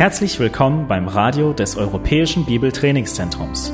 Herzlich 0.00 0.40
willkommen 0.40 0.88
beim 0.88 1.08
Radio 1.08 1.52
des 1.52 1.76
Europäischen 1.76 2.46
Bibeltrainingszentrums. 2.46 3.70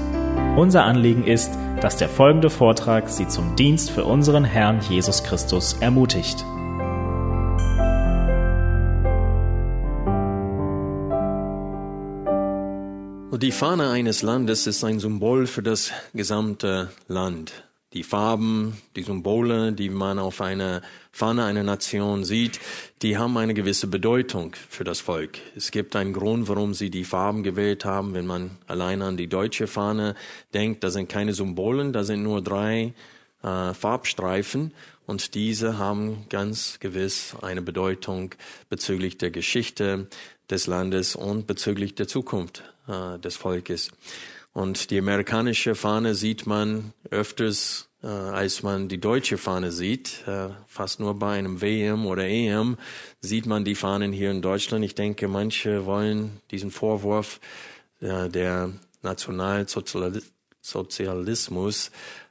Unser 0.57 0.83
Anliegen 0.83 1.23
ist, 1.23 1.53
dass 1.81 1.99
der 1.99 2.09
folgende 2.09 2.51
Vortrag 2.51 3.09
Sie 3.09 3.29
zum 3.29 3.55
Dienst 3.55 3.93
für 3.93 4.05
unseren 4.05 4.45
Herrn 4.45 4.81
Jesus 4.81 5.23
Christus 5.23 5.75
ermutigt. 5.75 6.45
Die 13.41 13.53
Fahne 13.53 13.91
eines 13.91 14.23
Landes 14.23 14.67
ist 14.67 14.83
ein 14.83 14.99
Symbol 14.99 15.47
für 15.47 15.63
das 15.63 15.93
gesamte 16.13 16.91
Land. 17.07 17.66
Die 17.97 18.03
Farben, 18.03 18.77
die 18.95 19.05
Symbole, 19.05 19.73
die 19.73 19.89
man 19.89 20.19
auf 20.19 20.43
einer 20.43 20.83
Fahne 21.13 21.45
einer 21.45 21.63
Nation 21.63 22.25
sieht, 22.25 22.61
die 23.01 23.17
haben 23.17 23.39
eine 23.39 23.55
gewisse 23.55 23.87
Bedeutung 23.87 24.55
für 24.69 24.85
das 24.85 25.01
Volk. 25.01 25.39
Es 25.57 25.71
gibt 25.71 25.97
einen 25.97 26.13
Grund, 26.13 26.47
warum 26.47 26.75
sie 26.75 26.91
die 26.91 27.05
Farben 27.05 27.43
gewählt 27.43 27.87
haben. 27.87 28.13
Wenn 28.13 28.27
man 28.27 28.51
allein 28.67 29.01
an 29.01 29.17
die 29.17 29.29
deutsche 29.29 29.67
Fahne 29.67 30.15
denkt, 30.53 30.85
da 30.85 30.91
sind 30.91 31.09
keine 31.09 31.33
Symbolen, 31.33 31.95
da 31.95 32.05
sind 32.05 32.23
nur 32.23 32.43
drei 32.43 32.93
äh, 33.43 33.73
Farbstreifen 33.73 34.75
und 35.07 35.35
diese 35.35 35.79
haben 35.79 36.27
ganz 36.29 36.79
gewiss 36.81 37.35
eine 37.41 37.63
Bedeutung 37.63 38.35
bezüglich 38.69 39.17
der 39.17 39.31
Geschichte 39.31 40.07
des 40.51 40.67
Landes 40.67 41.17
und 41.17 41.47
bezüglich 41.47 41.95
der 41.95 42.09
Zukunft 42.09 42.63
äh, 42.89 43.19
des 43.21 43.37
Volkes. 43.37 43.91
Und 44.57 44.91
die 44.91 44.99
amerikanische 44.99 45.75
Fahne 45.75 46.15
sieht 46.15 46.47
man 46.47 46.95
öfters, 47.11 47.91
äh, 48.03 48.07
als 48.07 48.63
man 48.63 48.89
die 48.89 48.99
deutsche 48.99 49.37
Fahne 49.37 49.71
sieht. 49.71 50.27
Äh, 50.27 50.49
fast 50.67 50.99
nur 50.99 51.19
bei 51.19 51.37
einem 51.37 51.61
WM 51.61 52.07
oder 52.07 52.25
EM 52.25 52.79
sieht 53.21 53.45
man 53.45 53.67
die 53.67 53.75
Fahnen 53.75 54.15
hier 54.15 54.31
in 54.31 54.41
Deutschland. 54.41 54.83
Ich 54.83 54.95
denke, 54.95 55.29
manche 55.29 55.85
wollen 55.85 56.41
diesen 56.51 56.71
Vorwurf 56.71 57.39
äh, 58.01 58.31
der 58.31 58.73
Nationalsozialismus 59.03 61.91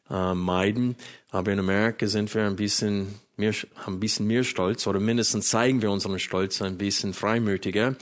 äh, 0.10 0.34
meiden. 0.34 0.96
Aber 1.30 1.52
in 1.52 1.60
Amerika 1.60 2.08
sind 2.08 2.34
wir 2.34 2.48
ein 2.48 2.56
bisschen 2.56 3.20
mehr, 3.38 3.54
haben 3.76 3.98
ein 3.98 4.00
bisschen 4.00 4.26
mehr 4.26 4.44
Stolz 4.44 4.88
oder 4.88 5.00
mindestens 5.00 5.52
zeigen 5.52 5.84
wir 5.84 5.92
unseren 5.92 6.18
Stolz 6.18 6.60
ein 6.64 6.80
bisschen 6.80 7.14
freimütiger. 7.14 7.96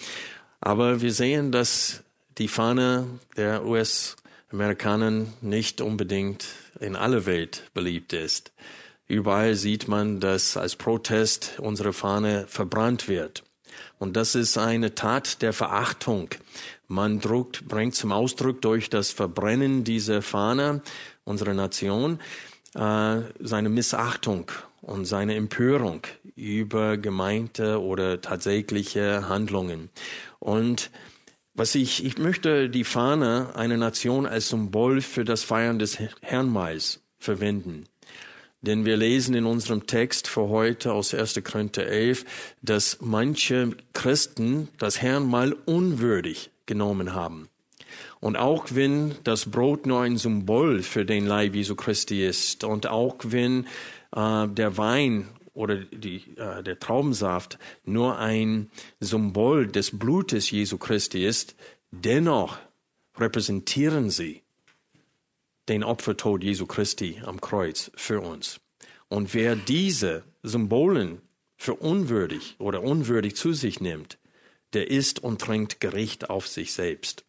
Aber 0.61 1.01
wir 1.01 1.11
sehen, 1.11 1.51
dass 1.51 2.02
die 2.37 2.47
Fahne 2.47 3.07
der 3.37 3.65
US-Amerikaner 3.65 5.25
nicht 5.41 5.81
unbedingt 5.81 6.45
in 6.79 6.95
aller 6.95 7.25
Welt 7.25 7.69
beliebt 7.73 8.13
ist. 8.13 8.51
Überall 9.07 9.55
sieht 9.55 9.87
man, 9.87 10.19
dass 10.19 10.57
als 10.57 10.75
Protest 10.75 11.59
unsere 11.59 11.93
Fahne 11.93 12.45
verbrannt 12.47 13.07
wird. 13.07 13.43
Und 13.99 14.15
das 14.15 14.35
ist 14.35 14.57
eine 14.57 14.95
Tat 14.95 15.41
der 15.41 15.53
Verachtung. 15.53 16.29
Man 16.87 17.19
druckt, 17.19 17.67
bringt 17.67 17.95
zum 17.95 18.11
Ausdruck 18.11 18.61
durch 18.61 18.89
das 18.89 19.11
Verbrennen 19.11 19.83
dieser 19.83 20.21
Fahne 20.21 20.81
unserer 21.23 21.53
Nation 21.53 22.19
äh, 22.75 23.21
seine 23.39 23.69
Missachtung 23.69 24.51
und 24.81 25.05
seine 25.05 25.35
Empörung 25.35 26.01
über 26.35 26.97
gemeinte 26.97 27.81
oder 27.81 28.19
tatsächliche 28.21 29.29
Handlungen. 29.29 29.89
Und 30.39 30.91
was 31.53 31.75
ich, 31.75 32.03
ich 32.03 32.17
möchte 32.17 32.69
die 32.69 32.83
Fahne 32.83 33.55
einer 33.55 33.77
Nation 33.77 34.25
als 34.25 34.49
Symbol 34.49 35.01
für 35.01 35.23
das 35.23 35.43
Feiern 35.43 35.79
des 35.79 35.99
Herrnmals 36.21 37.01
verwenden. 37.19 37.85
Denn 38.61 38.85
wir 38.85 38.95
lesen 38.95 39.35
in 39.35 39.45
unserem 39.45 39.87
Text 39.87 40.27
für 40.27 40.47
heute 40.47 40.93
aus 40.93 41.13
1. 41.13 41.41
Korinther 41.43 41.85
11, 41.85 42.25
dass 42.61 42.99
manche 43.01 43.71
Christen 43.91 44.69
das 44.77 45.01
Herrnmal 45.01 45.53
unwürdig 45.65 46.49
genommen 46.65 47.13
haben. 47.13 47.49
Und 48.19 48.37
auch 48.37 48.67
wenn 48.71 49.15
das 49.25 49.51
Brot 49.51 49.85
nur 49.85 50.01
ein 50.01 50.17
Symbol 50.17 50.81
für 50.81 51.05
den 51.05 51.27
Leib 51.27 51.55
Jesu 51.55 51.75
Christi 51.75 52.25
ist 52.25 52.63
und 52.63 52.87
auch 52.87 53.17
wenn 53.23 53.67
äh, 54.15 54.47
der 54.47 54.77
Wein 54.77 55.27
oder 55.53 55.77
die, 55.77 56.23
äh, 56.37 56.63
der 56.63 56.79
Traubensaft 56.79 57.59
nur 57.85 58.17
ein 58.17 58.71
Symbol 58.99 59.67
des 59.67 59.97
Blutes 59.97 60.49
Jesu 60.51 60.77
Christi 60.77 61.25
ist, 61.25 61.55
dennoch 61.91 62.57
repräsentieren 63.17 64.09
sie 64.09 64.41
den 65.69 65.83
Opfertod 65.83 66.43
Jesu 66.43 66.65
Christi 66.65 67.21
am 67.23 67.39
Kreuz 67.39 67.91
für 67.95 68.19
uns. 68.21 68.59
Und 69.07 69.33
wer 69.33 69.55
diese 69.55 70.23
Symbolen 70.41 71.21
für 71.55 71.75
unwürdig 71.75 72.55
oder 72.57 72.81
unwürdig 72.83 73.35
zu 73.35 73.53
sich 73.53 73.79
nimmt, 73.79 74.17
der 74.73 74.89
isst 74.89 75.19
und 75.19 75.39
trinkt 75.39 75.79
Gericht 75.79 76.29
auf 76.29 76.47
sich 76.47 76.73
selbst. 76.73 77.23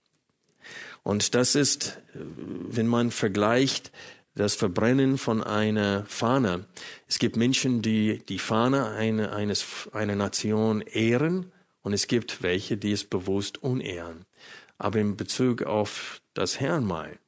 Und 1.02 1.34
das 1.34 1.54
ist, 1.54 2.00
wenn 2.14 2.86
man 2.86 3.10
vergleicht 3.10 3.92
das 4.34 4.54
Verbrennen 4.54 5.18
von 5.18 5.42
einer 5.42 6.04
Fahne. 6.06 6.66
Es 7.06 7.18
gibt 7.18 7.36
Menschen, 7.36 7.82
die 7.82 8.24
die 8.26 8.38
Fahne 8.38 8.88
eine, 8.88 9.32
eines, 9.32 9.88
einer 9.92 10.16
Nation 10.16 10.80
ehren 10.80 11.52
und 11.82 11.92
es 11.92 12.06
gibt 12.06 12.42
welche, 12.42 12.76
die 12.76 12.92
es 12.92 13.04
bewusst 13.04 13.62
unehren. 13.62 14.24
Aber 14.78 14.98
in 14.98 15.16
Bezug 15.16 15.62
auf 15.62 16.20
das 16.34 16.58
Herrnmal 16.58 17.18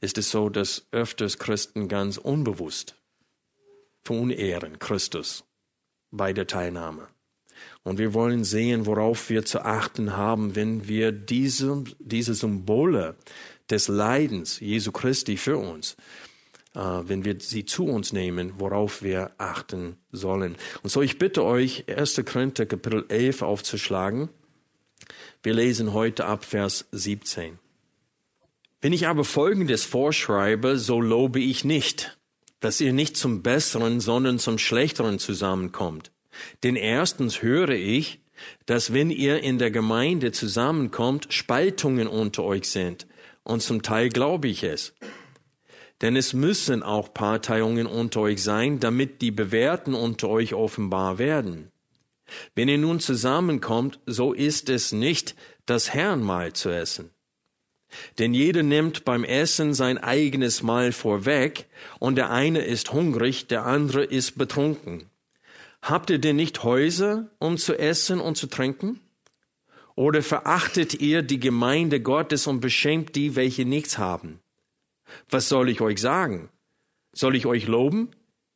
ist 0.00 0.18
es 0.18 0.30
so, 0.30 0.48
dass 0.48 0.86
öfters 0.90 1.38
Christen 1.38 1.88
ganz 1.88 2.16
unbewusst 2.16 2.96
verunehren 4.02 4.78
Christus 4.78 5.44
bei 6.10 6.32
der 6.32 6.46
Teilnahme. 6.46 7.08
Und 7.82 7.98
wir 7.98 8.14
wollen 8.14 8.44
sehen, 8.44 8.86
worauf 8.86 9.28
wir 9.28 9.44
zu 9.44 9.64
achten 9.64 10.16
haben, 10.16 10.56
wenn 10.56 10.88
wir 10.88 11.12
diese, 11.12 11.84
diese 11.98 12.34
Symbole 12.34 13.16
des 13.68 13.88
Leidens 13.88 14.60
Jesu 14.60 14.92
Christi 14.92 15.36
für 15.36 15.58
uns 15.58 15.96
wenn 16.74 17.24
wir 17.24 17.36
sie 17.40 17.64
zu 17.64 17.86
uns 17.86 18.12
nehmen, 18.12 18.54
worauf 18.58 19.02
wir 19.02 19.32
achten 19.38 19.96
sollen. 20.12 20.56
Und 20.82 20.90
so, 20.90 21.02
ich 21.02 21.18
bitte 21.18 21.44
euch, 21.44 21.84
1. 21.88 22.22
Korinther 22.24 22.66
Kapitel 22.66 23.04
11 23.08 23.42
aufzuschlagen. 23.42 24.28
Wir 25.42 25.54
lesen 25.54 25.92
heute 25.92 26.26
ab 26.26 26.44
Vers 26.44 26.86
17. 26.92 27.58
Wenn 28.80 28.92
ich 28.92 29.08
aber 29.08 29.24
Folgendes 29.24 29.84
vorschreibe, 29.84 30.78
so 30.78 31.00
lobe 31.00 31.40
ich 31.40 31.64
nicht, 31.64 32.18
dass 32.60 32.80
ihr 32.80 32.92
nicht 32.92 33.16
zum 33.16 33.42
Besseren, 33.42 34.00
sondern 34.00 34.38
zum 34.38 34.58
Schlechteren 34.58 35.18
zusammenkommt. 35.18 36.12
Denn 36.62 36.76
erstens 36.76 37.42
höre 37.42 37.70
ich, 37.70 38.20
dass 38.66 38.92
wenn 38.92 39.10
ihr 39.10 39.42
in 39.42 39.58
der 39.58 39.70
Gemeinde 39.70 40.30
zusammenkommt, 40.30 41.26
Spaltungen 41.30 42.06
unter 42.06 42.44
euch 42.44 42.68
sind. 42.68 43.06
Und 43.42 43.62
zum 43.62 43.82
Teil 43.82 44.10
glaube 44.10 44.48
ich 44.48 44.62
es. 44.62 44.94
Denn 46.00 46.14
es 46.16 46.32
müssen 46.32 46.82
auch 46.82 47.12
Parteiungen 47.12 47.86
unter 47.86 48.20
euch 48.20 48.42
sein, 48.42 48.78
damit 48.78 49.20
die 49.20 49.32
Bewährten 49.32 49.94
unter 49.94 50.28
euch 50.28 50.54
offenbar 50.54 51.18
werden. 51.18 51.72
Wenn 52.54 52.68
ihr 52.68 52.78
nun 52.78 53.00
zusammenkommt, 53.00 53.98
so 54.06 54.32
ist 54.32 54.68
es 54.68 54.92
nicht 54.92 55.34
das 55.66 55.92
Herrnmahl 55.92 56.52
zu 56.52 56.70
essen. 56.70 57.10
Denn 58.18 58.34
jeder 58.34 58.62
nimmt 58.62 59.04
beim 59.04 59.24
Essen 59.24 59.72
sein 59.72 59.98
eigenes 59.98 60.62
Mahl 60.62 60.92
vorweg, 60.92 61.66
und 61.98 62.16
der 62.16 62.30
eine 62.30 62.60
ist 62.60 62.92
hungrig, 62.92 63.46
der 63.46 63.64
andere 63.64 64.04
ist 64.04 64.36
betrunken. 64.36 65.08
Habt 65.80 66.10
ihr 66.10 66.18
denn 66.18 66.36
nicht 66.36 66.64
Häuser, 66.64 67.30
um 67.38 67.56
zu 67.56 67.78
essen 67.78 68.20
und 68.20 68.36
zu 68.36 68.46
trinken? 68.46 69.00
Oder 69.94 70.22
verachtet 70.22 70.94
ihr 71.00 71.22
die 71.22 71.40
Gemeinde 71.40 72.00
Gottes 72.00 72.46
und 72.46 72.60
beschämt 72.60 73.16
die, 73.16 73.36
welche 73.36 73.64
nichts 73.64 73.96
haben? 73.98 74.40
Was 75.28 75.48
soll 75.48 75.68
ich 75.68 75.80
euch 75.80 76.00
sagen? 76.00 76.50
Soll 77.12 77.36
ich 77.36 77.46
euch 77.46 77.66
loben? 77.66 78.10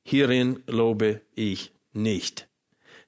Hierin 0.04 0.62
lobe 0.66 1.22
ich 1.34 1.72
nicht. 1.92 2.48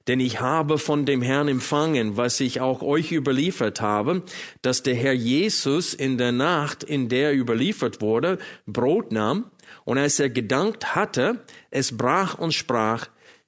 Denn 0.07 0.19
ich 0.19 0.39
habe 0.39 0.77
von 0.77 1.05
dem 1.05 1.21
Herrn 1.21 1.47
empfangen, 1.47 2.15
was 2.15 2.39
ich 2.39 2.61
auch 2.61 2.83
euch 2.83 3.11
überliefert 3.11 3.81
habe, 3.81 4.23
dass 4.61 4.83
der 4.83 4.95
Herr 4.95 5.13
Jesus 5.13 5.93
in 5.93 6.17
der 6.17 6.31
Nacht, 6.31 6.83
in 6.83 7.09
der 7.09 7.29
er 7.29 7.35
überliefert 7.35 8.01
wurde, 8.01 8.37
Brot 8.67 9.11
nahm, 9.11 9.49
und 9.83 9.97
als 9.97 10.19
er 10.19 10.29
gedankt 10.29 10.95
hatte, 10.95 11.43
es 11.71 11.97
brach 11.97 12.37
und 12.37 12.53
sprach, 12.53 13.07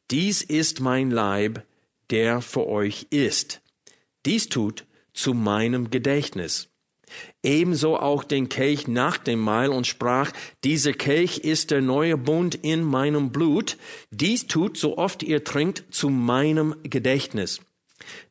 dies 0.10 0.42
ist 0.42 0.80
mein 0.80 1.12
Leib, 1.12 1.64
der 2.10 2.42
für 2.42 2.68
euch 2.68 3.08
ist. 3.12 3.62
Dies 4.26 4.50
tut 4.50 4.86
zu 5.14 5.34
meinem 5.34 5.92
Gedächtnis 5.92 6.70
ebenso 7.44 7.98
auch 7.98 8.24
den 8.24 8.50
Kelch 8.50 8.88
nach 8.88 9.18
dem 9.18 9.40
Mahl 9.40 9.70
und 9.70 9.88
sprach, 9.88 10.32
dieser 10.64 10.94
Kelch 10.94 11.40
ist 11.40 11.72
der 11.72 11.82
neue 11.82 12.18
Bund 12.18 12.56
in 12.56 12.84
meinem 12.84 13.32
Blut. 13.32 13.78
Dies 14.12 14.48
tut, 14.48 14.78
so 14.78 14.98
oft 14.98 15.24
ihr 15.24 15.44
trinkt, 15.44 15.86
zu 15.92 16.10
meinem 16.10 16.76
Gedächtnis. 16.84 17.62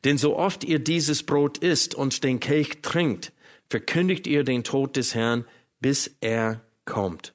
Denn 0.03 0.17
so 0.17 0.37
oft 0.37 0.63
ihr 0.63 0.79
dieses 0.79 1.23
Brot 1.23 1.57
isst 1.57 1.95
und 1.95 2.23
den 2.23 2.39
Kelch 2.39 2.81
trinkt, 2.81 3.33
verkündigt 3.69 4.27
ihr 4.27 4.43
den 4.43 4.63
Tod 4.63 4.95
des 4.95 5.13
Herrn, 5.15 5.45
bis 5.79 6.15
er 6.21 6.61
kommt. 6.85 7.33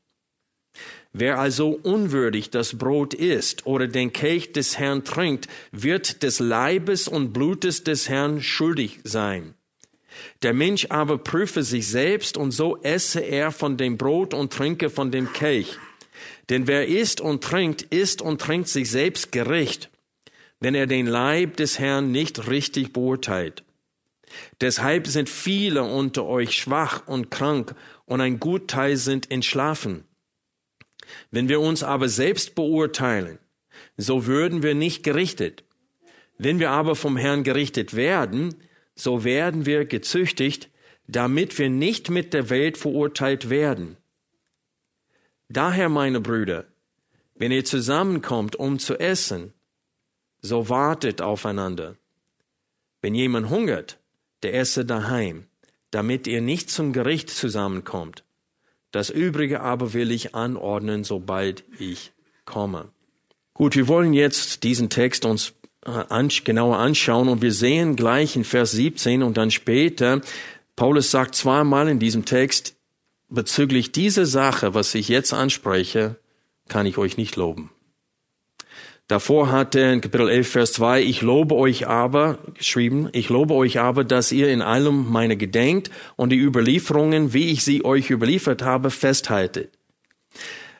Wer 1.12 1.38
also 1.38 1.78
unwürdig 1.82 2.50
das 2.50 2.78
Brot 2.78 3.12
isst 3.12 3.66
oder 3.66 3.86
den 3.86 4.14
Kelch 4.14 4.52
des 4.52 4.78
Herrn 4.78 5.04
trinkt, 5.04 5.46
wird 5.70 6.22
des 6.22 6.38
Leibes 6.38 7.06
und 7.06 7.34
Blutes 7.34 7.84
des 7.84 8.08
Herrn 8.08 8.40
schuldig 8.40 9.00
sein. 9.04 9.54
Der 10.42 10.54
Mensch 10.54 10.86
aber 10.88 11.18
prüfe 11.18 11.62
sich 11.62 11.88
selbst 11.88 12.36
und 12.36 12.50
so 12.50 12.80
esse 12.82 13.20
er 13.20 13.52
von 13.52 13.76
dem 13.76 13.96
Brot 13.96 14.34
und 14.34 14.52
trinke 14.52 14.90
von 14.90 15.10
dem 15.10 15.32
Kelch. 15.32 15.78
Denn 16.48 16.66
wer 16.66 16.86
isst 16.88 17.20
und 17.20 17.42
trinkt, 17.42 17.82
isst 17.82 18.22
und 18.22 18.40
trinkt 18.40 18.68
sich 18.68 18.90
selbst 18.90 19.32
gerecht, 19.32 19.90
wenn 20.60 20.74
er 20.74 20.86
den 20.86 21.06
Leib 21.06 21.56
des 21.56 21.78
Herrn 21.78 22.12
nicht 22.12 22.48
richtig 22.48 22.92
beurteilt. 22.92 23.64
Deshalb 24.60 25.06
sind 25.06 25.28
viele 25.28 25.82
unter 25.82 26.26
euch 26.26 26.56
schwach 26.56 27.06
und 27.06 27.30
krank 27.30 27.74
und 28.04 28.20
ein 28.20 28.40
Gutteil 28.40 28.96
sind 28.96 29.30
entschlafen. 29.30 30.04
Wenn 31.30 31.48
wir 31.48 31.60
uns 31.60 31.82
aber 31.82 32.08
selbst 32.08 32.54
beurteilen, 32.54 33.38
so 33.96 34.26
würden 34.26 34.62
wir 34.62 34.74
nicht 34.74 35.02
gerichtet. 35.02 35.64
Wenn 36.38 36.58
wir 36.58 36.70
aber 36.70 36.96
vom 36.96 37.16
Herrn 37.16 37.44
gerichtet 37.44 37.94
werden, 37.94 38.54
so 39.02 39.24
werden 39.24 39.66
wir 39.66 39.84
gezüchtigt, 39.84 40.70
damit 41.08 41.58
wir 41.58 41.68
nicht 41.68 42.08
mit 42.08 42.32
der 42.32 42.50
Welt 42.50 42.78
verurteilt 42.78 43.50
werden. 43.50 43.96
Daher, 45.48 45.88
meine 45.88 46.20
Brüder, 46.20 46.66
wenn 47.34 47.50
ihr 47.50 47.64
zusammenkommt, 47.64 48.54
um 48.54 48.78
zu 48.78 48.98
essen, 48.98 49.52
so 50.40 50.68
wartet 50.68 51.20
aufeinander. 51.20 51.96
Wenn 53.00 53.14
jemand 53.14 53.50
hungert, 53.50 53.98
der 54.44 54.54
esse 54.54 54.84
daheim, 54.84 55.46
damit 55.90 56.26
ihr 56.28 56.40
nicht 56.40 56.70
zum 56.70 56.92
Gericht 56.92 57.28
zusammenkommt. 57.30 58.24
Das 58.92 59.10
Übrige 59.10 59.60
aber 59.60 59.94
will 59.94 60.12
ich 60.12 60.34
anordnen, 60.34 61.02
sobald 61.02 61.64
ich 61.78 62.12
komme. 62.44 62.90
Gut, 63.54 63.74
wir 63.74 63.88
wollen 63.88 64.12
jetzt 64.12 64.62
diesen 64.62 64.90
Text 64.90 65.24
uns 65.24 65.54
genauer 65.84 66.78
anschauen 66.78 67.28
und 67.28 67.42
wir 67.42 67.52
sehen 67.52 67.96
gleich 67.96 68.36
in 68.36 68.44
Vers 68.44 68.72
17 68.72 69.22
und 69.22 69.36
dann 69.36 69.50
später, 69.50 70.20
Paulus 70.76 71.10
sagt 71.10 71.34
zweimal 71.34 71.88
in 71.88 71.98
diesem 71.98 72.24
Text, 72.24 72.76
bezüglich 73.28 73.92
dieser 73.92 74.26
Sache, 74.26 74.74
was 74.74 74.94
ich 74.94 75.08
jetzt 75.08 75.32
anspreche, 75.32 76.16
kann 76.68 76.86
ich 76.86 76.98
euch 76.98 77.16
nicht 77.16 77.36
loben. 77.36 77.70
Davor 79.08 79.50
hat 79.50 79.74
er 79.74 79.92
in 79.92 80.00
Kapitel 80.00 80.28
11, 80.28 80.48
Vers 80.48 80.72
2, 80.74 81.02
ich 81.02 81.20
lobe 81.20 81.56
euch 81.56 81.86
aber, 81.86 82.38
geschrieben, 82.54 83.08
ich 83.12 83.28
lobe 83.28 83.52
euch 83.54 83.80
aber, 83.80 84.04
dass 84.04 84.32
ihr 84.32 84.48
in 84.48 84.62
allem 84.62 85.10
meine 85.10 85.36
gedenkt 85.36 85.90
und 86.16 86.30
die 86.30 86.38
Überlieferungen, 86.38 87.34
wie 87.34 87.50
ich 87.50 87.64
sie 87.64 87.84
euch 87.84 88.10
überliefert 88.10 88.62
habe, 88.62 88.90
festhaltet. 88.90 89.76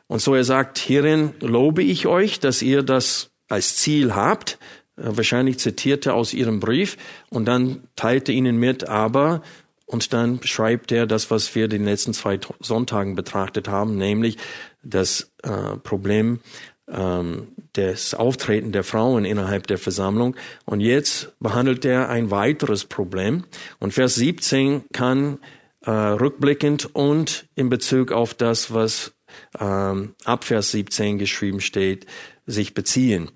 Und 0.06 0.20
so 0.20 0.34
er 0.34 0.44
sagt, 0.44 0.78
hierin 0.78 1.34
lobe 1.40 1.82
ich 1.82 2.06
euch, 2.06 2.38
dass 2.38 2.62
ihr 2.62 2.82
das 2.82 3.30
als 3.48 3.76
Ziel 3.76 4.14
habt, 4.14 4.52
äh, 4.52 4.81
wahrscheinlich 5.02 5.58
zitierte 5.58 6.14
aus 6.14 6.32
ihrem 6.34 6.60
Brief 6.60 6.96
und 7.30 7.46
dann 7.46 7.82
teilte 7.96 8.32
ihnen 8.32 8.56
mit, 8.56 8.88
aber 8.88 9.42
und 9.86 10.12
dann 10.14 10.40
schreibt 10.42 10.90
er 10.90 11.06
das, 11.06 11.30
was 11.30 11.54
wir 11.54 11.68
den 11.68 11.84
letzten 11.84 12.14
zwei 12.14 12.40
Sonntagen 12.60 13.14
betrachtet 13.14 13.68
haben, 13.68 13.96
nämlich 13.96 14.38
das 14.82 15.32
äh, 15.42 15.76
Problem 15.82 16.40
ähm, 16.88 17.48
des 17.76 18.14
Auftreten 18.14 18.72
der 18.72 18.84
Frauen 18.84 19.24
innerhalb 19.24 19.66
der 19.66 19.78
Versammlung. 19.78 20.34
Und 20.64 20.80
jetzt 20.80 21.32
behandelt 21.40 21.84
er 21.84 22.08
ein 22.08 22.30
weiteres 22.30 22.84
Problem. 22.84 23.44
Und 23.80 23.92
Vers 23.92 24.14
17 24.14 24.84
kann 24.92 25.38
äh, 25.84 25.90
rückblickend 25.90 26.94
und 26.94 27.46
in 27.54 27.68
Bezug 27.68 28.12
auf 28.12 28.34
das, 28.34 28.72
was 28.72 29.12
ähm, 29.58 30.14
ab 30.24 30.44
Vers 30.44 30.70
17 30.70 31.18
geschrieben 31.18 31.60
steht, 31.60 32.06
sich 32.46 32.74
beziehen. 32.74 33.30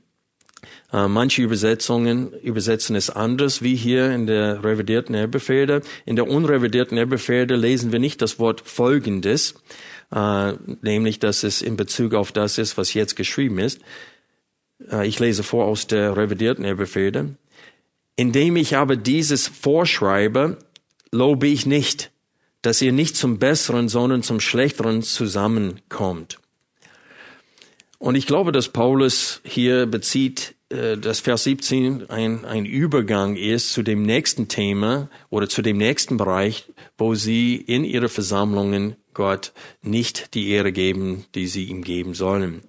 Äh, 0.92 1.08
manche 1.08 1.42
Übersetzungen 1.42 2.32
übersetzen 2.32 2.96
es 2.96 3.10
anders, 3.10 3.62
wie 3.62 3.74
hier 3.74 4.10
in 4.12 4.26
der 4.26 4.62
revidierten 4.62 5.14
Elberfelder. 5.14 5.82
In 6.04 6.16
der 6.16 6.28
unrevidierten 6.28 6.96
Elberfelder 6.96 7.56
lesen 7.56 7.92
wir 7.92 7.98
nicht 7.98 8.22
das 8.22 8.38
Wort 8.38 8.62
Folgendes, 8.64 9.54
äh, 10.14 10.52
nämlich, 10.82 11.18
dass 11.18 11.42
es 11.42 11.62
in 11.62 11.76
Bezug 11.76 12.14
auf 12.14 12.32
das 12.32 12.58
ist, 12.58 12.78
was 12.78 12.94
jetzt 12.94 13.16
geschrieben 13.16 13.58
ist. 13.58 13.80
Äh, 14.90 15.06
ich 15.06 15.18
lese 15.18 15.42
vor 15.42 15.66
aus 15.66 15.86
der 15.86 16.16
revidierten 16.16 16.64
Elberfelder. 16.64 17.26
Indem 18.14 18.56
ich 18.56 18.76
aber 18.76 18.96
dieses 18.96 19.48
vorschreibe, 19.48 20.58
lobe 21.12 21.48
ich 21.48 21.66
nicht, 21.66 22.10
dass 22.62 22.80
ihr 22.80 22.92
nicht 22.92 23.16
zum 23.16 23.38
Besseren, 23.38 23.88
sondern 23.88 24.22
zum 24.22 24.40
Schlechteren 24.40 25.02
zusammenkommt. 25.02 26.38
Und 27.98 28.14
ich 28.14 28.26
glaube, 28.26 28.52
dass 28.52 28.68
Paulus 28.68 29.40
hier 29.44 29.86
bezieht, 29.86 30.55
dass 30.68 31.20
Vers 31.20 31.44
17 31.44 32.10
ein, 32.10 32.44
ein 32.44 32.66
Übergang 32.66 33.36
ist 33.36 33.72
zu 33.72 33.82
dem 33.82 34.02
nächsten 34.02 34.48
Thema 34.48 35.08
oder 35.30 35.48
zu 35.48 35.62
dem 35.62 35.76
nächsten 35.76 36.16
Bereich, 36.16 36.72
wo 36.98 37.14
sie 37.14 37.54
in 37.56 37.84
ihre 37.84 38.08
Versammlungen 38.08 38.96
Gott 39.14 39.52
nicht 39.82 40.34
die 40.34 40.50
Ehre 40.50 40.72
geben, 40.72 41.24
die 41.34 41.46
sie 41.46 41.64
ihm 41.64 41.82
geben 41.82 42.14
sollen. 42.14 42.62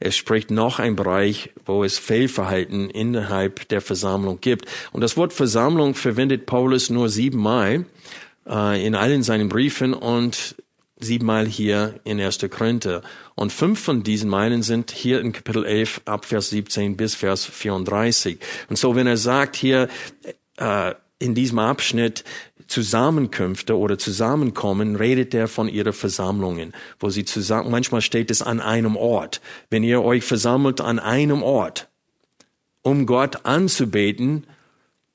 Es 0.00 0.16
spricht 0.16 0.50
noch 0.50 0.78
ein 0.78 0.94
Bereich, 0.94 1.50
wo 1.64 1.82
es 1.82 1.98
Fehlverhalten 1.98 2.88
innerhalb 2.88 3.68
der 3.68 3.80
Versammlung 3.80 4.40
gibt. 4.40 4.66
Und 4.92 5.00
das 5.00 5.16
Wort 5.16 5.32
Versammlung 5.32 5.94
verwendet 5.94 6.46
Paulus 6.46 6.88
nur 6.88 7.08
siebenmal 7.08 7.84
äh, 8.46 8.86
in 8.86 8.94
allen 8.94 9.24
seinen 9.24 9.48
Briefen 9.48 9.94
und 9.94 10.54
siebenmal 11.00 11.46
hier 11.46 12.00
in 12.04 12.20
1. 12.20 12.38
Korinther. 12.50 13.02
Und 13.34 13.52
fünf 13.52 13.80
von 13.80 14.02
diesen 14.02 14.28
Meilen 14.28 14.62
sind 14.62 14.90
hier 14.90 15.20
in 15.20 15.32
Kapitel 15.32 15.64
11 15.64 16.02
ab 16.04 16.24
Vers 16.24 16.50
17 16.50 16.96
bis 16.96 17.14
Vers 17.14 17.44
34. 17.44 18.38
Und 18.68 18.76
so, 18.76 18.96
wenn 18.96 19.06
er 19.06 19.16
sagt 19.16 19.56
hier 19.56 19.88
äh, 20.56 20.94
in 21.18 21.34
diesem 21.34 21.58
Abschnitt, 21.58 22.24
Zusammenkünfte 22.68 23.76
oder 23.76 23.98
Zusammenkommen 23.98 24.94
redet 24.94 25.34
er 25.34 25.48
von 25.48 25.68
ihrer 25.68 25.94
Versammlungen, 25.94 26.74
wo 27.00 27.08
sie 27.08 27.24
zusammen, 27.24 27.70
manchmal 27.70 28.02
steht 28.02 28.30
es 28.30 28.42
an 28.42 28.60
einem 28.60 28.94
Ort. 28.94 29.40
Wenn 29.70 29.82
ihr 29.82 30.02
euch 30.02 30.22
versammelt 30.22 30.82
an 30.82 30.98
einem 30.98 31.42
Ort, 31.42 31.88
um 32.82 33.06
Gott 33.06 33.46
anzubeten, 33.46 34.46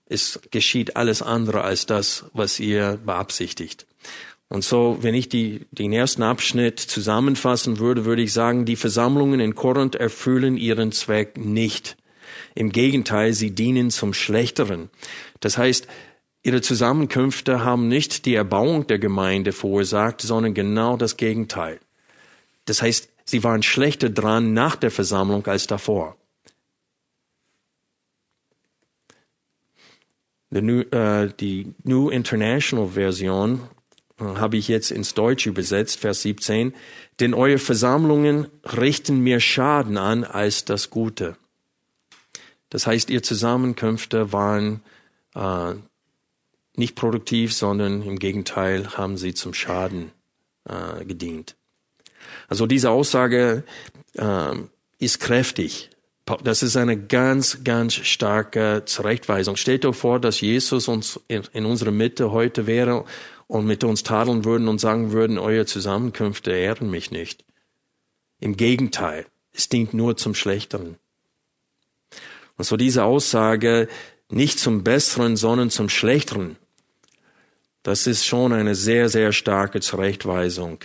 es 0.08 0.40
geschieht 0.52 0.96
alles 0.96 1.22
andere 1.22 1.62
als 1.62 1.86
das, 1.86 2.26
was 2.34 2.60
ihr 2.60 3.00
beabsichtigt. 3.06 3.86
Und 4.54 4.64
so, 4.64 5.00
wenn 5.02 5.16
ich 5.16 5.30
die, 5.30 5.66
den 5.72 5.92
ersten 5.92 6.22
Abschnitt 6.22 6.80
zusammenfassen 6.80 7.80
würde, 7.80 8.06
würde 8.06 8.22
ich 8.22 8.34
sagen, 8.34 8.66
die 8.66 8.76
Versammlungen 8.76 9.40
in 9.40 9.56
Korinth 9.56 9.96
erfüllen 9.96 10.58
ihren 10.58 10.92
Zweck 10.92 11.44
nicht. 11.44 11.98
Im 12.54 12.72
Gegenteil, 12.72 13.34
sie 13.34 13.50
dienen 13.50 13.90
zum 13.90 14.14
Schlechteren. 14.14 14.92
Das 15.40 15.58
heißt, 15.58 15.88
Ihre 16.44 16.62
Zusammenkünfte 16.62 17.64
haben 17.64 17.88
nicht 17.88 18.26
die 18.26 18.36
Erbauung 18.36 18.86
der 18.86 19.00
Gemeinde 19.00 19.54
verursacht, 19.54 20.22
sondern 20.22 20.54
genau 20.54 20.98
das 20.98 21.18
Gegenteil. 21.18 21.80
Das 22.66 22.84
heißt, 22.84 23.10
sie 23.24 23.44
waren 23.44 23.64
schlechter 23.64 24.12
dran 24.12 24.54
nach 24.54 24.76
der 24.76 24.92
Versammlung 24.92 25.48
als 25.48 25.66
davor. 25.66 26.16
New, 30.52 30.82
äh, 30.82 31.34
die 31.40 31.74
New 31.84 32.10
International 32.10 32.90
Version 32.90 33.62
habe 34.20 34.58
ich 34.58 34.68
jetzt 34.68 34.92
ins 34.92 35.14
Deutsch 35.14 35.46
übersetzt, 35.46 36.00
Vers 36.00 36.22
17. 36.22 36.74
Denn 37.20 37.34
eure 37.34 37.58
Versammlungen 37.58 38.48
richten 38.64 39.20
mir 39.20 39.40
Schaden 39.40 39.98
an 39.98 40.24
als 40.24 40.66
das 40.66 40.90
Gute. 40.90 41.36
Das 42.70 42.88
heißt, 42.88 43.10
ihr 43.10 43.22
Zusammenkünfte 43.22 44.34
waren 44.34 44.82
äh, 45.36 45.74
nicht 46.76 46.96
produktiv, 46.96 47.54
sondern 47.54 48.02
im 48.02 48.18
Gegenteil 48.18 48.98
haben 48.98 49.18
sie 49.18 49.34
zum 49.34 49.54
Schaden 49.54 50.12
äh, 50.68 51.06
gedient. 51.06 51.56
Also 52.48 52.66
diese 52.66 52.90
Aussage 52.90 53.64
äh, 54.14 54.56
ist 54.98 55.20
kräftig. 55.20 55.90
Das 56.44 56.64
ist 56.64 56.78
eine 56.78 56.98
ganz, 56.98 57.66
ganz 57.66 57.96
starke 57.96 58.84
Zurechtweisung. 58.86 59.58
Stellt 59.58 59.86
euch 59.86 59.96
vor, 59.96 60.20
dass 60.20 60.40
Jesus 60.40 60.88
uns 60.88 61.20
in, 61.28 61.44
in 61.52 61.66
unserer 61.66 61.92
Mitte 61.92 62.32
heute 62.32 62.66
wäre 62.66 63.06
und 63.54 63.68
mit 63.68 63.84
uns 63.84 64.02
tadeln 64.02 64.46
würden 64.46 64.68
und 64.68 64.80
sagen 64.80 65.12
würden, 65.12 65.38
eure 65.38 65.68
Zusammenkünfte 65.68 66.52
ehren 66.52 66.90
mich 66.90 67.12
nicht. 67.12 67.46
Im 68.40 68.58
Gegenteil, 68.58 69.28
es 69.52 69.70
dient 69.70 69.94
nur 69.94 70.18
zum 70.18 70.34
Schlechteren. 70.34 70.98
Und 72.58 72.66
so 72.66 72.78
diese 72.78 73.04
Aussage, 73.04 73.88
nicht 74.28 74.58
zum 74.58 74.84
Besseren, 74.84 75.38
sondern 75.38 75.70
zum 75.70 75.88
Schlechteren, 75.88 76.56
das 77.84 78.08
ist 78.08 78.26
schon 78.26 78.54
eine 78.54 78.74
sehr, 78.74 79.08
sehr 79.08 79.32
starke 79.32 79.82
Zurechtweisung. 79.82 80.80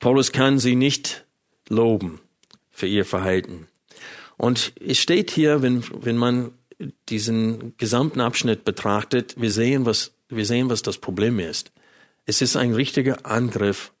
Paulus 0.00 0.32
kann 0.32 0.58
sie 0.58 0.74
nicht 0.74 1.24
loben 1.68 2.20
für 2.68 2.88
ihr 2.88 3.04
Verhalten. 3.04 3.68
Und 4.36 4.72
es 4.80 4.98
steht 4.98 5.30
hier, 5.30 5.62
wenn, 5.62 5.84
wenn 6.02 6.16
man 6.16 6.50
diesen 7.08 7.76
gesamten 7.76 8.20
Abschnitt 8.20 8.64
betrachtet, 8.64 9.40
wir 9.40 9.52
sehen, 9.52 9.86
was, 9.86 10.17
wir 10.28 10.46
sehen, 10.46 10.70
was 10.70 10.82
das 10.82 10.98
Problem 10.98 11.38
ist. 11.38 11.72
Es 12.26 12.42
ist 12.42 12.56
ein 12.56 12.74
richtiger 12.74 13.24
Angriff 13.24 13.92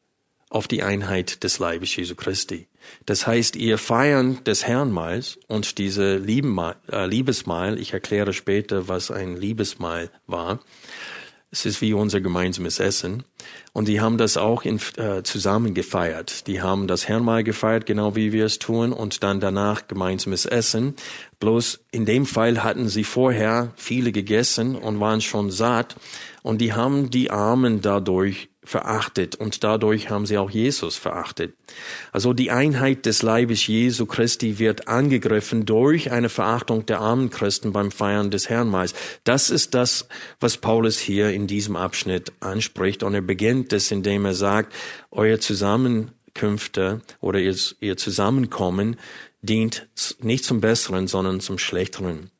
auf 0.50 0.68
die 0.68 0.82
Einheit 0.82 1.44
des 1.44 1.58
Leibes 1.58 1.94
Jesu 1.94 2.14
Christi. 2.14 2.68
Das 3.04 3.26
heißt, 3.26 3.56
ihr 3.56 3.76
Feiern 3.76 4.42
des 4.44 4.66
Herrnmahls 4.66 5.38
und 5.46 5.78
diese 5.78 6.16
äh, 6.16 7.06
Liebesmahl, 7.06 7.78
ich 7.78 7.92
erkläre 7.92 8.32
später, 8.32 8.88
was 8.88 9.10
ein 9.10 9.36
Liebesmahl 9.36 10.10
war, 10.26 10.60
Es 11.50 11.64
ist 11.64 11.80
wie 11.80 11.94
unser 11.94 12.20
gemeinsames 12.20 12.78
Essen. 12.78 13.24
Und 13.72 13.88
die 13.88 14.02
haben 14.02 14.18
das 14.18 14.36
auch 14.36 14.64
in, 14.64 14.78
äh, 14.96 15.22
zusammen 15.22 15.72
gefeiert. 15.72 16.46
Die 16.46 16.60
haben 16.60 16.86
das 16.86 17.08
Herrnmal 17.08 17.42
gefeiert, 17.42 17.86
genau 17.86 18.14
wie 18.14 18.32
wir 18.32 18.44
es 18.44 18.58
tun, 18.58 18.92
und 18.92 19.22
dann 19.22 19.40
danach 19.40 19.88
gemeinsames 19.88 20.44
Essen. 20.44 20.94
Bloß 21.40 21.80
in 21.90 22.04
dem 22.04 22.26
Fall 22.26 22.62
hatten 22.62 22.88
sie 22.88 23.04
vorher 23.04 23.72
viele 23.76 24.12
gegessen 24.12 24.76
und 24.76 25.00
waren 25.00 25.22
schon 25.22 25.50
satt. 25.50 25.96
Und 26.42 26.60
die 26.60 26.74
haben 26.74 27.08
die 27.08 27.30
Armen 27.30 27.80
dadurch 27.80 28.50
verachtet 28.68 29.34
und 29.34 29.64
dadurch 29.64 30.10
haben 30.10 30.26
sie 30.26 30.36
auch 30.36 30.50
Jesus 30.50 30.96
verachtet. 30.96 31.54
Also 32.12 32.34
die 32.34 32.50
Einheit 32.50 33.06
des 33.06 33.22
Leibes 33.22 33.66
Jesu 33.66 34.04
Christi 34.04 34.58
wird 34.58 34.88
angegriffen 34.88 35.64
durch 35.64 36.12
eine 36.12 36.28
Verachtung 36.28 36.84
der 36.84 37.00
armen 37.00 37.30
Christen 37.30 37.72
beim 37.72 37.90
Feiern 37.90 38.30
des 38.30 38.50
Herrnmahls. 38.50 38.92
Das 39.24 39.48
ist 39.48 39.72
das, 39.72 40.06
was 40.38 40.58
Paulus 40.58 40.98
hier 40.98 41.30
in 41.30 41.46
diesem 41.46 41.76
Abschnitt 41.76 42.32
anspricht 42.40 43.02
und 43.02 43.14
er 43.14 43.22
beginnt 43.22 43.72
es, 43.72 43.90
indem 43.90 44.26
er 44.26 44.34
sagt, 44.34 44.74
euer 45.10 45.40
Zusammenkünfte 45.40 47.00
oder 47.20 47.40
ihr, 47.40 47.56
ihr 47.80 47.96
Zusammenkommen 47.96 48.96
dient 49.40 49.88
nicht 50.20 50.44
zum 50.44 50.60
Besseren, 50.60 51.06
sondern 51.06 51.40
zum 51.40 51.58
Schlechteren. 51.58 52.30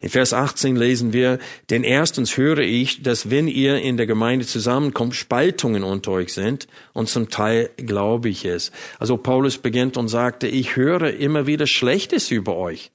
In 0.00 0.10
Vers 0.10 0.32
18 0.32 0.76
lesen 0.76 1.12
wir, 1.12 1.38
denn 1.70 1.84
erstens 1.84 2.36
höre 2.36 2.58
ich, 2.58 3.02
dass 3.02 3.30
wenn 3.30 3.48
ihr 3.48 3.78
in 3.78 3.96
der 3.96 4.06
Gemeinde 4.06 4.46
zusammenkommt, 4.46 5.14
Spaltungen 5.14 5.82
unter 5.82 6.12
euch 6.12 6.32
sind 6.32 6.68
und 6.92 7.08
zum 7.08 7.30
Teil 7.30 7.70
glaube 7.76 8.28
ich 8.28 8.44
es. 8.44 8.72
Also 8.98 9.16
Paulus 9.16 9.58
beginnt 9.58 9.96
und 9.96 10.08
sagte, 10.08 10.46
ich 10.46 10.76
höre 10.76 11.14
immer 11.14 11.46
wieder 11.46 11.66
Schlechtes 11.66 12.30
über 12.30 12.56
euch. 12.56 12.90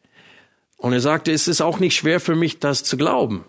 Und 0.77 0.93
er 0.93 1.01
sagte, 1.01 1.31
es 1.31 1.47
ist 1.47 1.61
auch 1.61 1.79
nicht 1.79 1.95
schwer 1.95 2.19
für 2.19 2.35
mich, 2.35 2.59
das 2.59 2.83
zu 2.83 2.95
glauben. 2.95 3.43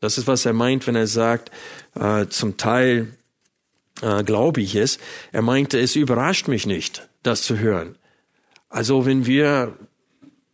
Das 0.00 0.18
ist, 0.18 0.26
was 0.26 0.44
er 0.44 0.52
meint, 0.52 0.86
wenn 0.86 0.96
er 0.96 1.06
sagt, 1.06 1.50
äh, 1.94 2.26
zum 2.26 2.56
Teil 2.56 3.16
äh, 4.02 4.24
glaube 4.24 4.60
ich 4.60 4.74
es. 4.74 4.98
Er 5.30 5.42
meinte, 5.42 5.78
es 5.78 5.96
überrascht 5.96 6.48
mich 6.48 6.66
nicht, 6.66 7.08
das 7.22 7.42
zu 7.42 7.58
hören. 7.58 7.96
Also 8.68 9.06
wenn 9.06 9.26
wir 9.26 9.76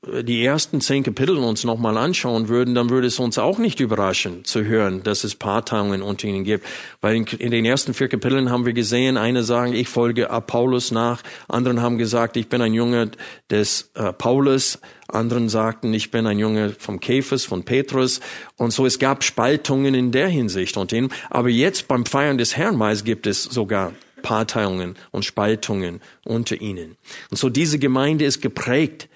die 0.07 0.45
ersten 0.45 0.81
zehn 0.81 1.03
Kapitel 1.03 1.37
uns 1.39 1.65
nochmal 1.65 1.97
anschauen 1.99 2.49
würden, 2.49 2.77
dann 2.77 2.89
würde 2.89 3.09
es 3.09 3.19
uns 3.19 3.37
auch 3.37 3.59
nicht 3.59 3.81
überraschen 3.81 4.45
zu 4.45 4.65
hören, 4.65 5.03
dass 5.03 5.25
es 5.25 5.35
Paartauungen 5.35 6.03
unter 6.03 6.29
ihnen 6.29 6.45
gibt. 6.45 6.65
Weil 7.01 7.17
in, 7.17 7.51
den 7.51 7.65
ersten 7.65 7.95
vier 7.95 8.09
Kapiteln 8.09 8.49
haben 8.51 8.65
wir 8.65 8.75
gesehen, 8.75 9.17
eine 9.17 9.43
sagen, 9.43 9.75
ich 9.75 9.89
folge 9.89 10.29
Paulus 10.47 10.93
nach, 10.93 11.23
anderen 11.49 11.83
haben 11.83 11.99
gesagt, 11.99 12.37
ich 12.37 12.49
bin 12.49 12.63
ein 12.63 12.75
Junge 12.75 13.11
des 13.51 13.91
äh, 13.95 14.13
Paulus, 14.13 14.79
anderen 15.09 15.49
sagten, 15.49 15.93
ich 15.93 16.13
bin 16.13 16.29
ein 16.29 16.39
Junge 16.39 16.77
vom 16.79 17.01
Käfers, 17.01 17.45
von 17.45 17.65
Petrus. 17.65 18.21
Und 18.57 18.73
so, 18.73 18.87
es 18.87 19.01
gab 19.01 19.25
Spaltungen 19.25 19.95
in 19.95 20.13
der 20.13 20.29
Hinsicht 20.29 20.77
und 20.77 20.93
ihnen. 20.93 21.09
Aber 21.29 21.49
jetzt 21.49 21.89
beim 21.89 22.07
Feiern 22.07 22.39
des 22.39 22.57
Herrnmais 22.57 23.03
gibt 23.03 23.27
es 23.27 23.43
sogar 23.43 23.95
Paarteilungen 24.23 24.95
und 25.11 25.25
Spaltungen 25.25 26.01
unter 26.25 26.61
ihnen. 26.61 26.97
Und 27.31 27.37
so 27.37 27.49
diese 27.49 27.81
Gemeinde 27.81 28.25
ist 28.25 28.41
geprägt 28.43 29.09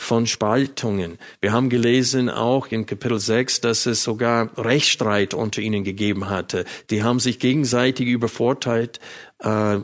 von 0.00 0.26
Spaltungen. 0.26 1.18
Wir 1.42 1.52
haben 1.52 1.68
gelesen 1.68 2.30
auch 2.30 2.68
in 2.68 2.86
Kapitel 2.86 3.20
6, 3.20 3.60
dass 3.60 3.84
es 3.84 4.02
sogar 4.02 4.50
Rechtsstreit 4.56 5.34
unter 5.34 5.60
ihnen 5.60 5.84
gegeben 5.84 6.30
hatte. 6.30 6.64
Die 6.88 7.02
haben 7.02 7.20
sich 7.20 7.38
gegenseitig 7.38 8.08
übervorteilt 8.08 8.98
äh, 9.40 9.76
äh, 9.76 9.82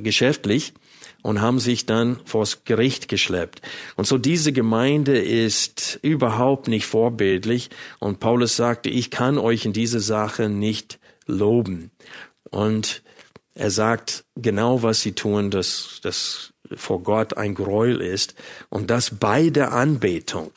geschäftlich 0.00 0.72
und 1.22 1.42
haben 1.42 1.58
sich 1.58 1.84
dann 1.84 2.18
vors 2.24 2.64
Gericht 2.64 3.08
geschleppt. 3.08 3.60
Und 3.96 4.06
so 4.06 4.16
diese 4.16 4.52
Gemeinde 4.52 5.18
ist 5.18 5.98
überhaupt 6.00 6.66
nicht 6.66 6.86
vorbildlich. 6.86 7.68
Und 7.98 8.20
Paulus 8.20 8.56
sagte, 8.56 8.88
ich 8.88 9.10
kann 9.10 9.36
euch 9.36 9.66
in 9.66 9.74
dieser 9.74 10.00
Sache 10.00 10.48
nicht 10.48 10.98
loben. 11.26 11.90
Und 12.50 13.02
er 13.54 13.70
sagt 13.70 14.24
genau, 14.34 14.82
was 14.82 15.02
sie 15.02 15.12
tun, 15.12 15.50
das, 15.50 16.00
das 16.02 16.54
vor 16.76 17.02
Gott 17.02 17.36
ein 17.36 17.54
Gräuel 17.54 18.00
ist 18.00 18.34
und 18.68 18.90
das 18.90 19.18
bei 19.18 19.50
der 19.50 19.72
Anbetung. 19.72 20.52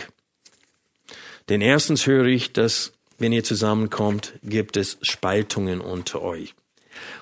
Denn 1.50 1.62
erstens 1.62 2.08
höre 2.08 2.27
ich, 2.27 2.53
dass 2.53 2.94
wenn 3.18 3.34
ihr 3.34 3.44
zusammenkommt, 3.44 4.34
gibt 4.44 4.77
es 4.77 4.98
Spaltungen 5.01 5.80
unter 5.80 6.22
euch. 6.22 6.56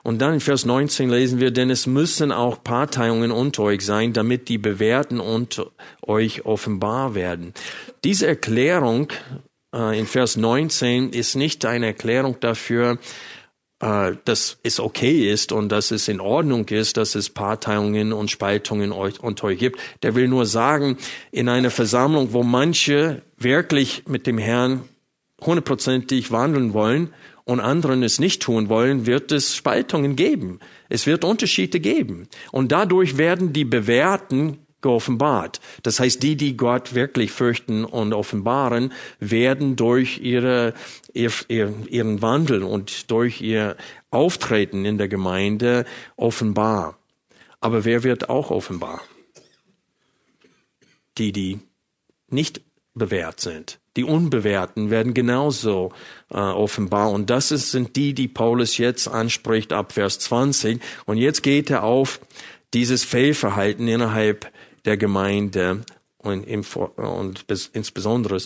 Und 0.03 0.19
dann 0.19 0.35
in 0.35 0.39
Vers 0.39 0.65
19 0.65 1.09
lesen 1.09 1.39
wir, 1.39 1.51
denn 1.51 1.69
es 1.69 1.87
müssen 1.87 2.31
auch 2.31 2.63
Parteiungen 2.63 3.31
unter 3.31 3.63
euch 3.63 3.85
sein, 3.85 4.13
damit 4.13 4.49
die 4.49 4.57
Bewährten 4.57 5.19
unter 5.19 5.71
euch 6.01 6.45
offenbar 6.45 7.15
werden. 7.15 7.53
Diese 8.03 8.27
Erklärung 8.27 9.11
äh, 9.73 9.97
in 9.99 10.05
Vers 10.05 10.37
19 10.37 11.11
ist 11.11 11.35
nicht 11.35 11.65
eine 11.65 11.87
Erklärung 11.87 12.39
dafür, 12.39 12.97
äh, 13.81 14.13
dass 14.25 14.57
es 14.63 14.79
okay 14.79 15.31
ist 15.31 15.51
und 15.51 15.69
dass 15.69 15.91
es 15.91 16.07
in 16.07 16.19
Ordnung 16.19 16.67
ist, 16.67 16.97
dass 16.97 17.15
es 17.15 17.29
Parteiungen 17.29 18.13
und 18.13 18.29
Spaltungen 18.29 18.91
unter 18.91 19.45
euch 19.45 19.59
gibt. 19.59 19.79
Der 20.03 20.15
will 20.15 20.27
nur 20.27 20.45
sagen, 20.45 20.97
in 21.31 21.49
einer 21.49 21.71
Versammlung, 21.71 22.33
wo 22.33 22.43
manche 22.43 23.21
wirklich 23.37 24.03
mit 24.07 24.27
dem 24.27 24.37
Herrn 24.37 24.81
hundertprozentig 25.41 26.31
wandeln 26.31 26.73
wollen 26.73 27.13
und 27.45 27.61
anderen 27.61 28.03
es 28.03 28.19
nicht 28.19 28.41
tun 28.41 28.69
wollen, 28.69 29.05
wird 29.05 29.31
es 29.31 29.55
Spaltungen 29.55 30.15
geben. 30.15 30.59
Es 30.89 31.07
wird 31.07 31.23
Unterschiede 31.23 31.79
geben. 31.79 32.27
Und 32.51 32.71
dadurch 32.71 33.17
werden 33.17 33.53
die 33.53 33.65
Bewährten 33.65 34.57
geoffenbart. 34.81 35.59
Das 35.83 35.99
heißt, 35.99 36.21
die, 36.23 36.35
die 36.35 36.57
Gott 36.57 36.93
wirklich 36.93 37.31
fürchten 37.31 37.85
und 37.85 38.13
offenbaren, 38.13 38.93
werden 39.19 39.75
durch 39.75 40.19
ihre, 40.19 40.73
ihr, 41.13 41.31
ihren 41.47 42.21
Wandel 42.21 42.63
und 42.63 43.11
durch 43.11 43.41
ihr 43.41 43.75
Auftreten 44.11 44.85
in 44.85 44.97
der 44.97 45.07
Gemeinde 45.07 45.85
offenbar. 46.15 46.97
Aber 47.59 47.85
wer 47.85 48.03
wird 48.03 48.29
auch 48.29 48.51
offenbar? 48.51 49.01
Die, 51.17 51.31
die 51.31 51.59
nicht 52.29 52.61
bewährt 52.93 53.39
sind. 53.39 53.79
Die 53.97 54.03
Unbewährten 54.03 54.89
werden 54.91 55.13
genauso 55.13 55.91
äh, 56.29 56.37
offenbar. 56.37 57.11
Und 57.11 57.29
das 57.29 57.51
ist, 57.51 57.71
sind 57.71 57.95
die, 57.95 58.13
die 58.13 58.27
Paulus 58.27 58.77
jetzt 58.77 59.07
anspricht 59.07 59.73
ab 59.73 59.93
Vers 59.93 60.19
20. 60.19 60.79
Und 61.05 61.17
jetzt 61.17 61.43
geht 61.43 61.69
er 61.69 61.83
auf 61.83 62.21
dieses 62.73 63.03
Fehlverhalten 63.03 63.87
innerhalb 63.87 64.51
der 64.89 64.97
Gemeinde 64.97 65.83
und, 66.17 66.47
im, 66.47 66.63
und 66.95 67.45
insbesondere 67.73 68.41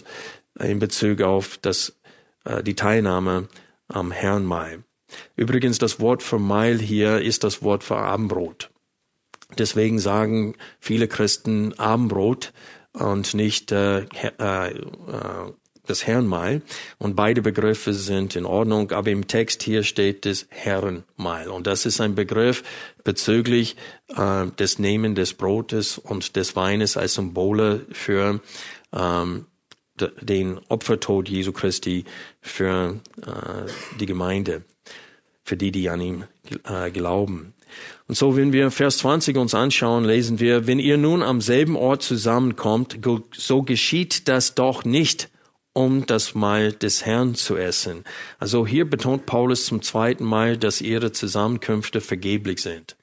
in 0.59 0.79
Bezug 0.79 1.21
auf 1.21 1.57
das, 1.57 1.97
äh, 2.43 2.61
die 2.61 2.75
Teilnahme 2.75 3.47
am 3.87 4.11
Herrnmahl. 4.11 4.83
Übrigens, 5.37 5.77
das 5.77 6.01
Wort 6.01 6.21
für 6.21 6.39
Mail 6.39 6.79
hier 6.79 7.21
ist 7.21 7.45
das 7.45 7.63
Wort 7.63 7.85
für 7.85 7.95
Abendbrot. 7.95 8.71
Deswegen 9.57 9.99
sagen 9.99 10.55
viele 10.81 11.07
Christen 11.07 11.79
Abendbrot 11.79 12.51
und 12.91 13.33
nicht 13.33 13.71
äh, 13.71 13.99
äh, 14.01 14.71
äh 14.71 15.53
das 15.85 16.07
Herrenmal. 16.07 16.61
Und 16.97 17.15
beide 17.15 17.41
Begriffe 17.41 17.93
sind 17.93 18.35
in 18.35 18.45
Ordnung, 18.45 18.91
aber 18.91 19.11
im 19.11 19.27
Text 19.27 19.63
hier 19.63 19.83
steht 19.83 20.25
es 20.25 20.47
Herrenmal. 20.49 21.49
Und 21.49 21.67
das 21.67 21.85
ist 21.85 22.01
ein 22.01 22.15
Begriff 22.15 22.63
bezüglich 23.03 23.75
äh, 24.15 24.47
des 24.47 24.79
Nehmen 24.79 25.15
des 25.15 25.33
Brotes 25.33 25.97
und 25.97 26.35
des 26.35 26.55
Weines 26.55 26.97
als 26.97 27.15
Symbole 27.15 27.85
für 27.91 28.39
ähm, 28.93 29.45
den 30.21 30.59
Opfertod 30.69 31.29
Jesu 31.29 31.51
Christi 31.51 32.05
für 32.41 32.99
äh, 33.21 33.99
die 33.99 34.05
Gemeinde, 34.05 34.63
für 35.43 35.57
die, 35.57 35.71
die 35.71 35.89
an 35.89 36.01
ihm 36.01 36.23
äh, 36.63 36.89
glauben. 36.91 37.53
Und 38.07 38.15
so, 38.15 38.35
wenn 38.37 38.53
wir 38.53 38.71
Vers 38.71 38.99
20 38.99 39.37
uns 39.37 39.53
anschauen, 39.53 40.05
lesen 40.05 40.39
wir, 40.39 40.67
wenn 40.67 40.79
ihr 40.79 40.97
nun 40.97 41.23
am 41.23 41.41
selben 41.41 41.75
Ort 41.75 42.03
zusammenkommt, 42.03 42.99
so 43.35 43.63
geschieht 43.63 44.27
das 44.27 44.55
doch 44.55 44.85
nicht 44.85 45.29
um 45.73 46.05
das 46.05 46.35
Mahl 46.35 46.71
des 46.71 47.05
Herrn 47.05 47.35
zu 47.35 47.57
essen. 47.57 48.03
Also 48.39 48.65
hier 48.65 48.89
betont 48.89 49.25
Paulus 49.25 49.65
zum 49.65 49.81
zweiten 49.81 50.23
Mal, 50.23 50.57
dass 50.57 50.81
ihre 50.81 51.11
Zusammenkünfte 51.11 51.99
vergeblich 51.99 52.61
sind. 52.61 52.95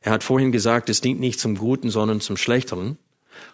Er 0.00 0.12
hat 0.12 0.22
vorhin 0.22 0.52
gesagt, 0.52 0.88
es 0.88 1.00
dient 1.00 1.18
nicht 1.18 1.40
zum 1.40 1.56
Guten, 1.56 1.90
sondern 1.90 2.20
zum 2.20 2.36
Schlechteren. 2.36 2.98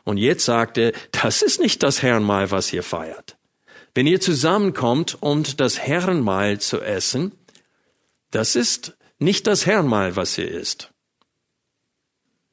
Und 0.05 0.19
jetzt 0.19 0.45
sagt 0.45 0.77
er, 0.77 0.93
das 1.11 1.41
ist 1.41 1.61
nicht 1.61 1.83
das 1.83 2.03
Herrenmahl, 2.03 2.51
was 2.51 2.73
ihr 2.73 2.83
feiert. 2.83 3.39
Wenn 3.95 4.07
ihr 4.07 4.21
zusammenkommt, 4.21 5.19
um 5.21 5.43
das 5.57 5.79
Herrenmahl 5.79 6.61
zu 6.61 6.81
essen, 6.81 7.33
das 8.31 8.57
ist 8.57 8.97
nicht 9.19 9.47
das 9.47 9.67
Herrenmahl, 9.67 10.17
was 10.17 10.37
ihr 10.37 10.51
isst. 10.51 10.92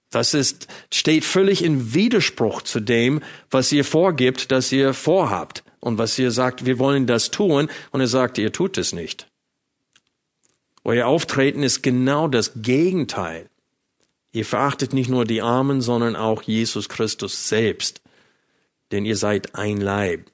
Das 0.10 0.34
ist, 0.34 0.68
steht 0.92 1.24
völlig 1.24 1.64
in 1.64 1.94
Widerspruch 1.94 2.64
zu 2.64 2.80
dem, 2.80 3.22
was 3.52 3.72
ihr 3.72 3.86
vorgibt, 3.86 4.52
dass 4.52 4.72
ihr 4.72 4.94
vorhabt 4.94 5.64
und 5.80 5.98
was 5.98 6.18
ihr 6.18 6.32
sagt, 6.32 6.66
wir 6.66 6.80
wollen 6.80 7.06
das 7.06 7.32
tun 7.32 7.70
und 7.92 8.02
er 8.02 8.08
sagt, 8.08 8.38
ihr 8.38 8.52
tut 8.52 8.78
es 8.78 8.92
nicht. 8.92 9.28
Euer 10.84 11.08
Auftreten 11.08 11.62
ist 11.62 11.84
genau 11.84 12.28
das 12.28 12.54
Gegenteil. 12.56 13.50
Ihr 14.32 14.46
verachtet 14.46 14.94
nicht 14.94 15.10
nur 15.10 15.26
die 15.26 15.42
Armen, 15.42 15.82
sondern 15.82 16.16
auch 16.16 16.42
Jesus 16.42 16.90
Christus 16.90 17.48
selbst, 17.48 18.02
denn 18.92 19.06
ihr 19.06 19.18
seid 19.18 19.56
ein 19.56 19.78
Leib. 19.78 20.26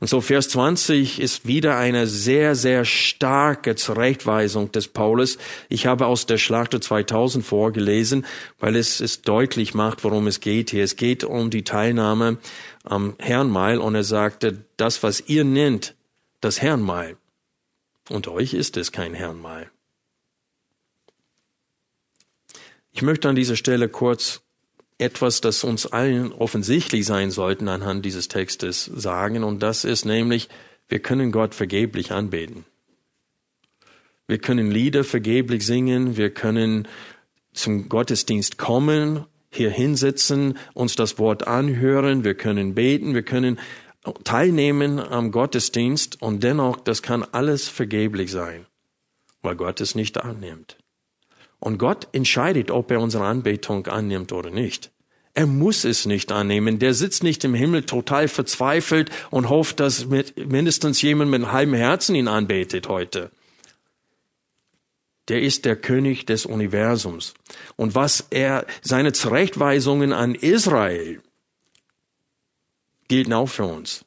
Und 0.00 0.08
so 0.08 0.20
Vers 0.20 0.48
20 0.50 1.20
ist 1.20 1.46
wieder 1.46 1.76
eine 1.76 2.06
sehr, 2.06 2.54
sehr 2.54 2.84
starke 2.84 3.74
Zurechtweisung 3.74 4.72
des 4.72 4.88
Paulus. 4.88 5.38
Ich 5.68 5.86
habe 5.86 6.06
aus 6.06 6.26
der 6.26 6.38
Schlachter 6.38 6.80
2000 6.80 7.44
vorgelesen, 7.44 8.26
weil 8.58 8.76
es 8.76 9.00
es 9.00 9.22
deutlich 9.22 9.74
macht, 9.74 10.04
worum 10.04 10.26
es 10.26 10.40
geht 10.40 10.70
hier. 10.70 10.84
Es 10.84 10.96
geht 10.96 11.24
um 11.24 11.50
die 11.50 11.64
Teilnahme 11.64 12.38
am 12.84 13.14
Herrnmal 13.18 13.78
und 13.78 13.94
er 13.94 14.04
sagte, 14.04 14.64
das, 14.76 15.02
was 15.02 15.24
ihr 15.26 15.44
nennt, 15.44 15.94
das 16.40 16.60
Herrnmal. 16.60 17.16
Unter 18.10 18.32
euch 18.32 18.52
ist 18.54 18.76
es 18.76 18.92
kein 18.92 19.14
Herrnmal. 19.14 19.70
Ich 22.92 23.02
möchte 23.02 23.28
an 23.28 23.34
dieser 23.34 23.56
Stelle 23.56 23.88
kurz 23.88 24.43
etwas, 24.98 25.40
das 25.40 25.64
uns 25.64 25.86
allen 25.86 26.32
offensichtlich 26.32 27.04
sein 27.04 27.30
sollten 27.30 27.68
anhand 27.68 28.04
dieses 28.04 28.28
Textes 28.28 28.84
sagen, 28.84 29.42
und 29.44 29.62
das 29.62 29.84
ist 29.84 30.04
nämlich, 30.04 30.48
wir 30.88 31.00
können 31.00 31.32
Gott 31.32 31.54
vergeblich 31.54 32.12
anbeten. 32.12 32.64
Wir 34.26 34.38
können 34.38 34.70
Lieder 34.70 35.04
vergeblich 35.04 35.66
singen, 35.66 36.16
wir 36.16 36.30
können 36.30 36.88
zum 37.52 37.88
Gottesdienst 37.88 38.56
kommen, 38.56 39.24
hier 39.50 39.70
hinsitzen, 39.70 40.58
uns 40.72 40.96
das 40.96 41.18
Wort 41.18 41.46
anhören, 41.46 42.24
wir 42.24 42.34
können 42.34 42.74
beten, 42.74 43.14
wir 43.14 43.22
können 43.22 43.58
teilnehmen 44.24 44.98
am 44.98 45.30
Gottesdienst 45.30 46.20
und 46.20 46.42
dennoch, 46.42 46.80
das 46.80 47.02
kann 47.02 47.22
alles 47.32 47.68
vergeblich 47.68 48.30
sein, 48.30 48.66
weil 49.42 49.56
Gott 49.56 49.80
es 49.80 49.94
nicht 49.94 50.18
annimmt. 50.18 50.76
Und 51.64 51.78
Gott 51.78 52.08
entscheidet, 52.12 52.70
ob 52.70 52.90
er 52.90 53.00
unsere 53.00 53.24
Anbetung 53.24 53.86
annimmt 53.86 54.32
oder 54.32 54.50
nicht. 54.50 54.90
Er 55.32 55.46
muss 55.46 55.86
es 55.86 56.04
nicht 56.04 56.30
annehmen. 56.30 56.78
Der 56.78 56.92
sitzt 56.92 57.22
nicht 57.22 57.42
im 57.42 57.54
Himmel 57.54 57.84
total 57.84 58.28
verzweifelt 58.28 59.10
und 59.30 59.48
hofft, 59.48 59.80
dass 59.80 60.04
mit, 60.04 60.36
mindestens 60.36 61.00
jemand 61.00 61.30
mit 61.30 61.50
halben 61.50 61.72
Herzen 61.72 62.16
ihn 62.16 62.28
anbetet 62.28 62.88
heute. 62.88 63.30
Der 65.28 65.40
ist 65.40 65.64
der 65.64 65.76
König 65.76 66.26
des 66.26 66.44
Universums. 66.44 67.32
Und 67.76 67.94
was 67.94 68.26
er, 68.28 68.66
seine 68.82 69.14
Zurechtweisungen 69.14 70.12
an 70.12 70.34
Israel, 70.34 71.22
gelten 73.08 73.32
auch 73.32 73.48
für 73.48 73.64
uns. 73.64 74.04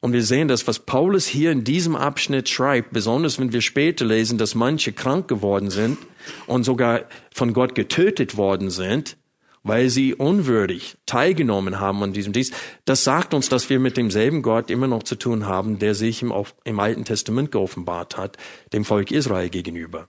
Und 0.00 0.12
wir 0.12 0.22
sehen 0.22 0.48
das, 0.48 0.66
was 0.66 0.78
Paulus 0.78 1.26
hier 1.26 1.50
in 1.50 1.64
diesem 1.64 1.96
Abschnitt 1.96 2.48
schreibt, 2.48 2.92
besonders 2.92 3.38
wenn 3.38 3.52
wir 3.52 3.62
später 3.62 4.04
lesen, 4.04 4.38
dass 4.38 4.54
manche 4.54 4.92
krank 4.92 5.26
geworden 5.28 5.70
sind 5.70 5.98
und 6.46 6.64
sogar 6.64 7.02
von 7.32 7.52
Gott 7.52 7.74
getötet 7.74 8.36
worden 8.36 8.70
sind, 8.70 9.16
weil 9.64 9.90
sie 9.90 10.14
unwürdig 10.14 10.96
teilgenommen 11.04 11.80
haben 11.80 12.02
an 12.02 12.12
diesem 12.12 12.32
Dienst. 12.32 12.54
Das 12.84 13.02
sagt 13.02 13.34
uns, 13.34 13.48
dass 13.48 13.68
wir 13.70 13.80
mit 13.80 13.96
demselben 13.96 14.42
Gott 14.42 14.70
immer 14.70 14.86
noch 14.86 15.02
zu 15.02 15.16
tun 15.16 15.46
haben, 15.46 15.78
der 15.78 15.94
sich 15.94 16.22
im, 16.22 16.32
im 16.64 16.80
Alten 16.80 17.04
Testament 17.04 17.50
geoffenbart 17.50 18.16
hat, 18.16 18.36
dem 18.72 18.84
Volk 18.84 19.10
Israel 19.10 19.48
gegenüber. 19.48 20.08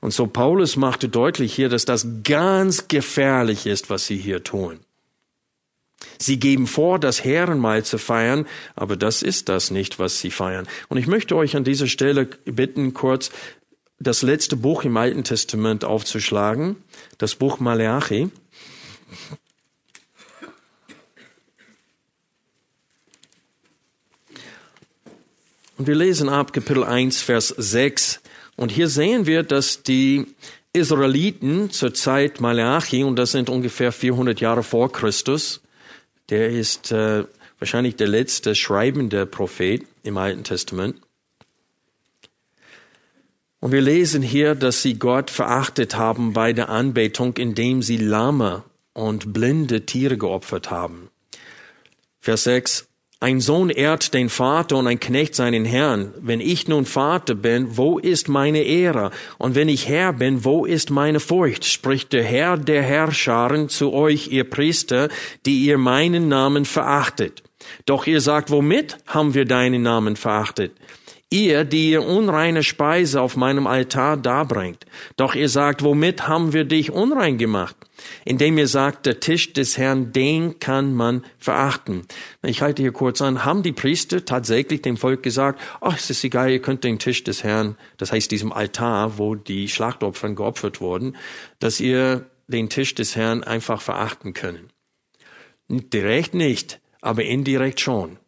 Und 0.00 0.12
so 0.12 0.26
Paulus 0.26 0.76
machte 0.76 1.08
deutlich 1.08 1.54
hier, 1.54 1.68
dass 1.70 1.84
das 1.84 2.06
ganz 2.22 2.88
gefährlich 2.88 3.66
ist, 3.66 3.88
was 3.88 4.06
sie 4.06 4.16
hier 4.16 4.44
tun. 4.44 4.80
Sie 6.18 6.38
geben 6.38 6.66
vor, 6.66 6.98
das 6.98 7.24
Herrenmahl 7.24 7.84
zu 7.84 7.98
feiern, 7.98 8.46
aber 8.74 8.96
das 8.96 9.22
ist 9.22 9.48
das 9.48 9.70
nicht, 9.70 9.98
was 9.98 10.20
sie 10.20 10.30
feiern. 10.30 10.66
Und 10.88 10.98
ich 10.98 11.06
möchte 11.06 11.36
euch 11.36 11.56
an 11.56 11.64
dieser 11.64 11.86
Stelle 11.86 12.26
bitten, 12.44 12.94
kurz 12.94 13.30
das 13.98 14.22
letzte 14.22 14.56
Buch 14.56 14.84
im 14.84 14.96
Alten 14.96 15.24
Testament 15.24 15.84
aufzuschlagen, 15.84 16.76
das 17.18 17.34
Buch 17.34 17.60
Maleachi. 17.60 18.30
Und 25.78 25.86
wir 25.86 25.94
lesen 25.94 26.28
ab 26.28 26.52
Kapitel 26.52 26.84
1, 26.84 27.22
Vers 27.22 27.48
6. 27.48 28.20
Und 28.56 28.70
hier 28.70 28.88
sehen 28.88 29.26
wir, 29.26 29.42
dass 29.42 29.82
die 29.82 30.26
Israeliten 30.72 31.70
zur 31.70 31.92
Zeit 31.94 32.40
Malachi, 32.40 33.02
und 33.04 33.16
das 33.16 33.32
sind 33.32 33.50
ungefähr 33.50 33.92
400 33.92 34.40
Jahre 34.40 34.62
vor 34.62 34.92
Christus, 34.92 35.61
der 36.32 36.48
ist 36.48 36.90
äh, 36.92 37.24
wahrscheinlich 37.58 37.96
der 37.96 38.08
letzte 38.08 38.54
schreibende 38.54 39.26
Prophet 39.26 39.86
im 40.02 40.16
Alten 40.16 40.44
Testament. 40.44 40.96
Und 43.60 43.70
wir 43.70 43.82
lesen 43.82 44.22
hier, 44.22 44.54
dass 44.54 44.80
sie 44.80 44.98
Gott 44.98 45.30
verachtet 45.30 45.94
haben 45.94 46.32
bei 46.32 46.54
der 46.54 46.70
Anbetung, 46.70 47.36
indem 47.36 47.82
sie 47.82 47.98
lahme 47.98 48.64
und 48.94 49.34
blinde 49.34 49.84
Tiere 49.84 50.16
geopfert 50.16 50.70
haben. 50.70 51.10
Vers 52.18 52.44
6. 52.44 52.88
Ein 53.22 53.40
Sohn 53.40 53.70
ehrt 53.70 54.14
den 54.14 54.28
Vater 54.28 54.76
und 54.78 54.88
ein 54.88 54.98
Knecht 54.98 55.36
seinen 55.36 55.64
Herrn. 55.64 56.12
Wenn 56.20 56.40
ich 56.40 56.66
nun 56.66 56.86
Vater 56.86 57.36
bin, 57.36 57.76
wo 57.76 58.00
ist 58.00 58.28
meine 58.28 58.62
Ehre? 58.62 59.12
Und 59.38 59.54
wenn 59.54 59.68
ich 59.68 59.88
Herr 59.88 60.12
bin, 60.12 60.44
wo 60.44 60.64
ist 60.64 60.90
meine 60.90 61.20
Furcht? 61.20 61.64
Spricht 61.64 62.12
der 62.12 62.24
Herr 62.24 62.56
der 62.56 62.82
Herrscharen 62.82 63.68
zu 63.68 63.92
euch, 63.92 64.32
ihr 64.32 64.42
Priester, 64.42 65.08
die 65.46 65.64
ihr 65.64 65.78
meinen 65.78 66.26
Namen 66.26 66.64
verachtet. 66.64 67.44
Doch 67.86 68.08
ihr 68.08 68.20
sagt, 68.20 68.50
womit 68.50 68.96
haben 69.06 69.34
wir 69.34 69.44
deinen 69.44 69.82
Namen 69.82 70.16
verachtet? 70.16 70.72
Ihr, 71.32 71.64
die 71.64 71.90
ihr 71.90 72.04
unreine 72.04 72.62
Speise 72.62 73.20
auf 73.20 73.36
meinem 73.36 73.66
Altar 73.66 74.16
darbringt. 74.16 74.86
Doch 75.16 75.34
ihr 75.34 75.48
sagt, 75.48 75.82
womit 75.82 76.28
haben 76.28 76.52
wir 76.52 76.64
dich 76.64 76.90
unrein 76.92 77.38
gemacht? 77.38 77.76
indem 78.24 78.58
ihr 78.58 78.68
sagt, 78.68 79.06
der 79.06 79.20
Tisch 79.20 79.52
des 79.52 79.78
Herrn, 79.78 80.12
den 80.12 80.58
kann 80.58 80.94
man 80.94 81.24
verachten. 81.38 82.02
Ich 82.42 82.62
halte 82.62 82.82
hier 82.82 82.92
kurz 82.92 83.20
an, 83.22 83.44
haben 83.44 83.62
die 83.62 83.72
Priester 83.72 84.24
tatsächlich 84.24 84.82
dem 84.82 84.96
Volk 84.96 85.22
gesagt, 85.22 85.60
ach, 85.80 85.96
es 85.96 86.10
ist 86.10 86.24
egal, 86.24 86.50
ihr 86.50 86.62
könnt 86.62 86.84
den 86.84 86.98
Tisch 86.98 87.24
des 87.24 87.44
Herrn, 87.44 87.76
das 87.96 88.12
heißt 88.12 88.30
diesem 88.30 88.52
Altar, 88.52 89.18
wo 89.18 89.34
die 89.34 89.68
Schlachtopfer 89.68 90.30
geopfert 90.30 90.80
wurden, 90.80 91.16
dass 91.58 91.80
ihr 91.80 92.26
den 92.48 92.68
Tisch 92.68 92.94
des 92.94 93.16
Herrn 93.16 93.44
einfach 93.44 93.80
verachten 93.80 94.34
können. 94.34 94.68
Direkt 95.68 96.34
nicht, 96.34 96.80
aber 97.00 97.24
indirekt 97.24 97.80
schon. 97.80 98.18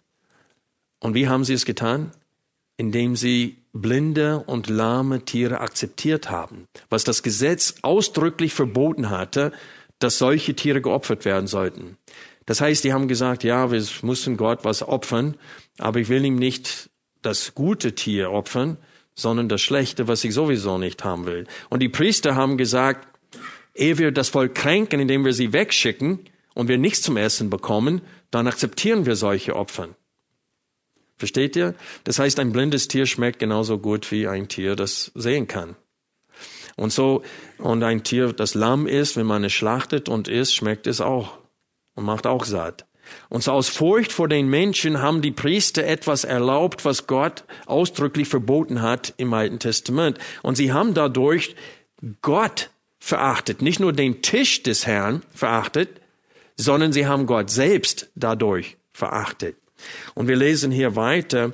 Und 1.01 1.15
wie 1.15 1.29
haben 1.29 1.45
sie 1.45 1.53
es 1.53 1.67
getan? 1.67 2.13
Indem 2.77 3.17
sie 3.17 3.65
blinde 3.73 4.43
und 4.47 4.69
lahme 4.69 5.25
Tiere 5.25 5.61
akzeptiert 5.61 6.31
haben, 6.31 6.67
was 6.91 7.05
das 7.05 7.23
Gesetz 7.23 7.77
ausdrücklich 7.83 8.55
verboten 8.55 9.11
hatte, 9.11 9.53
dass 9.99 10.19
solche 10.19 10.55
Tiere 10.55 10.81
geopfert 10.81 11.25
werden 11.25 11.47
sollten. 11.47 11.97
Das 12.47 12.61
heißt, 12.61 12.85
die 12.85 12.93
haben 12.93 13.09
gesagt, 13.09 13.43
ja, 13.43 13.71
wir 13.71 13.83
müssen 14.03 14.37
Gott 14.37 14.65
was 14.65 14.83
opfern, 14.83 15.37
aber 15.79 16.01
ich 16.01 16.09
will 16.09 16.25
ihm 16.25 16.37
nicht 16.37 16.91
das 17.23 17.55
gute 17.55 17.95
Tier 17.95 18.31
opfern, 18.31 18.77
sondern 19.15 19.49
das 19.49 19.63
schlechte, 19.63 20.09
was 20.09 20.25
ich 20.25 20.35
sowieso 20.35 20.79
nicht 20.79 21.05
haben 21.05 21.27
will. 21.27 21.47
Und 21.71 21.81
die 21.81 21.89
Priester 21.89 22.35
haben 22.35 22.59
gesagt, 22.59 23.09
ehe 23.75 23.99
wir 23.99 24.13
das 24.13 24.29
Volk 24.29 24.55
kränken, 24.55 25.01
indem 25.01 25.25
wir 25.25 25.33
sie 25.33 25.53
wegschicken 25.53 26.21
und 26.55 26.69
wir 26.69 26.79
nichts 26.79 27.03
zum 27.03 27.17
Essen 27.17 27.51
bekommen, 27.51 28.03
dann 28.31 28.47
akzeptieren 28.47 29.07
wir 29.07 29.17
solche 29.17 29.57
Opfern. 29.57 29.95
Versteht 31.17 31.57
ihr? 31.57 31.75
Das 32.05 32.19
heißt, 32.19 32.39
ein 32.41 32.53
blindes 32.53 32.89
Tier 32.89 33.07
schmeckt 33.07 33.39
genauso 33.39 33.79
gut 33.79 34.11
wie 34.11 34.27
ein 34.27 34.49
Tier, 34.49 34.77
das 34.77 35.13
sehen 35.15 35.47
kann. 35.47 35.77
Und 36.77 36.93
so, 36.93 37.23
und 37.59 37.83
ein 37.85 38.03
Tier, 38.03 38.33
das 38.33 38.55
lamm 38.55 38.87
ist, 38.87 39.17
wenn 39.17 39.27
man 39.27 39.45
es 39.45 39.53
schlachtet 39.53 40.09
und 40.09 40.27
isst, 40.27 40.55
schmeckt 40.55 40.87
es 40.87 41.01
auch 41.01 41.39
und 41.95 42.05
macht 42.05 42.27
auch 42.27 42.45
satt. 42.45 42.87
Und 43.29 43.43
so 43.43 43.53
aus 43.53 43.69
Furcht 43.69 44.13
vor 44.13 44.29
den 44.29 44.49
Menschen 44.49 45.01
haben 45.01 45.23
die 45.23 45.31
Priester 45.31 45.85
etwas 45.85 46.25
erlaubt, 46.25 46.85
was 46.85 47.07
Gott 47.07 47.45
ausdrücklich 47.67 48.29
verboten 48.29 48.83
hat 48.83 49.15
im 49.19 49.33
Alten 49.35 49.59
Testament. 49.59 50.19
Und 50.43 50.57
sie 50.57 50.73
haben 50.73 50.95
dadurch 50.95 51.55
Gott 52.23 52.71
verachtet, 52.99 53.63
nicht 53.63 53.81
nur 53.81 53.93
den 53.93 54.23
Tisch 54.23 54.63
des 54.63 54.87
Herrn 54.87 55.23
verachtet, 55.35 56.01
sondern 56.57 56.93
sie 56.93 57.07
haben 57.07 57.27
Gott 57.27 57.51
selbst 57.51 58.11
dadurch 58.15 58.79
verachtet. 58.93 59.57
Und 60.15 60.29
wir 60.29 60.37
lesen 60.37 60.71
hier 60.71 60.97
weiter, 60.97 61.53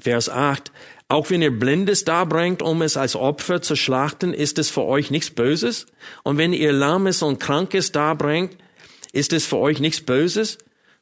Vers 0.00 0.28
8, 0.28 0.70
auch 1.08 1.30
wenn 1.30 1.40
ihr 1.40 1.58
Blindes 1.58 2.04
darbringt, 2.04 2.60
um 2.60 2.82
es 2.82 2.98
als 2.98 3.16
Opfer 3.16 3.62
zu 3.62 3.76
schlachten, 3.76 4.34
ist 4.34 4.58
es 4.58 4.68
für 4.68 4.84
euch 4.84 5.10
nichts 5.10 5.30
Böses. 5.30 5.86
Und 6.22 6.36
wenn 6.36 6.52
ihr 6.52 6.72
Lahmes 6.72 7.22
und 7.22 7.40
Krankes 7.40 7.92
darbringt, 7.92 8.56
ist 9.12 9.32
es 9.32 9.46
für 9.46 9.56
euch 9.56 9.80
nichts 9.80 10.02
Böses. 10.02 10.58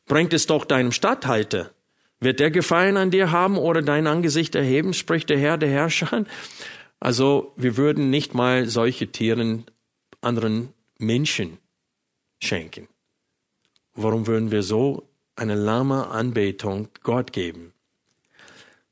Bringt 0.07 0.33
es 0.33 0.47
doch 0.47 0.65
deinem 0.65 0.93
Statthalter. 0.93 1.73
Wird 2.21 2.39
der 2.39 2.53
Gefallen 2.53 2.97
an 2.97 3.11
dir 3.11 3.33
haben 3.33 3.59
oder 3.59 3.83
dein 3.83 4.07
Angesicht 4.07 4.55
erheben, 4.55 4.95
spricht 4.95 5.29
der 5.29 5.39
Herr, 5.39 5.59
der 5.59 5.71
Herrscher. 5.71 6.25
Also 7.01 7.53
wir 7.57 7.77
würden 7.77 8.09
nicht 8.09 8.33
mal 8.33 8.69
solche 8.69 9.09
Tieren 9.09 9.67
anderen 10.21 10.73
Menschen 10.99 11.59
schenken. 12.41 12.89
Warum 13.95 14.27
würden 14.27 14.51
wir 14.51 14.63
so 14.63 15.06
eine 15.37 15.55
lahme 15.55 16.09
Anbetung 16.09 16.89
Gott 17.03 17.33
geben. 17.33 17.73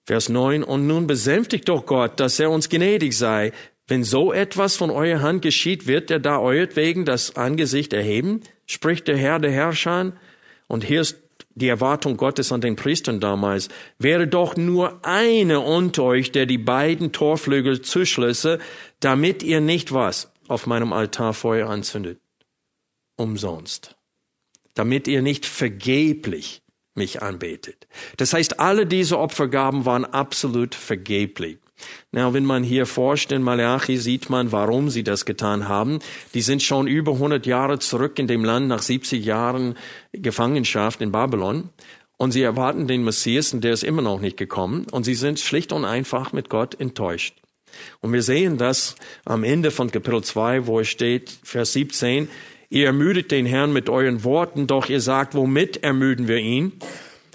Vers 0.04 0.28
9, 0.28 0.62
und 0.62 0.87
nun 0.87 1.07
besänftigt 1.07 1.68
doch 1.68 1.87
Gott, 1.87 2.20
dass 2.20 2.38
er 2.38 2.50
uns 2.50 2.68
gnädig 2.68 3.16
sei. 3.16 3.52
Wenn 3.87 4.04
so 4.04 4.33
etwas 4.33 4.76
von 4.76 4.90
eurer 4.90 5.22
Hand 5.22 5.42
geschieht, 5.42 5.87
wird 5.87 6.11
er 6.11 6.20
da 6.20 6.38
euretwegen 6.38 7.04
das 7.04 7.37
Angesicht 7.37 7.92
erheben, 7.92 8.42
spricht 8.66 9.09
der 9.09 9.16
Herr 9.16 9.38
der 9.38 9.50
Herrscher. 9.50 10.12
Und 10.68 10.85
hier 10.85 11.00
ist 11.00 11.18
die 11.54 11.68
Erwartung 11.68 12.16
Gottes 12.16 12.52
an 12.52 12.61
den 12.61 12.76
Priestern 12.76 13.20
damals, 13.20 13.68
wäre 13.98 14.26
doch 14.26 14.57
nur 14.57 15.04
eine 15.04 15.61
unter 15.61 16.04
euch, 16.04 16.33
der 16.33 16.46
die 16.46 16.59
beiden 16.59 17.12
Torflügel 17.12 17.80
zuschlüsse, 17.80 18.59
damit 19.00 19.42
ihr 19.42 19.61
nicht 19.61 19.92
was 19.92 20.33
auf 20.48 20.66
meinem 20.66 20.92
Altar 20.92 21.33
Feuer 21.33 21.68
anzündet. 21.68 22.18
Umsonst. 23.16 23.96
Damit 24.74 25.08
ihr 25.08 25.22
nicht 25.22 25.46
vergeblich 25.46 26.62
mich 26.94 27.22
anbetet. 27.22 27.87
Das 28.16 28.32
heißt, 28.32 28.60
alle 28.60 28.87
diese 28.87 29.18
Opfergaben 29.18 29.84
waren 29.84 30.04
absolut 30.04 30.74
vergeblich. 30.74 31.58
Na, 32.12 32.32
wenn 32.32 32.44
man 32.44 32.62
hier 32.62 32.87
forscht 32.87 33.32
in 33.32 33.42
Malachi, 33.42 33.96
sieht 33.96 34.30
man, 34.30 34.52
warum 34.52 34.90
sie 34.90 35.02
das 35.02 35.24
getan 35.24 35.68
haben. 35.68 35.98
Die 36.32 36.40
sind 36.40 36.62
schon 36.62 36.87
über 36.87 37.12
100 37.12 37.46
Jahre 37.46 37.80
zurück 37.80 38.18
in 38.18 38.28
dem 38.28 38.44
Land 38.44 38.68
nach 38.68 38.82
70 38.82 39.24
Jahren 39.24 39.76
Gefangenschaft 40.12 41.00
in 41.00 41.10
Babylon. 41.10 41.70
Und 42.16 42.30
sie 42.30 42.42
erwarten 42.42 42.87
den 42.87 43.02
Messias, 43.02 43.52
und 43.52 43.64
der 43.64 43.72
ist 43.72 43.82
immer 43.82 44.02
noch 44.02 44.20
nicht 44.20 44.37
gekommen. 44.37 44.87
Und 44.92 45.02
sie 45.02 45.14
sind 45.14 45.40
schlicht 45.40 45.72
und 45.72 45.84
einfach 45.84 46.32
mit 46.32 46.48
Gott 46.48 46.80
enttäuscht. 46.80 47.34
Und 48.00 48.12
wir 48.12 48.22
sehen 48.22 48.56
das 48.56 48.94
am 49.24 49.42
Ende 49.42 49.72
von 49.72 49.90
Kapitel 49.90 50.22
2, 50.22 50.68
wo 50.68 50.78
es 50.78 50.88
steht, 50.88 51.32
Vers 51.42 51.72
17, 51.72 52.28
ihr 52.74 52.87
ermüdet 52.87 53.30
den 53.30 53.46
Herrn 53.46 53.72
mit 53.72 53.88
euren 53.88 54.24
Worten, 54.24 54.66
doch 54.66 54.88
ihr 54.88 55.00
sagt, 55.00 55.34
womit 55.34 55.82
ermüden 55.82 56.28
wir 56.28 56.38
ihn? 56.38 56.72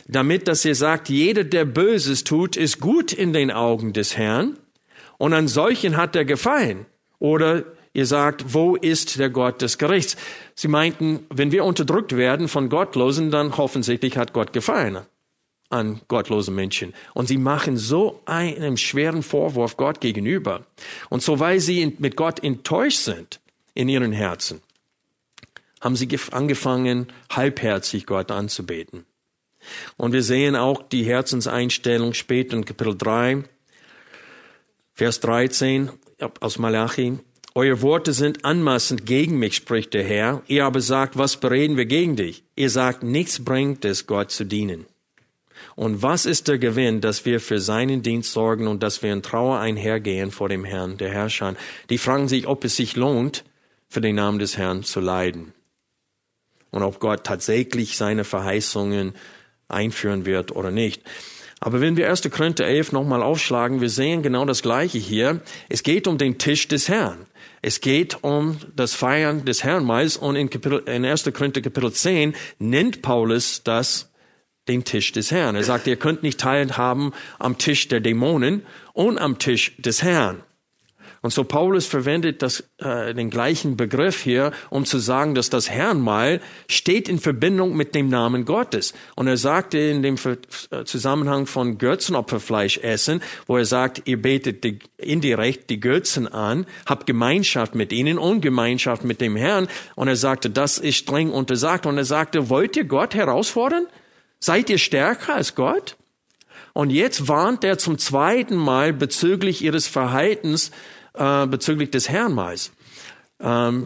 damit, 0.09 0.47
dass 0.47 0.65
ihr 0.65 0.75
sagt, 0.75 1.07
jeder, 1.07 1.43
der 1.43 1.65
Böses 1.65 2.23
tut, 2.23 2.57
ist 2.57 2.79
gut 2.79 3.13
in 3.13 3.31
den 3.31 3.51
Augen 3.51 3.93
des 3.93 4.17
Herrn 4.17 4.57
und 5.17 5.33
an 5.33 5.47
solchen 5.47 5.97
hat 5.97 6.15
er 6.15 6.25
gefallen. 6.25 6.87
Oder 7.19 7.63
ihr 7.93 8.07
sagt, 8.07 8.53
wo 8.53 8.75
ist 8.75 9.19
der 9.19 9.29
Gott 9.29 9.61
des 9.61 9.77
Gerichts? 9.77 10.17
Sie 10.55 10.67
meinten, 10.67 11.25
wenn 11.29 11.51
wir 11.51 11.63
unterdrückt 11.63 12.17
werden 12.17 12.47
von 12.47 12.69
Gottlosen, 12.69 13.29
dann 13.29 13.51
offensichtlich 13.51 14.17
hat 14.17 14.33
Gott 14.33 14.51
gefallen 14.51 14.99
an 15.71 16.01
gottlose 16.07 16.49
Menschen. 16.49 16.95
Und 17.13 17.27
sie 17.27 17.37
machen 17.37 17.77
so 17.77 18.21
einen 18.25 18.77
schweren 18.77 19.21
Vorwurf 19.21 19.77
Gott 19.77 20.01
gegenüber. 20.01 20.65
Und 21.09 21.21
so, 21.21 21.39
weil 21.39 21.59
sie 21.59 21.95
mit 21.99 22.15
Gott 22.15 22.43
enttäuscht 22.43 23.01
sind 23.01 23.39
in 23.75 23.87
ihren 23.87 24.11
Herzen, 24.11 24.61
haben 25.81 25.95
sie 25.95 26.09
angefangen, 26.31 27.07
halbherzig 27.29 28.05
Gott 28.05 28.31
anzubeten. 28.31 29.05
Und 29.97 30.13
wir 30.13 30.23
sehen 30.23 30.55
auch 30.55 30.83
die 30.83 31.03
Herzenseinstellung 31.03 32.13
später 32.13 32.55
in 32.55 32.65
Kapitel 32.65 32.97
3, 32.97 33.43
Vers 34.93 35.19
13 35.21 35.89
aus 36.39 36.59
Malachi. 36.59 37.19
Eure 37.55 37.81
Worte 37.81 38.13
sind 38.13 38.45
anmaßend 38.45 39.05
gegen 39.05 39.39
mich, 39.39 39.55
spricht 39.55 39.93
der 39.93 40.03
Herr. 40.03 40.43
Ihr 40.47 40.65
aber 40.65 40.81
sagt, 40.81 41.17
was 41.17 41.37
bereden 41.37 41.77
wir 41.77 41.85
gegen 41.85 42.15
dich? 42.15 42.43
Ihr 42.55 42.69
sagt, 42.69 43.03
nichts 43.03 43.43
bringt 43.43 43.85
es, 43.85 44.07
Gott 44.07 44.31
zu 44.31 44.45
dienen. 44.45 44.85
Und 45.75 46.01
was 46.01 46.25
ist 46.25 46.47
der 46.47 46.57
Gewinn, 46.57 47.01
dass 47.01 47.25
wir 47.25 47.39
für 47.39 47.59
seinen 47.59 48.01
Dienst 48.01 48.33
sorgen 48.33 48.67
und 48.67 48.83
dass 48.83 49.01
wir 49.01 49.11
in 49.13 49.23
Trauer 49.23 49.59
einhergehen 49.59 50.31
vor 50.31 50.49
dem 50.49 50.63
Herrn, 50.63 50.97
der 50.97 51.11
Herrscher? 51.11 51.55
Die 51.89 51.97
fragen 51.97 52.27
sich, 52.27 52.47
ob 52.47 52.63
es 52.63 52.75
sich 52.75 52.95
lohnt, 52.95 53.43
für 53.87 54.01
den 54.01 54.15
Namen 54.15 54.39
des 54.39 54.57
Herrn 54.57 54.83
zu 54.83 54.99
leiden. 54.99 55.53
Und 56.71 56.83
ob 56.83 56.99
Gott 56.99 57.23
tatsächlich 57.23 57.97
seine 57.97 58.23
Verheißungen 58.23 59.13
einführen 59.67 60.25
wird 60.25 60.55
oder 60.55 60.71
nicht. 60.71 61.03
Aber 61.59 61.81
wenn 61.81 61.97
wir 61.97 62.09
1. 62.09 62.29
Korinther 62.31 62.65
11 62.65 62.93
nochmal 62.93 63.21
aufschlagen, 63.21 63.81
wir 63.81 63.89
sehen 63.89 64.23
genau 64.23 64.45
das 64.45 64.61
Gleiche 64.61 64.97
hier. 64.97 65.41
Es 65.67 65.83
geht 65.83 66.07
um 66.07 66.17
den 66.17 66.37
Tisch 66.37 66.67
des 66.67 66.87
Herrn. 66.87 67.25
Es 67.61 67.81
geht 67.81 68.23
um 68.23 68.57
das 68.75 68.93
Feiern 68.93 69.43
des 69.43 69.63
Herrnmahls 69.63 70.15
und 70.15 70.37
in, 70.37 70.49
Kapitel, 70.49 70.83
in 70.85 71.03
1. 71.03 71.29
Korinther 71.33 71.61
Kapitel 71.61 71.91
10 71.91 72.33
nennt 72.59 73.01
Paulus 73.01 73.63
das 73.63 74.09
den 74.69 74.85
Tisch 74.85 75.11
des 75.11 75.31
Herrn. 75.31 75.55
Er 75.55 75.63
sagt, 75.63 75.87
ihr 75.87 75.97
könnt 75.97 76.23
nicht 76.23 76.39
teilhaben 76.39 77.11
am 77.39 77.57
Tisch 77.57 77.87
der 77.89 77.99
Dämonen 77.99 78.65
und 78.93 79.17
am 79.17 79.39
Tisch 79.39 79.75
des 79.77 80.03
Herrn. 80.03 80.43
Und 81.21 81.31
so 81.33 81.43
Paulus 81.43 81.85
verwendet 81.85 82.41
das, 82.41 82.63
äh, 82.77 83.13
den 83.13 83.29
gleichen 83.29 83.75
Begriff 83.75 84.21
hier, 84.21 84.51
um 84.69 84.85
zu 84.85 84.99
sagen, 84.99 85.35
dass 85.35 85.49
das 85.49 85.69
Herrnmal 85.69 86.39
steht 86.67 87.09
in 87.09 87.19
Verbindung 87.19 87.75
mit 87.75 87.93
dem 87.93 88.07
Namen 88.07 88.45
Gottes. 88.45 88.93
Und 89.15 89.27
er 89.27 89.37
sagte 89.37 89.77
in 89.77 90.01
dem 90.01 90.15
äh, 90.15 90.85
Zusammenhang 90.85 91.45
von 91.45 91.77
Götzenopferfleisch 91.77 92.77
essen, 92.77 93.21
wo 93.47 93.57
er 93.57 93.65
sagt, 93.65 94.03
ihr 94.05 94.21
betet 94.21 94.63
die, 94.63 94.79
indirekt 94.97 95.69
die 95.69 95.79
Götzen 95.79 96.27
an, 96.27 96.65
habt 96.85 97.05
Gemeinschaft 97.05 97.75
mit 97.75 97.91
ihnen 97.91 98.17
und 98.17 98.41
Gemeinschaft 98.41 99.03
mit 99.03 99.19
dem 99.19 99.35
Herrn. 99.35 99.67
Und 99.95 100.07
er 100.07 100.15
sagte, 100.15 100.49
das 100.49 100.77
ist 100.77 100.97
streng 100.97 101.31
untersagt. 101.31 101.85
Und 101.85 101.97
er 101.97 102.05
sagte, 102.05 102.49
wollt 102.49 102.77
ihr 102.77 102.85
Gott 102.85 103.13
herausfordern? 103.13 103.87
Seid 104.39 104.69
ihr 104.69 104.77
stärker 104.77 105.35
als 105.35 105.55
Gott? 105.55 105.97
Und 106.73 106.91
jetzt 106.91 107.27
warnt 107.27 107.63
er 107.63 107.77
zum 107.77 107.97
zweiten 107.97 108.55
Mal 108.55 108.93
bezüglich 108.93 109.61
ihres 109.61 109.87
Verhaltens 109.87 110.71
äh, 111.13 111.47
bezüglich 111.47 111.91
des 111.91 112.09
Herrnmals. 112.09 112.71
Ähm, 113.39 113.85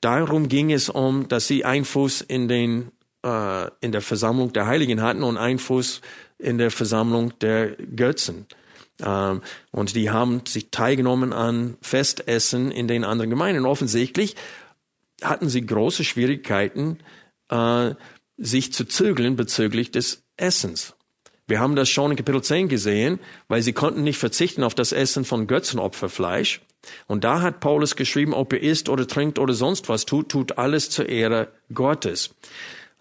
darum 0.00 0.48
ging 0.48 0.72
es 0.72 0.88
um, 0.88 1.28
dass 1.28 1.46
sie 1.46 1.64
Fuß 1.84 2.22
in 2.22 2.48
den 2.48 2.90
äh, 3.24 3.70
in 3.80 3.92
der 3.92 4.02
Versammlung 4.02 4.52
der 4.52 4.66
Heiligen 4.66 5.02
hatten 5.02 5.22
und 5.22 5.38
Fuß 5.58 6.00
in 6.38 6.58
der 6.58 6.70
Versammlung 6.70 7.38
der 7.40 7.76
Götzen. 7.76 8.46
Ähm, 9.02 9.42
und 9.72 9.94
die 9.96 10.10
haben 10.10 10.42
sich 10.46 10.70
teilgenommen 10.70 11.32
an 11.32 11.76
Festessen 11.80 12.70
in 12.70 12.86
den 12.86 13.04
anderen 13.04 13.30
Gemeinden. 13.30 13.66
Offensichtlich 13.66 14.36
hatten 15.22 15.48
sie 15.48 15.64
große 15.64 16.04
Schwierigkeiten, 16.04 16.98
äh, 17.48 17.94
sich 18.36 18.72
zu 18.72 18.84
zügeln 18.84 19.36
bezüglich 19.36 19.90
des 19.90 20.24
Essens. 20.36 20.94
Wir 21.46 21.60
haben 21.60 21.76
das 21.76 21.90
schon 21.90 22.10
in 22.10 22.16
Kapitel 22.16 22.42
10 22.42 22.68
gesehen, 22.68 23.20
weil 23.48 23.62
sie 23.62 23.74
konnten 23.74 24.02
nicht 24.02 24.18
verzichten 24.18 24.62
auf 24.62 24.74
das 24.74 24.92
Essen 24.92 25.24
von 25.24 25.46
Götzenopferfleisch. 25.46 26.62
Und 27.06 27.24
da 27.24 27.42
hat 27.42 27.60
Paulus 27.60 27.96
geschrieben, 27.96 28.34
ob 28.34 28.52
ihr 28.52 28.62
isst 28.62 28.88
oder 28.88 29.06
trinkt 29.06 29.38
oder 29.38 29.54
sonst 29.54 29.88
was 29.88 30.06
tut, 30.06 30.30
tut 30.30 30.58
alles 30.58 30.90
zur 30.90 31.08
Ehre 31.08 31.48
Gottes. 31.72 32.34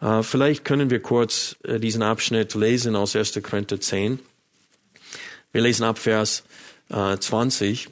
Äh, 0.01 0.23
vielleicht 0.23 0.65
können 0.65 0.89
wir 0.89 1.01
kurz 1.01 1.55
äh, 1.63 1.79
diesen 1.79 2.03
Abschnitt 2.03 2.53
lesen 2.55 2.95
aus 2.95 3.15
1. 3.15 3.39
Korinther 3.41 3.79
10. 3.79 4.19
Wir 5.51 5.61
lesen 5.61 5.83
ab 5.83 5.97
Vers 5.97 6.43
äh, 6.89 7.17
20. 7.17 7.89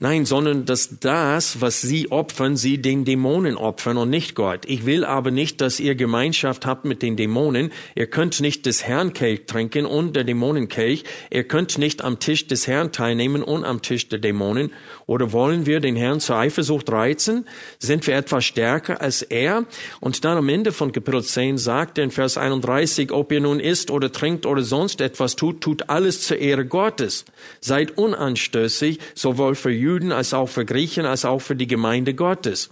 Nein, 0.00 0.26
sondern 0.26 0.64
dass 0.64 1.00
das, 1.00 1.60
was 1.60 1.80
sie 1.80 2.12
opfern, 2.12 2.56
sie 2.56 2.78
den 2.80 3.04
Dämonen 3.04 3.56
opfern 3.56 3.96
und 3.96 4.10
nicht 4.10 4.36
Gott. 4.36 4.60
Ich 4.66 4.86
will 4.86 5.04
aber 5.04 5.32
nicht, 5.32 5.60
dass 5.60 5.80
ihr 5.80 5.96
Gemeinschaft 5.96 6.66
habt 6.66 6.84
mit 6.84 7.02
den 7.02 7.16
Dämonen. 7.16 7.72
Ihr 7.96 8.06
könnt 8.06 8.40
nicht 8.40 8.66
des 8.66 8.84
Herrn 8.84 9.12
Kelch 9.12 9.46
trinken 9.46 9.86
und 9.86 10.14
der 10.14 10.22
Dämonenkelch. 10.22 11.02
Ihr 11.30 11.42
könnt 11.42 11.78
nicht 11.78 12.04
am 12.04 12.20
Tisch 12.20 12.46
des 12.46 12.68
Herrn 12.68 12.92
teilnehmen 12.92 13.42
und 13.42 13.64
am 13.64 13.82
Tisch 13.82 14.08
der 14.08 14.20
Dämonen. 14.20 14.70
Oder 15.06 15.32
wollen 15.32 15.66
wir 15.66 15.80
den 15.80 15.96
Herrn 15.96 16.20
zur 16.20 16.36
Eifersucht 16.36 16.92
reizen? 16.92 17.46
Sind 17.80 18.06
wir 18.06 18.14
etwas 18.14 18.44
stärker 18.44 19.00
als 19.00 19.22
er? 19.22 19.64
Und 19.98 20.24
dann 20.24 20.38
am 20.38 20.48
Ende 20.48 20.70
von 20.70 20.92
Kapitel 20.92 21.24
10 21.24 21.58
sagt 21.58 21.98
er 21.98 22.04
in 22.04 22.12
Vers 22.12 22.38
31, 22.38 23.10
ob 23.10 23.32
ihr 23.32 23.40
nun 23.40 23.58
isst 23.58 23.90
oder 23.90 24.12
trinkt 24.12 24.46
oder 24.46 24.62
sonst 24.62 25.00
etwas 25.00 25.34
tut, 25.34 25.60
tut 25.60 25.90
alles 25.90 26.22
zur 26.22 26.38
Ehre 26.38 26.66
Gottes. 26.66 27.24
Seid 27.60 27.98
unanstößig, 27.98 29.00
sowohl 29.16 29.56
für 29.56 29.72
als 30.12 30.34
auch 30.34 30.48
für 30.48 30.64
Griechen 30.64 31.06
als 31.06 31.24
auch 31.24 31.40
für 31.40 31.56
die 31.56 31.66
Gemeinde 31.66 32.14
Gottes. 32.14 32.70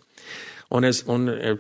Und, 0.69 0.85
es, 0.85 1.03
und 1.03 1.29
er 1.29 1.59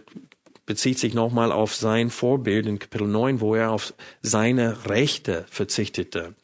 bezieht 0.66 0.98
sich 0.98 1.14
nochmal 1.14 1.52
auf 1.52 1.74
sein 1.74 2.10
Vorbild 2.10 2.66
in 2.66 2.78
Kapitel 2.78 3.06
9, 3.06 3.40
wo 3.40 3.54
er 3.54 3.70
auf 3.70 3.94
seine 4.20 4.86
Rechte 4.86 5.46
verzichtete 5.48 6.34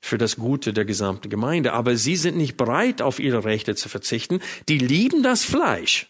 für 0.00 0.18
das 0.18 0.36
Gute 0.36 0.72
der 0.72 0.84
gesamten 0.84 1.28
Gemeinde. 1.28 1.72
Aber 1.72 1.96
sie 1.96 2.16
sind 2.16 2.36
nicht 2.36 2.56
bereit, 2.56 3.02
auf 3.02 3.18
ihre 3.18 3.44
Rechte 3.44 3.74
zu 3.74 3.88
verzichten. 3.88 4.40
Die 4.68 4.78
lieben 4.78 5.22
das 5.22 5.44
Fleisch 5.44 6.08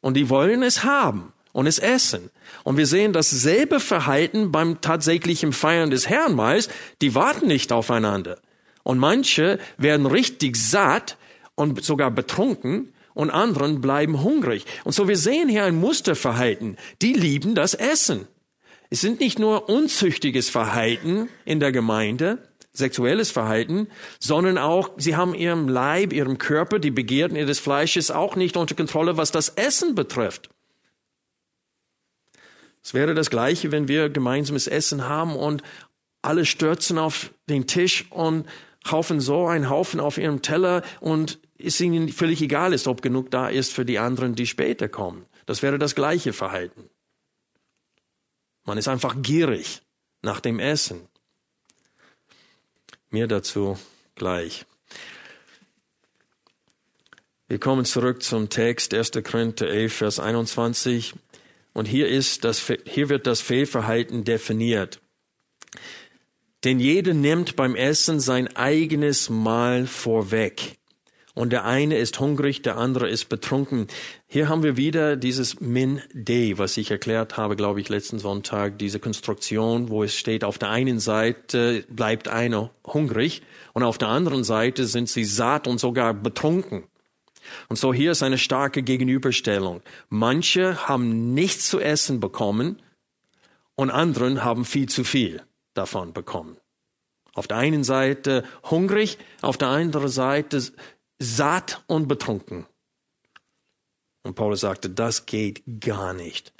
und 0.00 0.14
die 0.14 0.28
wollen 0.28 0.62
es 0.62 0.84
haben 0.84 1.32
und 1.52 1.66
es 1.66 1.78
essen. 1.78 2.30
Und 2.64 2.76
wir 2.76 2.86
sehen 2.86 3.12
dasselbe 3.12 3.80
Verhalten 3.80 4.52
beim 4.52 4.80
tatsächlichen 4.80 5.52
Feiern 5.52 5.90
des 5.90 6.08
Herrnmahls. 6.08 6.68
Die 7.00 7.14
warten 7.14 7.46
nicht 7.46 7.72
aufeinander. 7.72 8.38
Und 8.82 8.98
manche 8.98 9.58
werden 9.78 10.06
richtig 10.06 10.56
satt, 10.56 11.16
und 11.56 11.82
sogar 11.84 12.12
betrunken 12.12 12.92
und 13.14 13.30
anderen 13.30 13.80
bleiben 13.80 14.22
hungrig. 14.22 14.64
Und 14.84 14.92
so 14.92 15.08
wir 15.08 15.16
sehen 15.16 15.48
hier 15.48 15.64
ein 15.64 15.74
Musterverhalten. 15.76 16.76
Die 17.02 17.14
lieben 17.14 17.56
das 17.56 17.74
Essen. 17.74 18.28
Es 18.90 19.00
sind 19.00 19.18
nicht 19.18 19.38
nur 19.38 19.68
unzüchtiges 19.68 20.48
Verhalten 20.48 21.28
in 21.44 21.58
der 21.58 21.72
Gemeinde, 21.72 22.38
sexuelles 22.72 23.30
Verhalten, 23.30 23.88
sondern 24.20 24.58
auch, 24.58 24.90
sie 24.98 25.16
haben 25.16 25.34
ihrem 25.34 25.68
Leib, 25.68 26.12
ihrem 26.12 26.38
Körper, 26.38 26.78
die 26.78 26.90
Begierden 26.90 27.36
ihres 27.36 27.58
Fleisches 27.58 28.10
auch 28.10 28.36
nicht 28.36 28.56
unter 28.56 28.74
Kontrolle, 28.74 29.16
was 29.16 29.32
das 29.32 29.48
Essen 29.48 29.94
betrifft. 29.94 30.50
Es 32.84 32.94
wäre 32.94 33.14
das 33.14 33.30
Gleiche, 33.30 33.72
wenn 33.72 33.88
wir 33.88 34.10
gemeinsames 34.10 34.68
Essen 34.68 35.08
haben 35.08 35.34
und 35.34 35.62
alle 36.22 36.44
stürzen 36.44 36.98
auf 36.98 37.30
den 37.48 37.66
Tisch 37.66 38.06
und 38.10 38.46
haufen 38.88 39.20
so 39.20 39.46
einen 39.46 39.68
Haufen 39.70 39.98
auf 39.98 40.18
ihrem 40.18 40.42
Teller 40.42 40.82
und 41.00 41.40
es 41.58 41.80
ihnen 41.80 42.08
völlig 42.08 42.42
egal 42.42 42.72
ist, 42.72 42.86
ob 42.86 43.02
genug 43.02 43.30
da 43.30 43.48
ist 43.48 43.72
für 43.72 43.84
die 43.84 43.98
anderen, 43.98 44.34
die 44.34 44.46
später 44.46 44.88
kommen. 44.88 45.26
Das 45.46 45.62
wäre 45.62 45.78
das 45.78 45.94
gleiche 45.94 46.32
Verhalten. 46.32 46.90
Man 48.64 48.78
ist 48.78 48.88
einfach 48.88 49.16
gierig 49.22 49.82
nach 50.22 50.40
dem 50.40 50.58
Essen. 50.58 51.08
Mehr 53.10 53.28
dazu 53.28 53.78
gleich. 54.16 54.66
Wir 57.48 57.60
kommen 57.60 57.84
zurück 57.84 58.24
zum 58.24 58.48
Text 58.48 58.92
1. 58.92 59.12
Korinther 59.22 59.68
11, 59.68 59.94
Vers 59.94 60.18
21. 60.18 61.14
Und 61.72 61.86
hier 61.86 62.08
ist 62.08 62.42
das, 62.42 62.72
hier 62.84 63.08
wird 63.08 63.28
das 63.28 63.40
Fehlverhalten 63.40 64.24
definiert. 64.24 65.00
Denn 66.64 66.80
jeder 66.80 67.14
nimmt 67.14 67.54
beim 67.54 67.76
Essen 67.76 68.18
sein 68.18 68.56
eigenes 68.56 69.30
Mahl 69.30 69.86
vorweg. 69.86 70.76
Und 71.36 71.50
der 71.50 71.66
eine 71.66 71.98
ist 71.98 72.18
hungrig, 72.18 72.62
der 72.62 72.78
andere 72.78 73.10
ist 73.10 73.28
betrunken. 73.28 73.88
Hier 74.26 74.48
haben 74.48 74.62
wir 74.62 74.78
wieder 74.78 75.16
dieses 75.16 75.60
Min 75.60 76.00
De, 76.14 76.56
was 76.56 76.78
ich 76.78 76.90
erklärt 76.90 77.36
habe, 77.36 77.56
glaube 77.56 77.78
ich, 77.78 77.90
letzten 77.90 78.18
Sonntag, 78.18 78.78
diese 78.78 79.00
Konstruktion, 79.00 79.90
wo 79.90 80.02
es 80.02 80.16
steht, 80.16 80.44
auf 80.44 80.56
der 80.56 80.70
einen 80.70 80.98
Seite 80.98 81.84
bleibt 81.90 82.28
einer 82.28 82.70
hungrig 82.86 83.42
und 83.74 83.82
auf 83.82 83.98
der 83.98 84.08
anderen 84.08 84.44
Seite 84.44 84.86
sind 84.86 85.10
sie 85.10 85.26
satt 85.26 85.68
und 85.68 85.78
sogar 85.78 86.14
betrunken. 86.14 86.84
Und 87.68 87.76
so 87.76 87.92
hier 87.92 88.12
ist 88.12 88.22
eine 88.22 88.38
starke 88.38 88.82
Gegenüberstellung. 88.82 89.82
Manche 90.08 90.88
haben 90.88 91.34
nichts 91.34 91.68
zu 91.68 91.80
essen 91.80 92.18
bekommen 92.18 92.80
und 93.74 93.90
anderen 93.90 94.42
haben 94.42 94.64
viel 94.64 94.88
zu 94.88 95.04
viel 95.04 95.42
davon 95.74 96.14
bekommen. 96.14 96.56
Auf 97.34 97.46
der 97.46 97.58
einen 97.58 97.84
Seite 97.84 98.44
hungrig, 98.70 99.18
auf 99.42 99.58
der 99.58 99.68
anderen 99.68 100.08
Seite 100.08 100.62
satt 101.18 101.82
und 101.86 102.08
betrunken. 102.08 102.66
Und 104.22 104.34
Paulus 104.34 104.60
sagte, 104.60 104.90
das 104.90 105.26
geht 105.26 105.62
gar 105.80 106.12
nicht. 106.12 106.52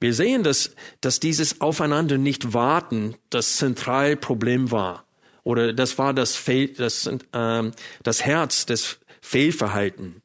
Wir 0.00 0.14
sehen, 0.14 0.42
dass, 0.42 0.74
dass 1.00 1.20
dieses 1.20 1.60
Aufeinander 1.60 2.18
nicht 2.18 2.52
warten 2.52 3.16
das 3.30 3.56
Zentralproblem 3.56 4.70
war. 4.70 5.06
Oder 5.42 5.72
das 5.72 5.98
war 5.98 6.14
das, 6.14 6.36
Fehl, 6.36 6.68
das, 6.68 7.06
äh, 7.06 7.70
das 8.02 8.24
Herz 8.24 8.66
des 8.66 8.98
Fehlverhalten 9.20 10.22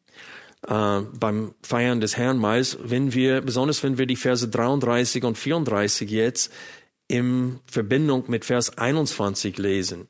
äh, 0.67 1.02
beim 1.02 1.54
Feiern 1.62 2.02
des 2.02 2.17
Herrnmahls, 2.17 2.78
wenn 2.82 3.13
wir, 3.13 3.41
besonders 3.41 3.84
wenn 3.84 3.98
wir 3.98 4.06
die 4.06 4.15
Verse 4.15 4.48
33 4.48 5.24
und 5.24 5.38
34 5.38 6.10
jetzt 6.10 6.52
in 7.08 7.60
Verbindung 7.65 8.26
mit 8.28 8.45
Vers 8.45 8.78
21 8.78 9.58
lesen. 9.58 10.08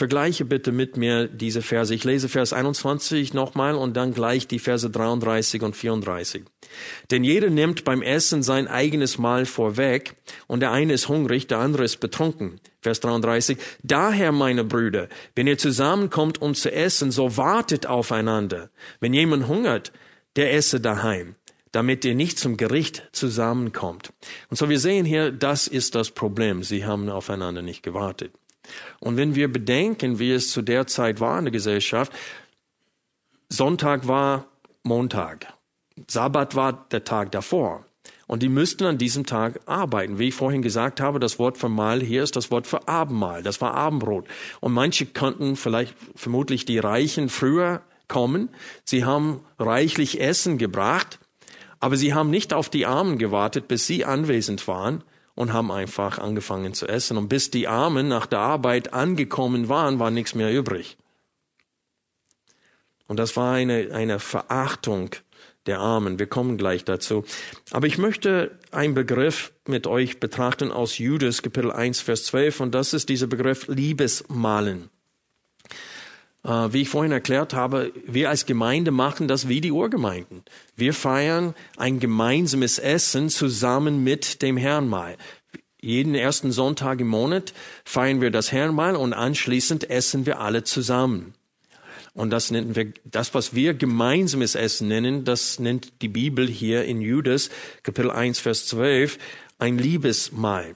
Vergleiche 0.00 0.46
bitte 0.46 0.72
mit 0.72 0.96
mir 0.96 1.28
diese 1.28 1.60
Verse. 1.60 1.94
Ich 1.94 2.04
lese 2.04 2.30
Vers 2.30 2.54
21 2.54 3.34
nochmal 3.34 3.74
und 3.74 3.98
dann 3.98 4.14
gleich 4.14 4.46
die 4.46 4.58
Verse 4.58 4.88
33 4.88 5.60
und 5.60 5.76
34. 5.76 6.44
Denn 7.10 7.22
jeder 7.22 7.50
nimmt 7.50 7.84
beim 7.84 8.00
Essen 8.00 8.42
sein 8.42 8.66
eigenes 8.66 9.18
Mahl 9.18 9.44
vorweg 9.44 10.14
und 10.46 10.60
der 10.60 10.72
eine 10.72 10.94
ist 10.94 11.10
hungrig, 11.10 11.48
der 11.48 11.58
andere 11.58 11.84
ist 11.84 11.98
betrunken. 11.98 12.62
Vers 12.80 13.00
33. 13.00 13.58
Daher, 13.82 14.32
meine 14.32 14.64
Brüder, 14.64 15.10
wenn 15.34 15.46
ihr 15.46 15.58
zusammenkommt, 15.58 16.40
um 16.40 16.54
zu 16.54 16.72
essen, 16.72 17.10
so 17.10 17.36
wartet 17.36 17.84
aufeinander. 17.84 18.70
Wenn 19.00 19.12
jemand 19.12 19.48
hungert, 19.48 19.92
der 20.34 20.54
esse 20.54 20.80
daheim, 20.80 21.34
damit 21.72 22.06
ihr 22.06 22.14
nicht 22.14 22.38
zum 22.38 22.56
Gericht 22.56 23.06
zusammenkommt. 23.12 24.14
Und 24.48 24.56
so 24.56 24.70
wir 24.70 24.78
sehen 24.78 25.04
hier, 25.04 25.30
das 25.30 25.66
ist 25.66 25.94
das 25.94 26.10
Problem. 26.10 26.62
Sie 26.62 26.86
haben 26.86 27.10
aufeinander 27.10 27.60
nicht 27.60 27.82
gewartet. 27.82 28.32
Und 29.00 29.16
wenn 29.16 29.34
wir 29.34 29.50
bedenken, 29.50 30.18
wie 30.18 30.32
es 30.32 30.50
zu 30.50 30.62
der 30.62 30.86
Zeit 30.86 31.20
war 31.20 31.38
in 31.38 31.46
der 31.46 31.52
Gesellschaft, 31.52 32.12
Sonntag 33.48 34.06
war 34.06 34.46
Montag, 34.82 35.52
Sabbat 36.08 36.54
war 36.54 36.86
der 36.90 37.04
Tag 37.04 37.32
davor. 37.32 37.84
Und 38.26 38.44
die 38.44 38.48
müssten 38.48 38.84
an 38.84 38.96
diesem 38.96 39.26
Tag 39.26 39.58
arbeiten. 39.66 40.20
Wie 40.20 40.28
ich 40.28 40.34
vorhin 40.34 40.62
gesagt 40.62 41.00
habe, 41.00 41.18
das 41.18 41.40
Wort 41.40 41.58
für 41.58 41.68
Mahl 41.68 42.00
hier 42.00 42.22
ist 42.22 42.36
das 42.36 42.52
Wort 42.52 42.68
für 42.68 42.86
Abendmahl. 42.86 43.42
Das 43.42 43.60
war 43.60 43.74
Abendbrot. 43.74 44.28
Und 44.60 44.72
manche 44.72 45.06
konnten 45.06 45.56
vielleicht, 45.56 45.96
vermutlich 46.14 46.64
die 46.64 46.78
Reichen 46.78 47.28
früher 47.28 47.82
kommen. 48.06 48.50
Sie 48.84 49.04
haben 49.04 49.40
reichlich 49.58 50.20
Essen 50.20 50.58
gebracht. 50.58 51.18
Aber 51.80 51.96
sie 51.96 52.14
haben 52.14 52.30
nicht 52.30 52.52
auf 52.52 52.68
die 52.68 52.86
Armen 52.86 53.18
gewartet, 53.18 53.66
bis 53.66 53.88
sie 53.88 54.04
anwesend 54.04 54.68
waren, 54.68 55.02
und 55.40 55.54
haben 55.54 55.72
einfach 55.72 56.18
angefangen 56.18 56.74
zu 56.74 56.86
essen. 56.86 57.16
Und 57.16 57.28
bis 57.28 57.50
die 57.50 57.66
Armen 57.66 58.08
nach 58.08 58.26
der 58.26 58.40
Arbeit 58.40 58.92
angekommen 58.92 59.70
waren, 59.70 59.98
war 59.98 60.10
nichts 60.10 60.34
mehr 60.34 60.52
übrig. 60.52 60.98
Und 63.06 63.18
das 63.18 63.38
war 63.38 63.54
eine, 63.54 63.88
eine 63.94 64.18
Verachtung 64.18 65.16
der 65.64 65.78
Armen. 65.78 66.18
Wir 66.18 66.26
kommen 66.26 66.58
gleich 66.58 66.84
dazu. 66.84 67.24
Aber 67.70 67.86
ich 67.86 67.96
möchte 67.96 68.58
einen 68.70 68.92
Begriff 68.92 69.54
mit 69.66 69.86
euch 69.86 70.20
betrachten 70.20 70.70
aus 70.70 70.98
Judas 70.98 71.40
Kapitel 71.40 71.72
1, 71.72 72.02
Vers 72.02 72.24
12. 72.24 72.60
Und 72.60 72.74
das 72.74 72.92
ist 72.92 73.08
dieser 73.08 73.26
Begriff 73.26 73.66
Liebesmalen. 73.66 74.90
Äh, 76.42 76.72
wie 76.72 76.82
ich 76.82 76.88
vorhin 76.88 77.12
erklärt 77.12 77.52
habe, 77.52 77.92
wir 78.06 78.30
als 78.30 78.46
Gemeinde 78.46 78.90
machen 78.90 79.28
das 79.28 79.48
wie 79.48 79.60
die 79.60 79.72
Urgemeinden. 79.72 80.42
Wir 80.74 80.94
feiern 80.94 81.54
ein 81.76 82.00
gemeinsames 82.00 82.78
Essen 82.78 83.28
zusammen 83.28 84.02
mit 84.02 84.40
dem 84.42 84.56
Herrnmahl. 84.56 85.16
Jeden 85.82 86.14
ersten 86.14 86.52
Sonntag 86.52 87.00
im 87.00 87.08
Monat 87.08 87.54
feiern 87.84 88.20
wir 88.20 88.30
das 88.30 88.52
Herrnmahl 88.52 88.96
und 88.96 89.12
anschließend 89.12 89.88
essen 89.88 90.26
wir 90.26 90.40
alle 90.40 90.64
zusammen. 90.64 91.34
Und 92.12 92.30
das 92.30 92.50
nennen 92.50 92.74
wir, 92.74 92.92
das, 93.04 93.34
was 93.34 93.54
wir 93.54 93.74
gemeinsames 93.74 94.54
Essen 94.54 94.88
nennen, 94.88 95.24
das 95.24 95.58
nennt 95.58 96.02
die 96.02 96.08
Bibel 96.08 96.46
hier 96.48 96.84
in 96.84 97.00
Judas, 97.00 97.50
Kapitel 97.82 98.10
1, 98.10 98.40
Vers 98.40 98.66
12, 98.66 99.18
ein 99.58 99.78
Liebesmahl. 99.78 100.74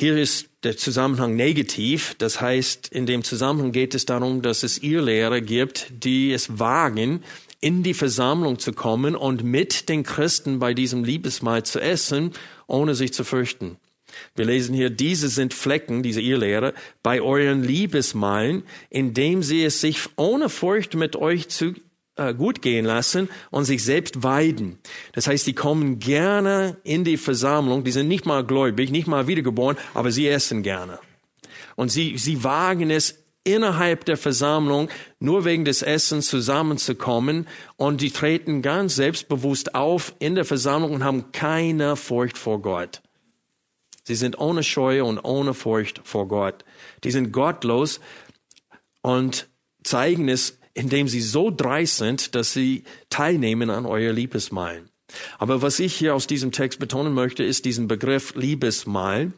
Hier 0.00 0.16
ist 0.16 0.50
der 0.62 0.76
Zusammenhang 0.76 1.34
negativ. 1.34 2.14
Das 2.18 2.40
heißt, 2.40 2.86
in 2.86 3.04
dem 3.04 3.24
Zusammenhang 3.24 3.72
geht 3.72 3.96
es 3.96 4.06
darum, 4.06 4.42
dass 4.42 4.62
es 4.62 4.78
Irrlehrer 4.78 5.40
gibt, 5.40 5.88
die 5.90 6.30
es 6.32 6.60
wagen, 6.60 7.24
in 7.60 7.82
die 7.82 7.94
Versammlung 7.94 8.60
zu 8.60 8.72
kommen 8.72 9.16
und 9.16 9.42
mit 9.42 9.88
den 9.88 10.04
Christen 10.04 10.60
bei 10.60 10.72
diesem 10.72 11.02
Liebesmahl 11.02 11.64
zu 11.64 11.80
essen, 11.80 12.30
ohne 12.68 12.94
sich 12.94 13.12
zu 13.12 13.24
fürchten. 13.24 13.76
Wir 14.36 14.44
lesen 14.44 14.72
hier, 14.72 14.90
diese 14.90 15.28
sind 15.28 15.52
Flecken, 15.52 16.04
diese 16.04 16.20
Irrlehrer, 16.20 16.74
bei 17.02 17.20
euren 17.20 17.64
Liebesmalen, 17.64 18.62
indem 18.90 19.42
sie 19.42 19.64
es 19.64 19.80
sich 19.80 19.98
ohne 20.14 20.48
Furcht 20.48 20.94
mit 20.94 21.16
euch 21.16 21.48
zu 21.48 21.74
gut 22.36 22.62
gehen 22.62 22.84
lassen 22.84 23.28
und 23.50 23.64
sich 23.64 23.84
selbst 23.84 24.22
weiden. 24.22 24.78
Das 25.12 25.26
heißt, 25.26 25.46
die 25.46 25.54
kommen 25.54 25.98
gerne 25.98 26.76
in 26.84 27.04
die 27.04 27.16
Versammlung, 27.16 27.84
die 27.84 27.92
sind 27.92 28.08
nicht 28.08 28.26
mal 28.26 28.44
gläubig, 28.44 28.90
nicht 28.90 29.06
mal 29.06 29.26
wiedergeboren, 29.26 29.76
aber 29.94 30.10
sie 30.10 30.28
essen 30.28 30.62
gerne. 30.62 30.98
Und 31.76 31.90
sie, 31.90 32.18
sie 32.18 32.42
wagen 32.42 32.90
es 32.90 33.24
innerhalb 33.44 34.04
der 34.04 34.16
Versammlung 34.16 34.88
nur 35.20 35.44
wegen 35.44 35.64
des 35.64 35.82
Essens 35.82 36.28
zusammenzukommen 36.28 37.46
und 37.76 38.00
die 38.00 38.10
treten 38.10 38.62
ganz 38.62 38.96
selbstbewusst 38.96 39.74
auf 39.74 40.14
in 40.18 40.34
der 40.34 40.44
Versammlung 40.44 40.92
und 40.92 41.04
haben 41.04 41.32
keine 41.32 41.96
Furcht 41.96 42.36
vor 42.36 42.60
Gott. 42.60 43.00
Sie 44.02 44.14
sind 44.14 44.38
ohne 44.38 44.62
Scheu 44.62 45.04
und 45.04 45.18
ohne 45.18 45.54
Furcht 45.54 46.00
vor 46.04 46.28
Gott. 46.28 46.64
Die 47.04 47.10
sind 47.10 47.32
gottlos 47.32 48.00
und 49.02 49.48
zeigen 49.82 50.28
es 50.28 50.57
indem 50.78 51.08
sie 51.08 51.20
so 51.20 51.50
dreist 51.50 51.96
sind, 51.96 52.34
dass 52.36 52.52
sie 52.52 52.84
teilnehmen 53.10 53.68
an 53.68 53.84
euer 53.84 54.12
Liebesmahl. 54.12 54.84
Aber 55.38 55.60
was 55.60 55.80
ich 55.80 55.94
hier 55.94 56.14
aus 56.14 56.26
diesem 56.26 56.52
Text 56.52 56.78
betonen 56.78 57.14
möchte, 57.14 57.42
ist 57.42 57.64
diesen 57.64 57.88
Begriff 57.88 58.34
Liebesmahl. 58.36 59.32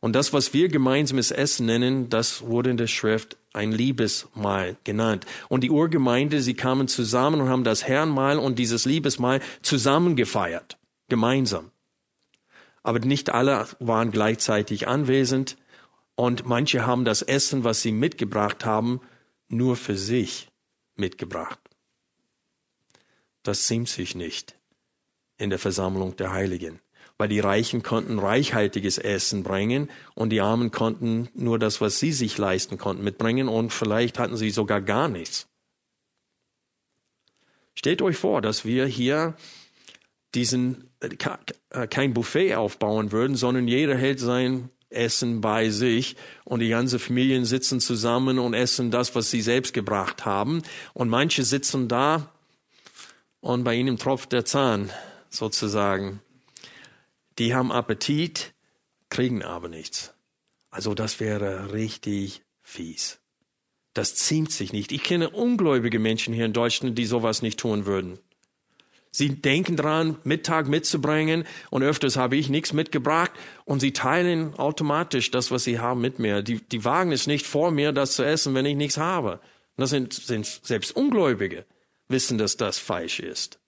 Und 0.00 0.14
das, 0.14 0.32
was 0.32 0.54
wir 0.54 0.68
gemeinsames 0.68 1.30
Essen 1.30 1.66
nennen, 1.66 2.10
das 2.10 2.42
wurde 2.42 2.70
in 2.70 2.76
der 2.76 2.86
Schrift 2.86 3.36
ein 3.52 3.72
Liebesmahl 3.72 4.76
genannt. 4.84 5.26
Und 5.48 5.64
die 5.64 5.70
Urgemeinde, 5.70 6.40
sie 6.40 6.54
kamen 6.54 6.86
zusammen 6.86 7.40
und 7.40 7.48
haben 7.48 7.64
das 7.64 7.88
Herrnmahl 7.88 8.38
und 8.38 8.58
dieses 8.58 8.84
Liebesmahl 8.84 9.40
zusammen 9.62 10.14
gefeiert. 10.14 10.78
Gemeinsam. 11.08 11.70
Aber 12.82 13.00
nicht 13.00 13.30
alle 13.30 13.66
waren 13.80 14.10
gleichzeitig 14.10 14.86
anwesend 14.86 15.56
und 16.14 16.46
manche 16.46 16.86
haben 16.86 17.04
das 17.04 17.22
Essen, 17.22 17.64
was 17.64 17.82
sie 17.82 17.92
mitgebracht 17.92 18.64
haben, 18.64 19.00
nur 19.48 19.76
für 19.76 19.96
sich 19.96 20.48
mitgebracht. 20.96 21.58
Das 23.42 23.66
ziemt 23.66 23.88
sich 23.88 24.14
nicht 24.14 24.58
in 25.36 25.50
der 25.50 25.58
Versammlung 25.58 26.16
der 26.16 26.32
Heiligen, 26.32 26.80
weil 27.18 27.28
die 27.28 27.40
Reichen 27.40 27.82
konnten 27.82 28.18
reichhaltiges 28.18 28.98
Essen 28.98 29.42
bringen 29.42 29.90
und 30.14 30.30
die 30.30 30.40
Armen 30.40 30.70
konnten 30.70 31.28
nur 31.34 31.58
das, 31.58 31.80
was 31.80 31.98
sie 31.98 32.12
sich 32.12 32.38
leisten 32.38 32.78
konnten, 32.78 33.04
mitbringen 33.04 33.48
und 33.48 33.72
vielleicht 33.72 34.18
hatten 34.18 34.36
sie 34.36 34.50
sogar 34.50 34.80
gar 34.80 35.08
nichts. 35.08 35.48
Stellt 37.74 38.02
euch 38.02 38.16
vor, 38.16 38.40
dass 38.40 38.64
wir 38.64 38.86
hier 38.86 39.36
diesen 40.34 40.90
äh, 41.00 41.86
kein 41.88 42.14
Buffet 42.14 42.54
aufbauen 42.54 43.12
würden, 43.12 43.36
sondern 43.36 43.68
jeder 43.68 43.96
hält 43.96 44.20
sein 44.20 44.70
Essen 44.94 45.40
bei 45.40 45.70
sich 45.70 46.16
und 46.44 46.60
die 46.60 46.68
ganze 46.68 46.98
Familien 46.98 47.44
sitzen 47.44 47.80
zusammen 47.80 48.38
und 48.38 48.54
essen 48.54 48.90
das, 48.90 49.14
was 49.14 49.30
sie 49.30 49.42
selbst 49.42 49.74
gebracht 49.74 50.24
haben. 50.24 50.62
Und 50.92 51.08
manche 51.08 51.44
sitzen 51.44 51.88
da 51.88 52.32
und 53.40 53.64
bei 53.64 53.74
ihnen 53.74 53.98
tropft 53.98 54.32
der 54.32 54.44
Zahn 54.44 54.90
sozusagen. 55.28 56.20
Die 57.38 57.54
haben 57.54 57.72
Appetit, 57.72 58.54
kriegen 59.08 59.42
aber 59.42 59.68
nichts. 59.68 60.14
Also 60.70 60.94
das 60.94 61.20
wäre 61.20 61.72
richtig 61.72 62.42
fies. 62.62 63.20
Das 63.92 64.16
ziemt 64.16 64.50
sich 64.50 64.72
nicht. 64.72 64.90
Ich 64.90 65.04
kenne 65.04 65.30
ungläubige 65.30 66.00
Menschen 66.00 66.34
hier 66.34 66.46
in 66.46 66.52
Deutschland, 66.52 66.98
die 66.98 67.06
sowas 67.06 67.42
nicht 67.42 67.60
tun 67.60 67.86
würden. 67.86 68.18
Sie 69.14 69.28
denken 69.28 69.76
dran, 69.76 70.16
Mittag 70.24 70.66
mitzubringen 70.66 71.44
und 71.70 71.84
öfters 71.84 72.16
habe 72.16 72.34
ich 72.34 72.48
nichts 72.48 72.72
mitgebracht 72.72 73.30
und 73.64 73.78
sie 73.78 73.92
teilen 73.92 74.56
automatisch 74.56 75.30
das, 75.30 75.52
was 75.52 75.62
sie 75.62 75.78
haben, 75.78 76.00
mit 76.00 76.18
mir. 76.18 76.42
Die, 76.42 76.58
die 76.58 76.84
wagen 76.84 77.12
es 77.12 77.28
nicht 77.28 77.46
vor 77.46 77.70
mir, 77.70 77.92
das 77.92 78.16
zu 78.16 78.24
essen, 78.24 78.54
wenn 78.54 78.66
ich 78.66 78.74
nichts 78.74 78.98
habe. 78.98 79.38
das 79.76 79.90
sind, 79.90 80.14
sind 80.14 80.46
selbst 80.46 80.96
Ungläubige, 80.96 81.64
wissen, 82.08 82.38
dass 82.38 82.56
das 82.56 82.78
falsch 82.78 83.20
ist. 83.20 83.60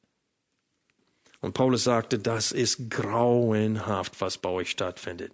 Und 1.41 1.55
Paulus 1.55 1.85
sagte, 1.85 2.19
das 2.19 2.51
ist 2.51 2.91
grauenhaft, 2.91 4.21
was 4.21 4.39
bei 4.39 4.49
euch 4.49 4.71
stattfindet. 4.71 5.33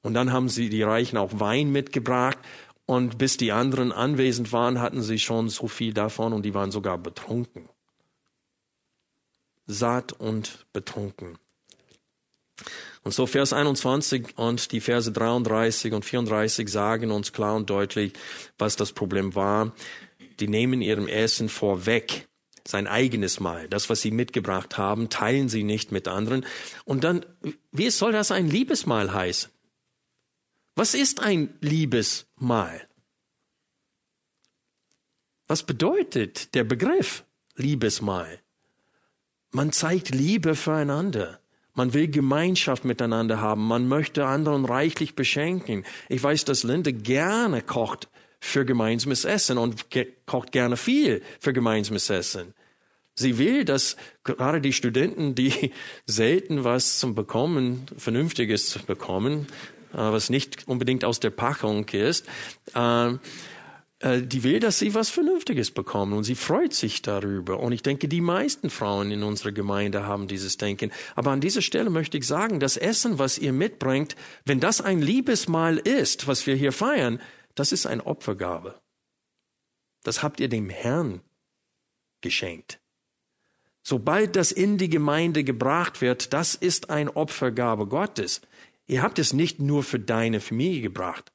Und 0.00 0.14
dann 0.14 0.32
haben 0.32 0.48
sie 0.48 0.70
die 0.70 0.82
Reichen 0.82 1.18
auch 1.18 1.38
Wein 1.38 1.70
mitgebracht 1.70 2.38
und 2.86 3.18
bis 3.18 3.36
die 3.36 3.52
anderen 3.52 3.92
anwesend 3.92 4.50
waren, 4.54 4.80
hatten 4.80 5.02
sie 5.02 5.18
schon 5.18 5.50
so 5.50 5.68
viel 5.68 5.92
davon 5.92 6.32
und 6.32 6.46
die 6.46 6.54
waren 6.54 6.70
sogar 6.70 6.96
betrunken 6.96 7.68
satt 9.72 10.12
und 10.12 10.66
betrunken. 10.72 11.38
Und 13.02 13.12
so 13.12 13.26
Vers 13.26 13.52
21 13.52 14.36
und 14.36 14.72
die 14.72 14.80
Verse 14.80 15.10
33 15.10 15.92
und 15.92 16.04
34 16.04 16.68
sagen 16.68 17.10
uns 17.10 17.32
klar 17.32 17.56
und 17.56 17.70
deutlich, 17.70 18.12
was 18.58 18.76
das 18.76 18.92
Problem 18.92 19.34
war. 19.34 19.72
Die 20.38 20.48
nehmen 20.48 20.82
ihrem 20.82 21.08
Essen 21.08 21.48
vorweg 21.48 22.28
sein 22.66 22.86
eigenes 22.86 23.40
Mahl, 23.40 23.68
das, 23.68 23.88
was 23.88 24.02
sie 24.02 24.10
mitgebracht 24.10 24.76
haben, 24.76 25.08
teilen 25.08 25.48
sie 25.48 25.62
nicht 25.62 25.92
mit 25.92 26.08
anderen. 26.08 26.44
Und 26.84 27.04
dann, 27.04 27.24
wie 27.72 27.90
soll 27.90 28.12
das 28.12 28.30
ein 28.30 28.48
Liebesmahl 28.48 29.12
heißen? 29.12 29.50
Was 30.76 30.94
ist 30.94 31.20
ein 31.20 31.54
Liebesmahl? 31.60 32.86
Was 35.46 35.62
bedeutet 35.64 36.54
der 36.54 36.64
Begriff 36.64 37.24
Liebesmahl? 37.56 38.40
Man 39.52 39.72
zeigt 39.72 40.14
Liebe 40.14 40.54
füreinander. 40.54 41.40
Man 41.74 41.94
will 41.94 42.08
Gemeinschaft 42.08 42.84
miteinander 42.84 43.40
haben. 43.40 43.66
Man 43.66 43.88
möchte 43.88 44.26
anderen 44.26 44.64
reichlich 44.64 45.14
beschenken. 45.14 45.84
Ich 46.08 46.22
weiß, 46.22 46.44
dass 46.44 46.62
Linde 46.62 46.92
gerne 46.92 47.62
kocht 47.62 48.08
für 48.40 48.64
gemeinsames 48.64 49.24
Essen 49.24 49.58
und 49.58 49.90
ge 49.90 50.08
kocht 50.26 50.52
gerne 50.52 50.76
viel 50.76 51.22
für 51.38 51.52
gemeinsames 51.52 52.08
Essen. 52.10 52.54
Sie 53.14 53.38
will, 53.38 53.64
dass 53.64 53.96
gerade 54.24 54.60
die 54.60 54.72
Studenten, 54.72 55.34
die 55.34 55.72
selten 56.06 56.64
was 56.64 56.98
zum 56.98 57.14
Bekommen, 57.14 57.86
Vernünftiges 57.96 58.78
bekommen, 58.86 59.46
äh, 59.92 59.98
was 59.98 60.30
nicht 60.30 60.68
unbedingt 60.68 61.04
aus 61.04 61.20
der 61.20 61.30
Packung 61.30 61.86
ist, 61.88 62.26
äh, 62.74 63.12
die 64.02 64.42
will, 64.42 64.60
dass 64.60 64.78
sie 64.78 64.94
was 64.94 65.10
Vernünftiges 65.10 65.72
bekommen 65.72 66.14
und 66.14 66.24
sie 66.24 66.34
freut 66.34 66.72
sich 66.72 67.02
darüber. 67.02 67.60
Und 67.60 67.72
ich 67.72 67.82
denke, 67.82 68.08
die 68.08 68.22
meisten 68.22 68.70
Frauen 68.70 69.10
in 69.10 69.22
unserer 69.22 69.52
Gemeinde 69.52 70.06
haben 70.06 70.26
dieses 70.26 70.56
Denken. 70.56 70.90
Aber 71.16 71.32
an 71.32 71.42
dieser 71.42 71.60
Stelle 71.60 71.90
möchte 71.90 72.16
ich 72.16 72.26
sagen, 72.26 72.60
das 72.60 72.78
Essen, 72.78 73.18
was 73.18 73.36
ihr 73.36 73.52
mitbringt, 73.52 74.16
wenn 74.46 74.58
das 74.58 74.80
ein 74.80 75.02
Liebesmahl 75.02 75.76
ist, 75.76 76.26
was 76.26 76.46
wir 76.46 76.54
hier 76.54 76.72
feiern, 76.72 77.20
das 77.54 77.72
ist 77.72 77.86
eine 77.86 78.06
Opfergabe. 78.06 78.80
Das 80.02 80.22
habt 80.22 80.40
ihr 80.40 80.48
dem 80.48 80.70
Herrn 80.70 81.20
geschenkt. 82.22 82.80
Sobald 83.82 84.34
das 84.34 84.50
in 84.50 84.78
die 84.78 84.88
Gemeinde 84.88 85.44
gebracht 85.44 86.00
wird, 86.00 86.32
das 86.32 86.54
ist 86.54 86.88
eine 86.88 87.16
Opfergabe 87.16 87.86
Gottes. 87.86 88.40
Ihr 88.86 89.02
habt 89.02 89.18
es 89.18 89.34
nicht 89.34 89.60
nur 89.60 89.82
für 89.82 90.00
deine 90.00 90.40
Familie 90.40 90.80
gebracht. 90.80 91.32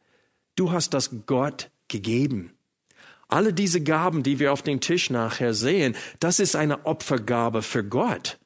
Du 0.55 0.71
hast 0.71 0.95
das 0.95 1.11
Gott 1.27 1.69
gegeben. 1.87 2.54
Alle 3.27 3.53
diese 3.53 3.81
Gaben, 3.81 4.23
die 4.23 4.39
wir 4.39 4.53
auf 4.53 4.61
dem 4.61 4.79
Tisch 4.79 5.09
nachher 5.09 5.53
sehen, 5.53 5.95
das 6.19 6.39
ist 6.39 6.55
eine 6.55 6.85
Opfergabe 6.85 7.61
für 7.61 7.83
Gott, 7.83 8.39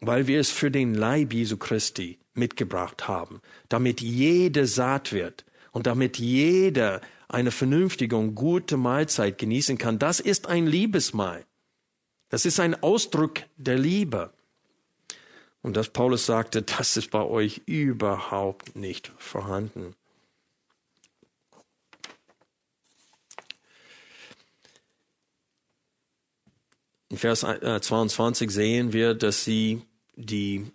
weil 0.00 0.26
wir 0.26 0.40
es 0.40 0.50
für 0.50 0.70
den 0.70 0.94
Leib 0.94 1.32
Jesu 1.32 1.56
Christi 1.56 2.18
mitgebracht 2.34 3.06
haben, 3.06 3.40
damit 3.68 4.00
jeder 4.00 4.66
satt 4.66 5.12
wird 5.12 5.44
und 5.72 5.86
damit 5.86 6.18
jeder 6.18 7.00
eine 7.28 7.50
vernünftige 7.50 8.16
und 8.16 8.34
gute 8.34 8.76
Mahlzeit 8.76 9.38
genießen 9.38 9.78
kann. 9.78 9.98
Das 9.98 10.20
ist 10.20 10.46
ein 10.46 10.66
Liebesmahl. 10.66 11.44
Das 12.28 12.46
ist 12.46 12.60
ein 12.60 12.82
Ausdruck 12.82 13.42
der 13.56 13.78
Liebe. 13.78 14.32
Und 15.62 15.76
dass 15.76 15.88
Paulus 15.88 16.26
sagte, 16.26 16.62
das 16.62 16.96
ist 16.96 17.10
bei 17.10 17.22
euch 17.22 17.62
überhaupt 17.66 18.76
nicht 18.76 19.12
vorhanden. 19.18 19.94
In 27.14 27.18
Vers 27.18 27.46
22 27.46 28.48
äh, 28.48 28.52
sehen 28.52 28.92
wir, 28.92 29.14
dass 29.14 29.44
sie 29.44 29.82
die 30.16 30.66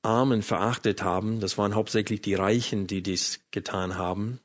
Armen 0.00 0.40
verachtet 0.40 1.02
haben. 1.02 1.38
Das 1.40 1.58
waren 1.58 1.74
hauptsächlich 1.74 2.22
die 2.22 2.32
Reichen, 2.32 2.86
die 2.86 3.02
dies 3.02 3.40
getan 3.50 3.98
haben. 3.98 4.40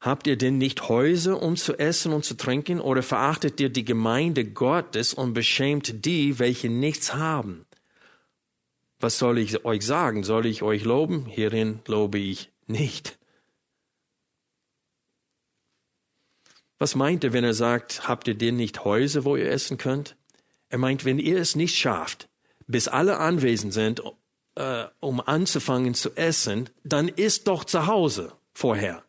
Habt 0.00 0.28
ihr 0.28 0.38
denn 0.38 0.58
nicht 0.58 0.88
Häuser, 0.88 1.42
um 1.42 1.56
zu 1.56 1.76
essen 1.76 2.12
und 2.12 2.24
zu 2.24 2.36
trinken? 2.36 2.80
Oder 2.80 3.02
verachtet 3.02 3.58
ihr 3.58 3.68
die 3.68 3.84
Gemeinde 3.84 4.44
Gottes 4.44 5.12
und 5.12 5.34
beschämt 5.34 6.06
die, 6.06 6.38
welche 6.38 6.68
nichts 6.68 7.14
haben? 7.14 7.66
Was 9.00 9.18
soll 9.18 9.38
ich 9.38 9.64
euch 9.64 9.84
sagen? 9.84 10.22
Soll 10.22 10.46
ich 10.46 10.62
euch 10.62 10.84
loben? 10.84 11.26
Hierin 11.26 11.80
lobe 11.88 12.20
ich 12.20 12.52
nicht. 12.68 13.18
Was 16.78 16.94
meint 16.94 17.24
er, 17.24 17.32
wenn 17.32 17.44
er 17.44 17.54
sagt, 17.54 18.08
habt 18.08 18.26
ihr 18.28 18.34
denn 18.34 18.56
nicht 18.56 18.84
Häuser, 18.84 19.24
wo 19.24 19.36
ihr 19.36 19.50
essen 19.50 19.78
könnt? 19.78 20.16
Er 20.68 20.78
meint, 20.78 21.04
wenn 21.04 21.18
ihr 21.18 21.38
es 21.38 21.54
nicht 21.54 21.76
schafft, 21.76 22.28
bis 22.66 22.88
alle 22.88 23.18
anwesend 23.18 23.72
sind, 23.72 24.02
äh, 24.56 24.84
um 25.00 25.20
anzufangen 25.20 25.94
zu 25.94 26.16
essen, 26.16 26.70
dann 26.82 27.08
isst 27.08 27.46
doch 27.46 27.64
zu 27.64 27.86
Hause 27.86 28.32
vorher. 28.52 29.04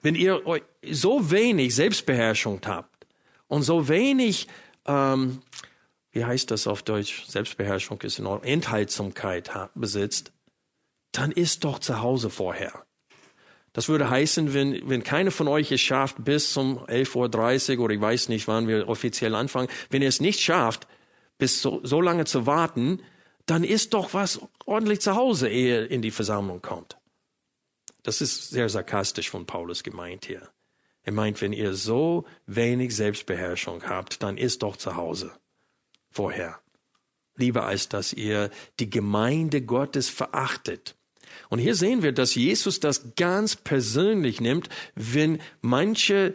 Wenn 0.00 0.14
ihr 0.14 0.42
so 0.90 1.30
wenig 1.30 1.74
Selbstbeherrschung 1.74 2.60
habt 2.64 3.06
und 3.48 3.62
so 3.62 3.88
wenig, 3.88 4.48
ähm, 4.86 5.40
wie 6.12 6.24
heißt 6.24 6.50
das 6.50 6.66
auf 6.66 6.82
Deutsch, 6.82 7.26
Selbstbeherrschung 7.26 8.00
ist 8.02 8.18
in 8.18 8.26
Ordnung, 8.26 8.50
Enthaltsamkeit 8.52 9.50
besitzt, 9.74 10.32
dann 11.12 11.32
isst 11.32 11.64
doch 11.64 11.78
zu 11.78 12.00
Hause 12.00 12.30
vorher. 12.30 12.84
Das 13.78 13.88
würde 13.88 14.10
heißen, 14.10 14.54
wenn, 14.54 14.90
wenn 14.90 15.04
keiner 15.04 15.30
von 15.30 15.46
euch 15.46 15.70
es 15.70 15.80
schafft, 15.80 16.24
bis 16.24 16.52
zum 16.52 16.80
11.30 16.86 17.76
Uhr 17.78 17.84
oder 17.84 17.94
ich 17.94 18.00
weiß 18.00 18.28
nicht, 18.28 18.48
wann 18.48 18.66
wir 18.66 18.88
offiziell 18.88 19.36
anfangen, 19.36 19.68
wenn 19.88 20.02
ihr 20.02 20.08
es 20.08 20.20
nicht 20.20 20.40
schafft, 20.40 20.88
bis 21.38 21.62
so, 21.62 21.78
so 21.84 22.00
lange 22.00 22.24
zu 22.24 22.44
warten, 22.44 23.00
dann 23.46 23.62
ist 23.62 23.94
doch 23.94 24.14
was 24.14 24.40
ordentlich 24.66 25.00
zu 25.00 25.14
Hause, 25.14 25.48
ehe 25.48 25.84
in 25.84 26.02
die 26.02 26.10
Versammlung 26.10 26.60
kommt. 26.60 26.98
Das 28.02 28.20
ist 28.20 28.50
sehr 28.50 28.68
sarkastisch 28.68 29.30
von 29.30 29.46
Paulus 29.46 29.84
gemeint 29.84 30.24
hier. 30.24 30.48
Er 31.04 31.12
meint, 31.12 31.40
wenn 31.40 31.52
ihr 31.52 31.72
so 31.74 32.24
wenig 32.46 32.96
Selbstbeherrschung 32.96 33.84
habt, 33.88 34.24
dann 34.24 34.38
ist 34.38 34.64
doch 34.64 34.76
zu 34.76 34.96
Hause 34.96 35.30
vorher. 36.10 36.58
Lieber 37.36 37.64
als 37.64 37.88
dass 37.88 38.12
ihr 38.12 38.50
die 38.80 38.90
Gemeinde 38.90 39.62
Gottes 39.62 40.08
verachtet 40.08 40.97
und 41.48 41.58
hier 41.58 41.74
sehen 41.74 42.02
wir, 42.02 42.12
dass 42.12 42.34
Jesus 42.34 42.80
das 42.80 43.14
ganz 43.16 43.56
persönlich 43.56 44.40
nimmt, 44.40 44.68
wenn 44.94 45.40
manche 45.60 46.34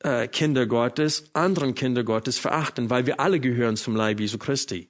äh, 0.00 0.28
Kinder 0.28 0.66
Gottes 0.66 1.30
anderen 1.32 1.74
Kinder 1.74 2.04
Gottes 2.04 2.38
verachten, 2.38 2.90
weil 2.90 3.06
wir 3.06 3.20
alle 3.20 3.40
gehören 3.40 3.76
zum 3.76 3.96
Leib 3.96 4.20
Jesu 4.20 4.38
Christi. 4.38 4.88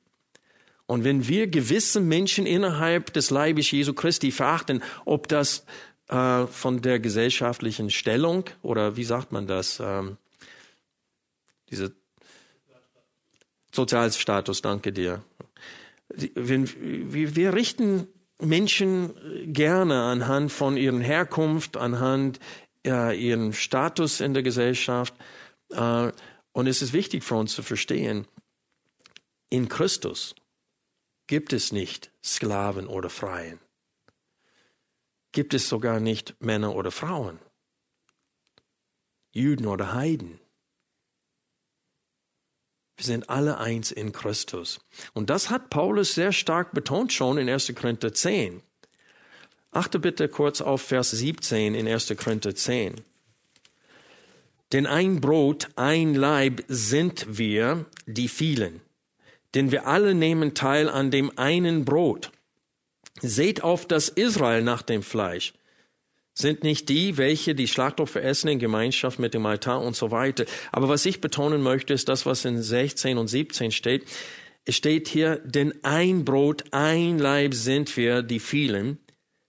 Und 0.87 1.05
wenn 1.05 1.29
wir 1.29 1.47
gewisse 1.47 2.01
Menschen 2.01 2.47
innerhalb 2.47 3.13
des 3.13 3.31
Leibes 3.31 3.71
Jesu 3.71 3.95
Christi 3.95 4.31
verachten, 4.31 4.83
ob 5.05 5.29
das 5.29 5.65
äh, 6.09 6.47
von 6.47 6.83
der 6.83 6.99
gesellschaftlichen 7.01 7.91
Stellung 7.91 8.45
oder 8.63 8.97
wie 8.97 9.05
sagt 9.05 9.33
man 9.33 9.47
das, 9.47 9.81
ähm, 9.81 10.19
diese 11.71 11.95
Sozialstatus, 13.75 14.61
danke 14.61 14.93
dir. 14.93 15.23
Wenn, 16.35 16.69
wir, 17.13 17.35
wir 17.35 17.55
richten 17.55 18.07
Menschen 18.41 19.53
gerne 19.53 20.03
anhand 20.03 20.53
von 20.53 20.77
ihren 20.77 21.01
Herkunft, 21.01 21.77
anhand 21.77 22.41
äh, 22.87 23.17
ihren 23.17 23.53
Status 23.53 24.21
in 24.21 24.35
der 24.35 24.43
Gesellschaft. 24.43 25.15
Äh, 25.71 26.13
und 26.53 26.67
es 26.67 26.83
ist 26.83 26.93
wichtig 26.93 27.25
für 27.25 27.37
uns 27.37 27.55
zu 27.55 27.63
verstehen, 27.63 28.27
in 29.49 29.69
Christus 29.69 30.35
gibt 31.27 31.53
es 31.53 31.73
nicht 31.73 32.11
Sklaven 32.23 32.87
oder 32.87 33.11
Freien. 33.11 33.59
Gibt 35.33 35.55
es 35.55 35.69
sogar 35.69 36.01
nicht 36.01 36.35
Männer 36.41 36.75
oder 36.75 36.91
Frauen. 36.91 37.39
Juden 39.33 39.67
oder 39.67 39.95
Heiden. 39.95 40.42
Wir 43.03 43.07
sind 43.07 43.31
alle 43.31 43.59
eins 43.59 43.91
in 43.91 44.13
Christus. 44.13 44.79
Und 45.13 45.29
das 45.29 45.51
hat 45.51 45.71
Paulus 45.71 46.15
sehr 46.15 46.31
stark 46.31 46.73
betont 46.73 47.13
schon 47.13 47.37
in 47.37 47.49
1. 47.49 47.73
Korinther 47.75 48.15
10. 48.15 48.63
Achte 49.73 49.99
bitte 49.99 50.29
kurz 50.29 50.61
auf 50.61 50.83
Vers 50.83 51.11
17 51.11 51.75
in 51.75 51.89
1. 51.89 52.15
Korinther 52.17 52.55
10. 52.55 53.01
Denn 54.71 54.87
ein 54.87 55.21
Brot, 55.21 55.71
ein 55.75 56.15
Leib 56.15 56.63
sind 56.69 57.27
wir, 57.37 57.87
die 58.07 58.29
vielen. 58.29 58.81
Denn 59.55 59.73
wir 59.73 59.89
alle 59.89 60.15
nehmen 60.15 60.55
teil 60.55 60.89
an 60.89 61.11
dem 61.11 61.37
einen 61.37 61.85
Brot. 61.85 62.31
Seht 63.21 63.65
auf 63.65 63.85
das 63.85 64.11
Israel 64.11 64.63
nach 64.63 64.83
dem 64.83 65.03
Fleisch. 65.03 65.55
Sind 66.35 66.63
nicht 66.63 66.89
die, 66.89 67.19
welche 67.19 67.55
die 67.55 67.69
Schlachtopfer 67.69 68.23
essen 68.23 68.49
in 68.49 68.59
Gemeinschaft 68.59 69.19
mit 69.19 69.35
dem 69.35 69.45
Altar 69.45 69.83
und 69.83 69.95
so 69.95 70.11
weiter. 70.11 70.47
Aber 70.71 70.89
was 70.89 71.05
ich 71.05 71.21
betonen 71.21 71.63
möchte, 71.63 71.93
ist 71.93 72.09
das, 72.09 72.25
was 72.25 72.45
in 72.45 72.63
16 72.63 73.19
und 73.19 73.29
17 73.29 73.71
steht. 73.71 74.07
Es 74.65 74.77
steht 74.77 75.09
hier, 75.09 75.37
denn 75.45 75.75
ein 75.83 76.25
Brot, 76.25 76.65
ein 76.71 77.19
Leib 77.19 77.53
sind 77.55 77.97
wir, 77.97 78.23
die 78.23 78.41
vielen, 78.41 78.99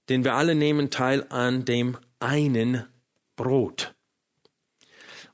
denn 0.10 0.24
wir 0.24 0.34
alle 0.34 0.56
nehmen 0.56 0.90
teil 0.90 1.26
an 1.30 1.66
dem 1.66 1.98
einen 2.20 2.86
Brot. 3.36 3.94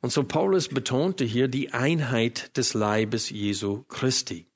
Und 0.01 0.11
so 0.11 0.23
Paulus 0.23 0.67
betonte 0.69 1.25
hier 1.25 1.47
die 1.47 1.73
Einheit 1.73 2.55
des 2.57 2.73
Leibes 2.73 3.29
Jesu 3.29 3.83
Christi. 3.87 4.48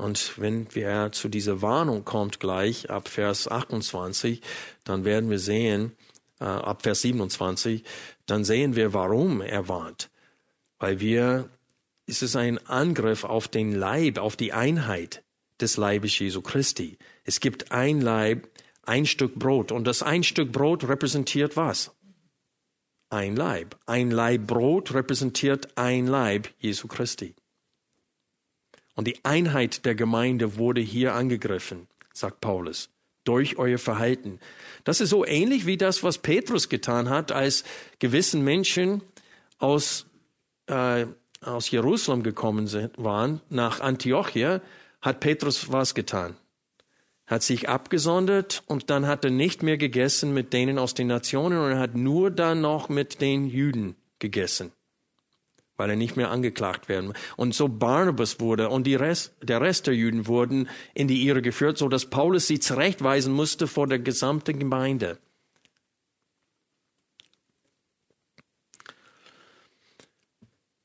Und 0.00 0.38
wenn 0.38 0.74
wir 0.74 1.12
zu 1.12 1.28
dieser 1.28 1.60
Warnung 1.60 2.04
kommt 2.04 2.40
gleich 2.40 2.90
ab 2.90 3.08
Vers 3.08 3.48
28, 3.48 4.40
dann 4.84 5.04
werden 5.04 5.28
wir 5.28 5.38
sehen, 5.38 5.92
äh, 6.40 6.44
ab 6.44 6.82
Vers 6.82 7.02
27, 7.02 7.84
dann 8.26 8.44
sehen 8.44 8.76
wir, 8.76 8.94
warum 8.94 9.42
er 9.42 9.68
warnt. 9.68 10.10
Weil 10.78 11.00
wir, 11.00 11.50
es 12.06 12.22
ist 12.22 12.34
ein 12.34 12.58
Angriff 12.66 13.24
auf 13.24 13.46
den 13.46 13.74
Leib, 13.74 14.18
auf 14.18 14.36
die 14.36 14.52
Einheit 14.52 15.22
des 15.60 15.76
Leibes 15.76 16.18
Jesu 16.18 16.40
Christi. 16.40 16.96
Es 17.24 17.40
gibt 17.40 17.70
ein 17.70 18.00
Leib, 18.00 18.48
ein 18.82 19.04
Stück 19.04 19.34
Brot. 19.34 19.70
Und 19.70 19.84
das 19.84 20.02
ein 20.02 20.22
Stück 20.22 20.50
Brot 20.50 20.88
repräsentiert 20.88 21.56
was? 21.56 21.94
Ein 23.10 23.36
Leib. 23.36 23.78
Ein 23.84 24.10
Leib 24.10 24.46
Brot 24.46 24.94
repräsentiert 24.94 25.76
ein 25.76 26.06
Leib 26.06 26.48
Jesu 26.58 26.88
Christi. 26.88 27.34
Und 28.94 29.06
die 29.06 29.24
Einheit 29.24 29.84
der 29.84 29.94
Gemeinde 29.94 30.56
wurde 30.56 30.80
hier 30.80 31.14
angegriffen, 31.14 31.86
sagt 32.12 32.40
Paulus, 32.40 32.90
durch 33.24 33.58
euer 33.58 33.78
Verhalten. 33.78 34.40
Das 34.84 35.00
ist 35.00 35.10
so 35.10 35.24
ähnlich 35.24 35.66
wie 35.66 35.76
das, 35.76 36.02
was 36.02 36.18
Petrus 36.18 36.68
getan 36.68 37.08
hat, 37.08 37.32
als 37.32 37.64
gewissen 37.98 38.42
Menschen 38.42 39.02
aus, 39.58 40.06
äh, 40.66 41.06
aus 41.40 41.70
Jerusalem 41.70 42.22
gekommen 42.22 42.66
sind, 42.66 42.92
waren, 42.98 43.40
nach 43.48 43.80
Antiochia, 43.80 44.60
hat 45.00 45.20
Petrus 45.20 45.70
was 45.70 45.94
getan? 45.94 46.36
Hat 47.26 47.42
sich 47.42 47.68
abgesondert 47.68 48.62
und 48.66 48.90
dann 48.90 49.06
hat 49.06 49.24
er 49.24 49.30
nicht 49.30 49.62
mehr 49.62 49.78
gegessen 49.78 50.34
mit 50.34 50.52
denen 50.52 50.78
aus 50.78 50.94
den 50.94 51.06
Nationen 51.06 51.58
und 51.58 51.70
er 51.70 51.78
hat 51.78 51.94
nur 51.94 52.30
dann 52.30 52.60
noch 52.60 52.88
mit 52.88 53.20
den 53.20 53.46
Juden 53.46 53.94
gegessen 54.18 54.72
weil 55.80 55.88
er 55.88 55.96
nicht 55.96 56.14
mehr 56.14 56.30
angeklagt 56.30 56.90
werden. 56.90 57.14
Und 57.38 57.54
so 57.54 57.66
Barnabas 57.66 58.38
wurde 58.38 58.68
und 58.68 58.86
Rest, 58.86 59.32
der 59.40 59.62
Rest 59.62 59.86
der 59.86 59.94
Juden 59.94 60.26
wurden 60.26 60.68
in 60.92 61.08
die 61.08 61.26
Irre 61.26 61.40
geführt, 61.40 61.78
so 61.78 61.88
dass 61.88 62.10
Paulus 62.10 62.46
sie 62.46 62.60
zurechtweisen 62.60 63.32
musste 63.32 63.66
vor 63.66 63.86
der 63.86 63.98
gesamten 63.98 64.58
Gemeinde. 64.58 65.16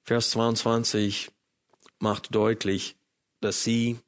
Vers 0.04 0.30
22 0.30 1.30
macht 2.00 2.34
deutlich, 2.34 2.96
dass 3.42 3.66
sie 3.66 4.00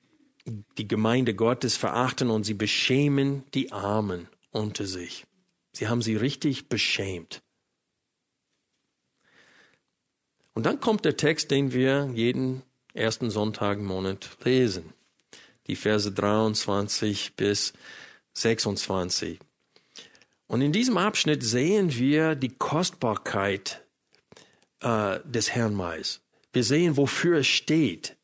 die 0.77 0.87
Gemeinde 0.87 1.35
Gottes 1.35 1.75
verachten 1.75 2.29
und 2.29 2.45
sie 2.45 2.53
beschämen 2.53 3.43
die 3.53 3.73
Armen 3.73 4.29
unter 4.51 4.85
sich. 4.85 5.25
Sie 5.73 5.89
haben 5.89 6.01
sie 6.01 6.15
richtig 6.15 6.69
beschämt. 6.69 7.41
Und 10.57 10.65
dann 10.65 10.79
kommt 10.79 11.05
der 11.05 11.15
Text, 11.15 11.51
den 11.51 11.71
wir 11.71 12.09
jeden 12.15 12.63
ersten 12.95 13.29
Sonntag 13.29 13.77
im 13.77 13.85
Monat 13.85 14.27
lesen. 14.43 14.91
Die 15.67 15.75
Verse 15.75 16.11
23 16.11 17.35
bis 17.35 17.73
26. 18.33 19.37
Und 20.47 20.61
in 20.61 20.71
diesem 20.71 20.97
Abschnitt 20.97 21.43
sehen 21.43 21.93
wir 21.93 22.33
die 22.33 22.49
Kostbarkeit 22.49 23.85
äh, 24.79 25.19
des 25.25 25.51
Herrn 25.51 25.75
Mais. 25.75 26.21
Wir 26.53 26.63
sehen, 26.63 26.97
wofür 26.97 27.37
es 27.37 27.47
steht. 27.47 28.15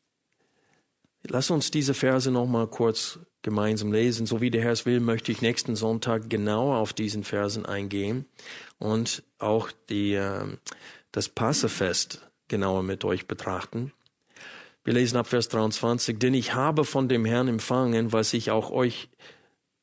Lass 1.22 1.52
uns 1.52 1.70
diese 1.70 1.94
Verse 1.94 2.32
nochmal 2.32 2.66
kurz 2.66 3.20
gemeinsam 3.42 3.92
lesen. 3.92 4.26
So 4.26 4.40
wie 4.40 4.50
der 4.50 4.62
Herr 4.62 4.72
es 4.72 4.86
will, 4.86 4.98
möchte 4.98 5.30
ich 5.30 5.40
nächsten 5.40 5.76
Sonntag 5.76 6.28
genauer 6.28 6.78
auf 6.78 6.92
diesen 6.92 7.22
Versen 7.22 7.64
eingehen 7.64 8.26
und 8.80 9.22
auch 9.38 9.70
die, 9.88 10.14
äh, 10.14 10.48
das 11.14 11.28
Passefest 11.28 12.28
genauer 12.48 12.82
mit 12.82 13.04
euch 13.04 13.28
betrachten. 13.28 13.92
Wir 14.82 14.94
lesen 14.94 15.16
ab 15.16 15.28
Vers 15.28 15.48
23, 15.48 16.18
denn 16.18 16.34
ich 16.34 16.54
habe 16.54 16.84
von 16.84 17.08
dem 17.08 17.24
Herrn 17.24 17.46
empfangen, 17.46 18.12
was 18.12 18.34
ich 18.34 18.50
auch 18.50 18.72
euch 18.72 19.08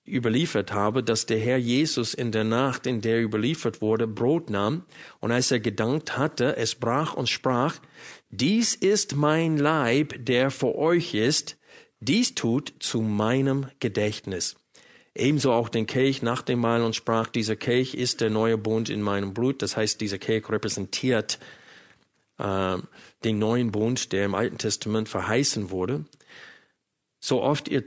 überliefert 0.05 0.73
habe, 0.73 1.03
dass 1.03 1.25
der 1.27 1.39
Herr 1.39 1.57
Jesus 1.57 2.13
in 2.13 2.33
der 2.33 2.43
Nacht, 2.43 2.85
in 2.85 2.99
der 2.99 3.15
er 3.15 3.23
überliefert 3.23 3.81
wurde, 3.81 4.07
Brot 4.07 4.49
nahm 4.49 4.83
und 5.21 5.31
als 5.31 5.51
er 5.51 5.61
gedankt 5.61 6.17
hatte, 6.17 6.57
es 6.57 6.75
brach 6.75 7.13
und 7.13 7.29
sprach, 7.29 7.79
dies 8.29 8.75
ist 8.75 9.15
mein 9.15 9.55
Leib, 9.55 10.13
der 10.19 10.51
vor 10.51 10.75
euch 10.75 11.13
ist, 11.13 11.57
dies 12.01 12.35
tut 12.35 12.73
zu 12.79 13.01
meinem 13.01 13.67
Gedächtnis. 13.79 14.57
Ebenso 15.13 15.51
auch 15.51 15.69
den 15.69 15.87
Kelch 15.87 16.21
nach 16.21 16.41
dem 16.41 16.59
Mahl 16.59 16.83
und 16.83 16.95
sprach, 16.95 17.27
dieser 17.27 17.55
Kelch 17.55 17.93
ist 17.93 18.21
der 18.21 18.29
neue 18.29 18.57
Bund 18.57 18.89
in 18.89 19.01
meinem 19.01 19.33
Blut. 19.33 19.61
Das 19.61 19.75
heißt, 19.75 19.99
dieser 19.99 20.19
Kelch 20.19 20.49
repräsentiert 20.49 21.39
äh, 22.37 22.77
den 23.23 23.39
neuen 23.39 23.71
Bund, 23.71 24.13
der 24.13 24.25
im 24.25 24.35
Alten 24.35 24.57
Testament 24.57 25.09
verheißen 25.09 25.69
wurde. 25.69 26.05
So 27.19 27.41
oft 27.41 27.67
ihr 27.67 27.83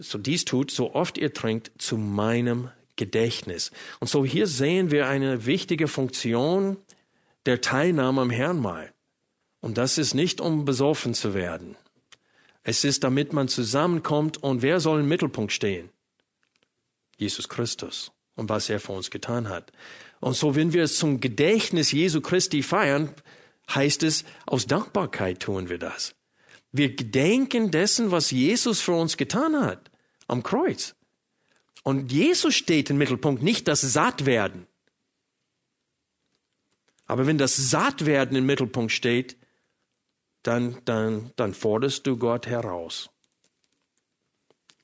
so 0.00 0.18
dies 0.18 0.44
tut, 0.44 0.70
so 0.70 0.94
oft 0.94 1.18
ihr 1.18 1.32
trinkt, 1.32 1.70
zu 1.78 1.96
meinem 1.96 2.70
Gedächtnis. 2.96 3.70
Und 4.00 4.08
so 4.08 4.24
hier 4.24 4.46
sehen 4.46 4.90
wir 4.90 5.06
eine 5.06 5.46
wichtige 5.46 5.88
Funktion 5.88 6.76
der 7.46 7.60
Teilnahme 7.60 8.22
am 8.22 8.30
Herrnmal. 8.30 8.92
Und 9.60 9.78
das 9.78 9.98
ist 9.98 10.14
nicht, 10.14 10.40
um 10.40 10.64
besoffen 10.64 11.14
zu 11.14 11.34
werden. 11.34 11.76
Es 12.62 12.84
ist, 12.84 13.04
damit 13.04 13.32
man 13.32 13.48
zusammenkommt 13.48 14.42
und 14.42 14.62
wer 14.62 14.80
soll 14.80 15.00
im 15.00 15.08
Mittelpunkt 15.08 15.52
stehen? 15.52 15.90
Jesus 17.22 17.48
Christus 17.48 18.12
und 18.34 18.48
was 18.48 18.68
er 18.68 18.80
für 18.80 18.92
uns 18.92 19.10
getan 19.10 19.48
hat. 19.48 19.72
Und 20.20 20.34
so, 20.34 20.54
wenn 20.54 20.72
wir 20.72 20.82
es 20.82 20.96
zum 20.96 21.20
Gedächtnis 21.20 21.92
Jesu 21.92 22.20
Christi 22.20 22.62
feiern, 22.62 23.14
heißt 23.74 24.02
es, 24.02 24.24
aus 24.46 24.66
Dankbarkeit 24.66 25.40
tun 25.40 25.68
wir 25.68 25.78
das. 25.78 26.14
Wir 26.72 26.94
gedenken 26.94 27.70
dessen, 27.70 28.10
was 28.10 28.30
Jesus 28.30 28.80
für 28.80 28.92
uns 28.92 29.16
getan 29.16 29.60
hat 29.60 29.90
am 30.26 30.42
Kreuz. 30.42 30.94
Und 31.82 32.12
Jesus 32.12 32.54
steht 32.54 32.90
im 32.90 32.98
Mittelpunkt, 32.98 33.42
nicht 33.42 33.68
das 33.68 33.80
Sattwerden. 33.80 34.66
Aber 37.06 37.26
wenn 37.26 37.38
das 37.38 37.56
Sattwerden 37.56 38.36
im 38.36 38.46
Mittelpunkt 38.46 38.92
steht, 38.92 39.36
dann, 40.42 40.80
dann, 40.84 41.32
dann 41.36 41.54
forderst 41.54 42.06
du 42.06 42.16
Gott 42.16 42.46
heraus. 42.46 43.10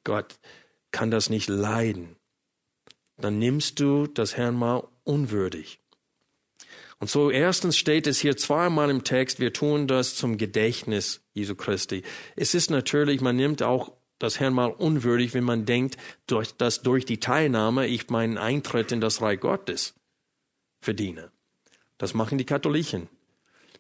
Gott 0.05 0.39
kann 0.91 1.11
das 1.11 1.31
nicht 1.31 1.49
leiden. 1.49 2.18
Dann 3.19 3.39
nimmst 3.39 3.81
du 3.81 4.07
das 4.07 4.37
Herrn 4.37 4.55
mal 4.55 4.87
unwürdig. 5.05 5.81
Und 7.01 7.11
so 7.11 7.31
erstens 7.31 7.77
steht 7.77 8.07
es 8.07 8.19
hier 8.19 8.37
zweimal 8.37 8.91
im 8.91 9.05
Text, 9.05 9.39
wir 9.39 9.53
tun 9.53 9.87
das 9.87 10.17
zum 10.17 10.37
Gedächtnis 10.37 11.21
Jesu 11.33 11.55
Christi. 11.55 12.03
Es 12.35 12.55
ist 12.55 12.71
natürlich, 12.71 13.21
man 13.21 13.37
nimmt 13.37 13.63
auch 13.63 13.93
das 14.19 14.41
Herrn 14.41 14.55
mal 14.55 14.73
unwürdig, 14.73 15.33
wenn 15.33 15.45
man 15.45 15.65
denkt, 15.65 15.97
dass 16.27 16.83
durch 16.83 17.05
die 17.05 17.21
Teilnahme 17.21 17.87
ich 17.87 18.09
meinen 18.09 18.37
Eintritt 18.37 18.91
in 18.91 19.01
das 19.01 19.23
Reich 19.23 19.39
Gottes 19.39 19.95
verdiene. 20.81 21.31
Das 21.99 22.15
machen 22.15 22.39
die 22.39 22.47
Katholiken. 22.47 23.09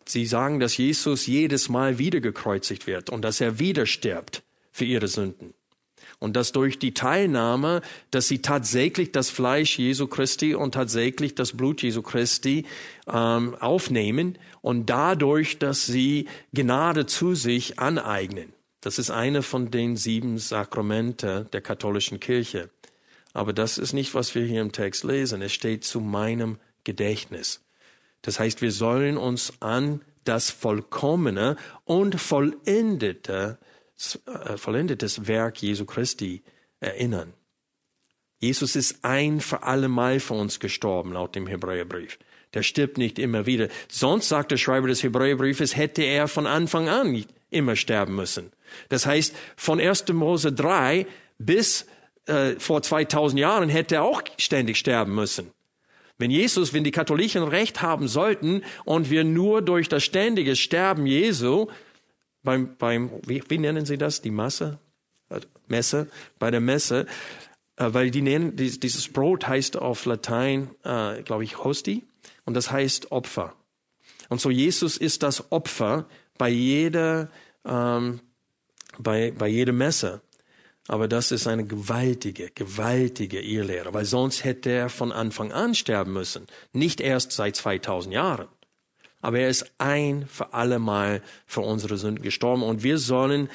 Sie 0.04 0.26
sagen, 0.26 0.60
dass 0.60 0.76
Jesus 0.76 1.26
jedes 1.26 1.68
Mal 1.68 1.98
wieder 1.98 2.20
gekreuzigt 2.20 2.86
wird 2.86 3.10
und 3.10 3.22
dass 3.22 3.40
er 3.40 3.58
wieder 3.58 3.84
stirbt 3.84 4.42
für 4.70 4.84
ihre 4.84 5.08
Sünden 5.08 5.54
und 6.18 6.34
dass 6.34 6.52
durch 6.52 6.78
die 6.78 6.94
Teilnahme, 6.94 7.82
dass 8.10 8.28
sie 8.28 8.42
tatsächlich 8.42 9.12
das 9.12 9.30
Fleisch 9.30 9.78
Jesu 9.78 10.06
Christi 10.06 10.54
und 10.54 10.72
tatsächlich 10.72 11.34
das 11.34 11.52
Blut 11.56 11.82
Jesu 11.82 12.02
Christi 12.02 12.66
ähm, 13.06 13.54
aufnehmen 13.56 14.38
und 14.60 14.86
dadurch, 14.90 15.58
dass 15.58 15.86
sie 15.86 16.26
Gnade 16.52 17.06
zu 17.06 17.34
sich 17.34 17.78
aneignen. 17.78 18.52
Das 18.80 18.98
ist 18.98 19.10
eine 19.10 19.42
von 19.42 19.70
den 19.70 19.96
sieben 19.96 20.38
Sakramente 20.38 21.48
der 21.52 21.60
katholischen 21.60 22.20
Kirche. 22.20 22.70
Aber 23.32 23.52
das 23.52 23.78
ist 23.78 23.92
nicht, 23.92 24.14
was 24.14 24.34
wir 24.34 24.44
hier 24.44 24.60
im 24.60 24.72
Text 24.72 25.04
lesen. 25.04 25.42
Es 25.42 25.52
steht 25.52 25.84
zu 25.84 26.00
meinem 26.00 26.58
Gedächtnis. 26.84 27.64
Das 28.22 28.40
heißt, 28.40 28.62
wir 28.62 28.72
sollen 28.72 29.16
uns 29.16 29.52
an 29.60 30.00
das 30.24 30.50
vollkommene 30.50 31.56
und 31.84 32.20
vollendete, 32.20 33.58
vollendetes 34.56 35.26
Werk 35.26 35.60
Jesu 35.62 35.84
Christi 35.84 36.42
erinnern. 36.80 37.34
Jesus 38.40 38.76
ist 38.76 39.04
ein 39.04 39.40
für 39.40 39.64
alle 39.64 39.88
Mal 39.88 40.20
für 40.20 40.34
uns 40.34 40.60
gestorben, 40.60 41.12
laut 41.12 41.34
dem 41.34 41.46
Hebräerbrief. 41.46 42.18
Der 42.54 42.62
stirbt 42.62 42.96
nicht 42.96 43.18
immer 43.18 43.46
wieder. 43.46 43.68
Sonst, 43.88 44.28
sagt 44.28 44.52
der 44.52 44.56
Schreiber 44.56 44.88
des 44.88 45.02
Hebräerbriefes, 45.02 45.76
hätte 45.76 46.02
er 46.02 46.28
von 46.28 46.46
Anfang 46.46 46.88
an 46.88 47.24
immer 47.50 47.76
sterben 47.76 48.14
müssen. 48.14 48.52
Das 48.88 49.06
heißt, 49.06 49.34
von 49.56 49.80
1. 49.80 50.08
Mose 50.12 50.52
3 50.52 51.06
bis 51.38 51.86
äh, 52.26 52.54
vor 52.58 52.82
2000 52.82 53.40
Jahren 53.40 53.68
hätte 53.68 53.96
er 53.96 54.04
auch 54.04 54.22
ständig 54.38 54.76
sterben 54.76 55.14
müssen. 55.14 55.50
Wenn 56.18 56.30
Jesus, 56.30 56.72
wenn 56.72 56.84
die 56.84 56.90
Katholiken 56.90 57.44
Recht 57.44 57.80
haben 57.80 58.08
sollten 58.08 58.62
und 58.84 59.08
wir 59.08 59.24
nur 59.24 59.62
durch 59.62 59.88
das 59.88 60.04
ständige 60.04 60.56
Sterben 60.56 61.06
Jesu 61.06 61.68
beim, 62.42 62.76
beim 62.76 63.10
wie, 63.26 63.42
wie 63.48 63.58
nennen 63.58 63.86
Sie 63.86 63.98
das, 63.98 64.22
die 64.22 64.30
Masse? 64.30 64.78
Messe, 65.66 66.08
bei 66.38 66.50
der 66.50 66.60
Messe, 66.60 67.06
äh, 67.76 67.92
weil 67.92 68.10
die 68.10 68.22
nennen, 68.22 68.56
dieses 68.56 69.12
Brot 69.12 69.46
heißt 69.46 69.76
auf 69.76 70.04
Latein, 70.04 70.70
äh, 70.84 71.22
glaube 71.22 71.44
ich, 71.44 71.62
Hosti, 71.62 72.04
und 72.44 72.54
das 72.54 72.70
heißt 72.70 73.12
Opfer. 73.12 73.54
Und 74.28 74.40
so 74.40 74.50
Jesus 74.50 74.96
ist 74.96 75.22
das 75.22 75.52
Opfer 75.52 76.06
bei 76.38 76.48
jeder, 76.48 77.30
ähm, 77.64 78.20
bei, 78.98 79.32
bei 79.32 79.48
jeder 79.48 79.72
Messe. 79.72 80.22
Aber 80.86 81.06
das 81.06 81.32
ist 81.32 81.46
eine 81.46 81.66
gewaltige, 81.66 82.50
gewaltige 82.50 83.42
Irrlehre, 83.42 83.92
weil 83.92 84.06
sonst 84.06 84.44
hätte 84.44 84.70
er 84.70 84.88
von 84.88 85.12
Anfang 85.12 85.52
an 85.52 85.74
sterben 85.74 86.14
müssen. 86.14 86.46
Nicht 86.72 87.02
erst 87.02 87.32
seit 87.32 87.56
2000 87.56 88.14
Jahren. 88.14 88.48
Aber 89.20 89.40
er 89.40 89.48
ist 89.48 89.72
ein 89.78 90.26
für 90.26 90.52
alle 90.54 90.78
Mal 90.78 91.22
für 91.46 91.60
unsere 91.60 91.96
Sünden 91.96 92.22
gestorben 92.22 92.62
und 92.62 92.82
wir 92.82 92.98
sollen 92.98 93.48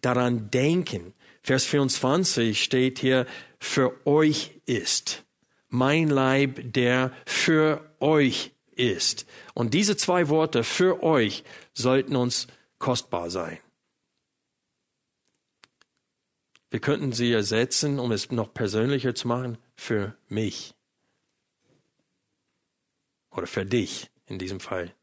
daran 0.00 0.50
denken. 0.50 1.12
Vers 1.42 1.64
24 1.66 2.62
steht 2.62 2.98
hier, 2.98 3.26
für 3.58 4.06
euch 4.06 4.52
ist. 4.66 5.24
Mein 5.68 6.08
Leib, 6.08 6.60
der 6.72 7.12
für 7.26 7.94
euch 8.00 8.52
ist. 8.72 9.26
Und 9.54 9.74
diese 9.74 9.96
zwei 9.96 10.28
Worte 10.28 10.64
für 10.64 11.02
euch 11.02 11.44
sollten 11.72 12.16
uns 12.16 12.46
kostbar 12.78 13.30
sein. 13.30 13.58
Wir 16.70 16.80
könnten 16.80 17.12
sie 17.12 17.32
ersetzen, 17.32 17.98
um 17.98 18.12
es 18.12 18.30
noch 18.30 18.54
persönlicher 18.54 19.14
zu 19.14 19.28
machen, 19.28 19.58
für 19.74 20.16
mich. 20.28 20.74
Oder 23.30 23.46
für 23.46 23.66
dich 23.66 24.10
in 24.26 24.38
diesem 24.38 24.60
Fall. 24.60 24.94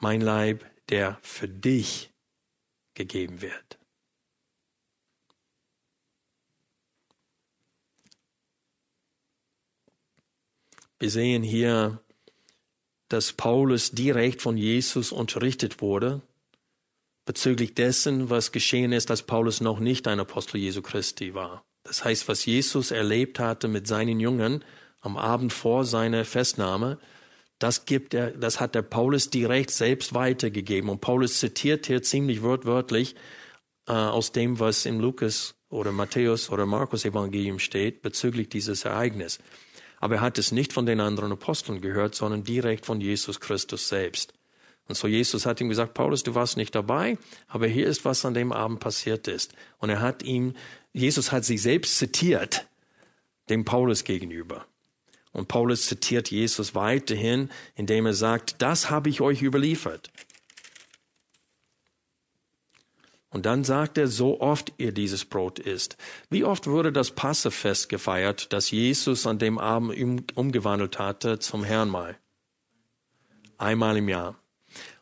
Mein 0.00 0.20
Leib, 0.20 0.64
der 0.88 1.18
für 1.22 1.48
dich 1.48 2.10
gegeben 2.94 3.40
wird. 3.40 3.78
Wir 10.98 11.10
sehen 11.10 11.42
hier, 11.42 12.02
dass 13.08 13.32
Paulus 13.32 13.92
direkt 13.92 14.42
von 14.42 14.56
Jesus 14.56 15.12
unterrichtet 15.12 15.80
wurde 15.80 16.22
bezüglich 17.30 17.74
dessen, 17.74 18.28
was 18.28 18.50
geschehen 18.50 18.92
ist, 18.92 19.08
als 19.10 19.22
Paulus 19.22 19.60
noch 19.60 19.78
nicht 19.78 20.08
ein 20.08 20.18
Apostel 20.18 20.58
Jesu 20.58 20.82
Christi 20.82 21.32
war. 21.32 21.64
Das 21.84 22.04
heißt, 22.04 22.26
was 22.26 22.44
Jesus 22.44 22.90
erlebt 22.90 23.38
hatte 23.38 23.68
mit 23.68 23.86
seinen 23.86 24.18
Jüngern 24.18 24.64
am 25.00 25.16
Abend 25.16 25.52
vor 25.52 25.84
seiner 25.84 26.24
Festnahme, 26.24 26.98
das 27.60 27.84
gibt 27.84 28.14
er, 28.14 28.30
das 28.30 28.58
hat 28.58 28.74
der 28.74 28.82
Paulus 28.82 29.30
direkt 29.30 29.70
selbst 29.70 30.14
weitergegeben. 30.14 30.90
Und 30.90 31.02
Paulus 31.02 31.38
zitiert 31.38 31.86
hier 31.86 32.02
ziemlich 32.02 32.42
wortwörtlich 32.42 33.14
äh, 33.86 33.92
aus 33.92 34.32
dem, 34.32 34.58
was 34.58 34.86
im 34.86 34.98
Lukas 34.98 35.54
oder 35.68 35.92
Matthäus 35.92 36.50
oder 36.50 36.64
Markus 36.64 37.04
Evangelium 37.04 37.58
steht 37.58 38.00
bezüglich 38.00 38.48
dieses 38.48 38.86
Ereignis. 38.86 39.38
Aber 39.98 40.16
er 40.16 40.20
hat 40.22 40.38
es 40.38 40.52
nicht 40.52 40.72
von 40.72 40.86
den 40.86 41.00
anderen 41.00 41.32
Aposteln 41.32 41.82
gehört, 41.82 42.14
sondern 42.14 42.44
direkt 42.44 42.86
von 42.86 42.98
Jesus 42.98 43.40
Christus 43.40 43.88
selbst. 43.88 44.32
Und 44.88 44.94
so 44.94 45.06
Jesus 45.06 45.44
hat 45.44 45.60
ihm 45.60 45.68
gesagt, 45.68 45.92
Paulus, 45.92 46.22
du 46.22 46.34
warst 46.34 46.56
nicht 46.56 46.74
dabei, 46.74 47.18
aber 47.46 47.66
hier 47.66 47.86
ist, 47.86 48.06
was 48.06 48.24
an 48.24 48.32
dem 48.32 48.52
Abend 48.52 48.80
passiert 48.80 49.28
ist. 49.28 49.54
Und 49.76 49.90
er 49.90 50.00
hat 50.00 50.22
ihm, 50.22 50.54
Jesus 50.94 51.30
hat 51.30 51.44
sich 51.44 51.60
selbst 51.60 51.98
zitiert, 51.98 52.66
dem 53.50 53.66
Paulus 53.66 54.02
gegenüber. 54.04 54.66
Und 55.32 55.48
Paulus 55.48 55.86
zitiert 55.86 56.30
Jesus 56.30 56.74
weiterhin, 56.74 57.50
indem 57.76 58.06
er 58.06 58.14
sagt, 58.14 58.60
das 58.62 58.90
habe 58.90 59.08
ich 59.08 59.20
euch 59.20 59.42
überliefert. 59.42 60.10
Und 63.32 63.46
dann 63.46 63.62
sagt 63.62 63.96
er, 63.96 64.08
so 64.08 64.40
oft 64.40 64.72
ihr 64.78 64.90
dieses 64.90 65.24
Brot 65.24 65.60
isst. 65.60 65.96
Wie 66.30 66.42
oft 66.42 66.66
wurde 66.66 66.90
das 66.90 67.12
Passefest 67.12 67.88
gefeiert, 67.88 68.52
das 68.52 68.72
Jesus 68.72 69.24
an 69.24 69.38
dem 69.38 69.58
Abend 69.58 70.36
umgewandelt 70.36 70.98
hatte 70.98 71.38
zum 71.38 71.62
Herrnmal? 71.62 72.18
Einmal 73.56 73.96
im 73.98 74.08
Jahr. 74.08 74.36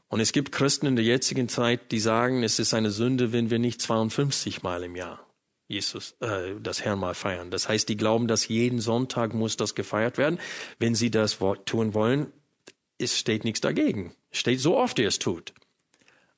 Und 0.09 0.21
es 0.21 0.33
gibt 0.33 0.53
Christen 0.53 0.87
in 0.87 0.97
der 0.97 1.07
jetzigen 1.07 1.49
Zeit, 1.49 1.91
die 1.91 2.01
sagen, 2.01 2.43
es 2.43 2.59
ist 2.59 2.75
eine 2.75 2.91
Sünde, 2.91 3.33
wenn 3.33 3.51
wir 3.51 3.59
nicht 3.59 3.81
52 3.81 4.63
Mal 4.63 4.83
im 4.83 4.95
Jahr 4.95 5.28
Jesus, 5.69 6.17
äh, 6.21 6.55
das 6.61 6.83
Herrnmal 6.83 7.15
feiern. 7.15 7.51
Das 7.51 7.69
heißt, 7.69 7.89
die 7.89 7.97
glauben, 7.97 8.27
dass 8.27 8.49
jeden 8.49 8.81
Sonntag 8.81 9.35
muss 9.35 9.57
das 9.57 9.75
gefeiert 9.75 10.19
werden. 10.19 10.41
Wenn 10.79 10.95
sie 10.95 11.11
das 11.11 11.39
tun 11.67 11.95
wollen, 11.95 12.33
es 12.97 13.19
steht 13.19 13.45
nichts 13.45 13.61
dagegen. 13.61 14.15
Es 14.31 14.39
steht 14.39 14.61
so 14.61 14.77
oft 14.77 14.99
ihr 14.99 15.09
es 15.09 15.19
tut. 15.19 15.53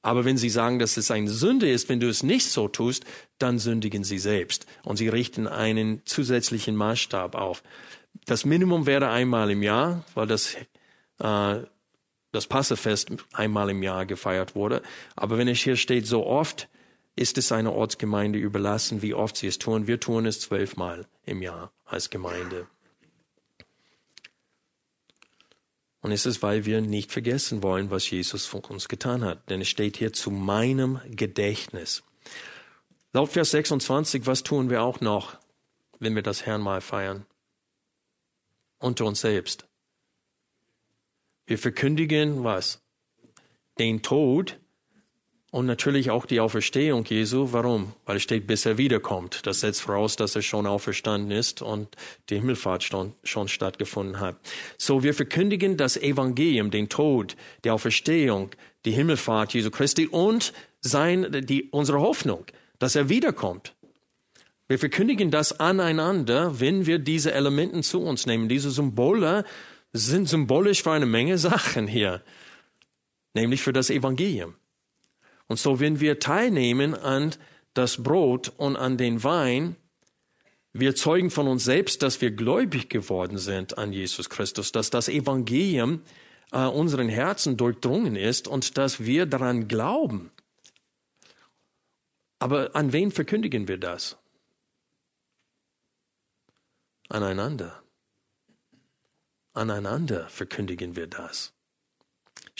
Aber 0.02 0.24
wenn 0.24 0.36
sie 0.36 0.50
sagen, 0.50 0.78
dass 0.78 0.96
es 0.96 1.10
eine 1.10 1.30
Sünde 1.30 1.70
ist, 1.70 1.88
wenn 1.88 2.00
du 2.00 2.08
es 2.08 2.22
nicht 2.22 2.50
so 2.50 2.68
tust, 2.68 3.04
dann 3.38 3.58
sündigen 3.58 4.02
sie 4.02 4.18
selbst. 4.18 4.66
Und 4.82 4.96
sie 4.96 5.08
richten 5.08 5.46
einen 5.46 6.04
zusätzlichen 6.06 6.74
Maßstab 6.74 7.34
auf. 7.34 7.62
Das 8.26 8.44
Minimum 8.44 8.86
wäre 8.86 9.10
einmal 9.10 9.50
im 9.50 9.62
Jahr, 9.62 10.04
weil 10.14 10.26
das 10.26 10.56
äh, 11.18 11.60
das 12.32 12.46
Passefest 12.46 13.10
einmal 13.32 13.70
im 13.70 13.82
Jahr 13.82 14.06
gefeiert 14.06 14.54
wurde. 14.54 14.82
Aber 15.16 15.38
wenn 15.38 15.48
es 15.48 15.60
hier 15.60 15.76
steht, 15.76 16.06
so 16.06 16.26
oft, 16.26 16.68
ist 17.16 17.38
es 17.38 17.52
einer 17.52 17.72
Ortsgemeinde 17.72 18.38
überlassen, 18.38 19.02
wie 19.02 19.14
oft 19.14 19.36
sie 19.36 19.46
es 19.46 19.58
tun. 19.58 19.86
Wir 19.86 20.00
tun 20.00 20.26
es 20.26 20.40
zwölfmal 20.40 21.06
im 21.24 21.42
Jahr 21.42 21.72
als 21.84 22.10
Gemeinde. 22.10 22.66
Und 26.02 26.12
es 26.12 26.24
ist, 26.24 26.42
weil 26.42 26.64
wir 26.64 26.80
nicht 26.80 27.12
vergessen 27.12 27.62
wollen, 27.62 27.90
was 27.90 28.08
Jesus 28.08 28.46
für 28.46 28.58
uns 28.58 28.88
getan 28.88 29.22
hat. 29.22 29.50
Denn 29.50 29.60
es 29.60 29.68
steht 29.68 29.98
hier 29.98 30.12
zu 30.12 30.30
meinem 30.30 31.00
Gedächtnis. 31.10 32.02
Laut 33.12 33.30
Vers 33.30 33.50
26, 33.50 34.26
was 34.26 34.42
tun 34.42 34.70
wir 34.70 34.82
auch 34.82 35.00
noch, 35.00 35.36
wenn 35.98 36.14
wir 36.14 36.22
das 36.22 36.46
Herrn 36.46 36.62
mal 36.62 36.80
feiern? 36.80 37.26
Unter 38.78 39.04
uns 39.04 39.20
selbst. 39.20 39.66
Wir 41.44 41.58
verkündigen 41.58 42.44
was? 42.44 42.80
Den 43.78 44.00
Tod 44.00 44.58
und 45.50 45.66
natürlich 45.66 46.10
auch 46.10 46.26
die 46.26 46.40
Auferstehung 46.40 47.04
Jesu. 47.04 47.48
Warum? 47.52 47.92
Weil 48.04 48.16
es 48.16 48.22
steht, 48.22 48.46
bis 48.46 48.66
er 48.66 48.78
wiederkommt. 48.78 49.46
Das 49.46 49.60
setzt 49.60 49.82
voraus, 49.82 50.16
dass 50.16 50.36
er 50.36 50.42
schon 50.42 50.66
auferstanden 50.66 51.32
ist 51.32 51.60
und 51.60 51.88
die 52.28 52.36
Himmelfahrt 52.36 52.84
schon, 52.84 53.14
schon 53.24 53.48
stattgefunden 53.48 54.20
hat. 54.20 54.36
So, 54.78 55.02
wir 55.02 55.14
verkündigen 55.14 55.76
das 55.76 55.96
Evangelium, 55.96 56.70
den 56.70 56.88
Tod, 56.88 57.36
die 57.64 57.70
Auferstehung, 57.70 58.50
die 58.84 58.92
Himmelfahrt 58.92 59.52
Jesu 59.52 59.70
Christi 59.70 60.06
und 60.06 60.52
sein, 60.80 61.44
die, 61.46 61.64
unsere 61.70 62.00
Hoffnung, 62.00 62.44
dass 62.78 62.94
er 62.94 63.08
wiederkommt. 63.08 63.74
Wir 64.68 64.78
verkündigen 64.78 65.32
das 65.32 65.58
aneinander, 65.58 66.60
wenn 66.60 66.86
wir 66.86 67.00
diese 67.00 67.32
Elementen 67.32 67.82
zu 67.82 68.00
uns 68.00 68.26
nehmen, 68.26 68.48
diese 68.48 68.70
Symbole 68.70 69.44
sind 69.92 70.28
symbolisch 70.28 70.84
für 70.84 70.92
eine 70.92 71.06
Menge 71.06 71.38
Sachen 71.38 71.88
hier, 71.88 72.22
nämlich 73.34 73.62
für 73.62 73.72
das 73.72 73.90
Evangelium. 73.90 74.54
Und 75.50 75.58
so, 75.58 75.80
wenn 75.80 75.98
wir 75.98 76.20
teilnehmen 76.20 76.94
an 76.94 77.34
das 77.74 78.00
Brot 78.02 78.52
und 78.56 78.76
an 78.76 78.96
den 78.96 79.24
Wein, 79.24 79.74
wir 80.72 80.94
zeugen 80.94 81.30
von 81.30 81.48
uns 81.48 81.64
selbst, 81.64 82.02
dass 82.02 82.20
wir 82.20 82.30
gläubig 82.30 82.88
geworden 82.88 83.36
sind 83.36 83.76
an 83.76 83.92
Jesus 83.92 84.30
Christus, 84.30 84.70
dass 84.70 84.90
das 84.90 85.08
Evangelium 85.08 86.02
äh, 86.52 86.64
unseren 86.66 87.08
Herzen 87.08 87.56
durchdrungen 87.56 88.14
ist 88.14 88.46
und 88.46 88.78
dass 88.78 89.04
wir 89.04 89.26
daran 89.26 89.66
glauben. 89.66 90.30
Aber 92.38 92.70
an 92.76 92.92
wen 92.92 93.10
verkündigen 93.10 93.66
wir 93.66 93.78
das? 93.78 94.16
Aneinander 97.08 97.82
aneinander 99.52 100.28
verkündigen 100.28 100.94
wir 100.94 101.08
das. 101.08 101.52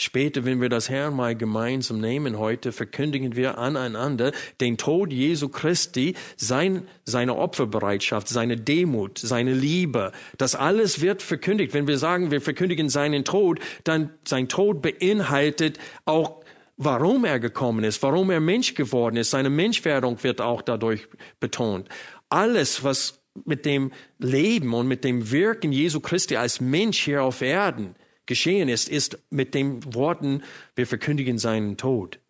Später, 0.00 0.46
wenn 0.46 0.62
wir 0.62 0.70
das 0.70 0.88
Herrn 0.88 1.14
mal 1.14 1.36
gemeinsam 1.36 2.00
nehmen 2.00 2.38
heute, 2.38 2.72
verkündigen 2.72 3.36
wir 3.36 3.58
aneinander 3.58 4.32
den 4.58 4.78
Tod 4.78 5.12
Jesu 5.12 5.50
Christi, 5.50 6.14
sein, 6.38 6.88
seine 7.04 7.36
Opferbereitschaft, 7.36 8.26
seine 8.26 8.56
Demut, 8.56 9.18
seine 9.18 9.52
Liebe. 9.52 10.12
Das 10.38 10.54
alles 10.54 11.02
wird 11.02 11.20
verkündigt. 11.20 11.74
Wenn 11.74 11.86
wir 11.86 11.98
sagen, 11.98 12.30
wir 12.30 12.40
verkündigen 12.40 12.88
seinen 12.88 13.26
Tod, 13.26 13.60
dann 13.84 14.08
sein 14.26 14.48
Tod 14.48 14.80
beinhaltet 14.80 15.78
auch 16.06 16.40
warum 16.78 17.26
er 17.26 17.38
gekommen 17.38 17.84
ist, 17.84 18.02
warum 18.02 18.30
er 18.30 18.40
Mensch 18.40 18.74
geworden 18.74 19.18
ist. 19.18 19.28
Seine 19.28 19.50
Menschwerdung 19.50 20.16
wird 20.22 20.40
auch 20.40 20.62
dadurch 20.62 21.08
betont. 21.40 21.90
Alles, 22.30 22.82
was 22.82 23.20
mit 23.44 23.66
dem 23.66 23.92
Leben 24.18 24.72
und 24.72 24.88
mit 24.88 25.04
dem 25.04 25.30
Wirken 25.30 25.72
Jesu 25.72 26.00
Christi 26.00 26.36
als 26.36 26.58
Mensch 26.58 27.00
hier 27.00 27.22
auf 27.22 27.42
Erden 27.42 27.96
geschehen 28.30 28.68
ist, 28.68 28.88
ist 28.88 29.18
mit 29.30 29.54
den 29.54 29.92
Worten, 29.92 30.44
wir 30.76 30.86
verkündigen 30.86 31.36
seinen 31.36 31.76
Tod 31.76 32.20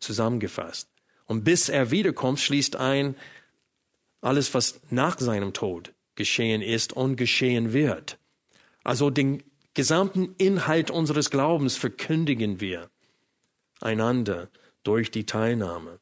zusammengefasst. 0.00 0.88
Und 1.26 1.44
bis 1.44 1.68
er 1.68 1.90
wiederkommt, 1.90 2.40
schließt 2.40 2.76
ein 2.76 3.16
alles, 4.22 4.54
was 4.54 4.80
nach 4.88 5.18
seinem 5.18 5.52
Tod 5.52 5.92
geschehen 6.14 6.62
ist 6.62 6.94
und 6.94 7.16
geschehen 7.16 7.74
wird. 7.74 8.18
Also 8.82 9.10
den 9.10 9.42
gesamten 9.74 10.34
Inhalt 10.38 10.90
unseres 10.90 11.28
Glaubens 11.28 11.76
verkündigen 11.76 12.62
wir 12.62 12.88
einander 13.82 14.48
durch 14.84 15.10
die 15.10 15.26
Teilnahme. 15.26 16.00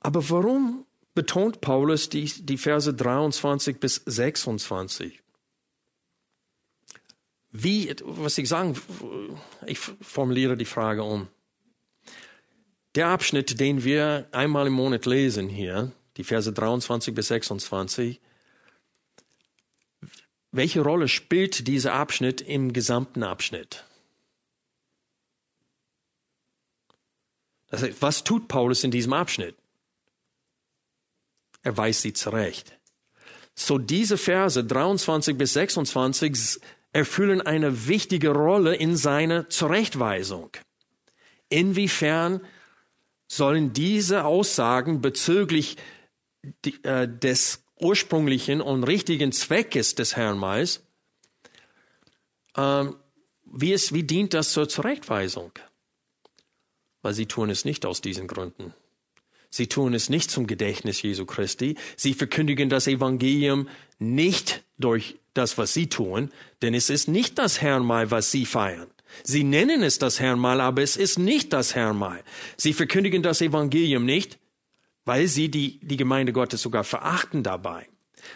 Aber 0.00 0.28
warum 0.28 0.84
betont 1.14 1.62
Paulus 1.62 2.10
die, 2.10 2.26
die 2.26 2.58
Verse 2.58 2.92
23 2.92 3.80
bis 3.80 4.02
26? 4.04 5.22
Wie, 7.58 7.94
was 8.04 8.36
ich 8.36 8.48
sagen, 8.48 8.78
ich 9.64 9.78
formuliere 9.78 10.58
die 10.58 10.66
Frage 10.66 11.02
um. 11.02 11.28
Der 12.94 13.08
Abschnitt, 13.08 13.60
den 13.60 13.82
wir 13.82 14.28
einmal 14.32 14.66
im 14.66 14.74
Monat 14.74 15.06
lesen 15.06 15.48
hier, 15.48 15.92
die 16.18 16.24
Verse 16.24 16.52
23 16.52 17.14
bis 17.14 17.28
26, 17.28 18.20
welche 20.52 20.82
Rolle 20.82 21.08
spielt 21.08 21.66
dieser 21.66 21.94
Abschnitt 21.94 22.42
im 22.42 22.74
gesamten 22.74 23.22
Abschnitt? 23.22 23.84
Das 27.68 27.82
heißt, 27.82 28.02
was 28.02 28.22
tut 28.22 28.48
Paulus 28.48 28.84
in 28.84 28.90
diesem 28.90 29.14
Abschnitt? 29.14 29.56
Er 31.62 31.76
weist 31.76 32.02
sie 32.02 32.12
zurecht. 32.12 32.78
So 33.54 33.78
diese 33.78 34.18
Verse 34.18 34.62
23 34.62 35.36
bis 35.36 35.54
26 35.54 36.60
erfüllen 36.96 37.42
eine 37.42 37.88
wichtige 37.88 38.30
Rolle 38.30 38.74
in 38.74 38.96
seiner 38.96 39.50
Zurechtweisung. 39.50 40.50
Inwiefern 41.50 42.40
sollen 43.28 43.74
diese 43.74 44.24
Aussagen 44.24 45.02
bezüglich 45.02 45.76
äh, 46.84 47.06
des 47.06 47.62
ursprünglichen 47.78 48.62
und 48.62 48.84
richtigen 48.84 49.30
Zweckes 49.30 49.94
des 49.94 50.16
Herrn 50.16 50.38
Mais, 50.38 50.86
ähm, 52.56 52.96
wie, 53.44 53.74
es, 53.74 53.92
wie 53.92 54.04
dient 54.04 54.32
das 54.32 54.52
zur 54.52 54.66
Zurechtweisung? 54.66 55.52
Weil 57.02 57.12
sie 57.12 57.26
tun 57.26 57.50
es 57.50 57.66
nicht 57.66 57.84
aus 57.84 58.00
diesen 58.00 58.26
Gründen. 58.26 58.72
Sie 59.50 59.66
tun 59.66 59.92
es 59.92 60.08
nicht 60.08 60.30
zum 60.30 60.46
Gedächtnis 60.46 61.02
Jesu 61.02 61.26
Christi. 61.26 61.76
Sie 61.94 62.14
verkündigen 62.14 62.70
das 62.70 62.86
Evangelium 62.86 63.68
nicht 63.98 64.64
durch 64.78 65.16
das, 65.34 65.58
was 65.58 65.72
sie 65.72 65.88
tun, 65.88 66.30
denn 66.62 66.74
es 66.74 66.90
ist 66.90 67.08
nicht 67.08 67.38
das 67.38 67.60
Herrnmal, 67.60 68.10
was 68.10 68.30
sie 68.30 68.46
feiern. 68.46 68.88
Sie 69.22 69.44
nennen 69.44 69.82
es 69.82 69.98
das 69.98 70.20
Herrnmal, 70.20 70.60
aber 70.60 70.82
es 70.82 70.96
ist 70.96 71.18
nicht 71.18 71.52
das 71.52 71.74
Herrnmal. 71.74 72.22
Sie 72.56 72.72
verkündigen 72.72 73.22
das 73.22 73.40
Evangelium 73.40 74.04
nicht, 74.04 74.38
weil 75.04 75.26
sie 75.28 75.50
die, 75.50 75.78
die 75.80 75.96
Gemeinde 75.96 76.32
Gottes 76.32 76.62
sogar 76.62 76.84
verachten 76.84 77.42
dabei. 77.42 77.86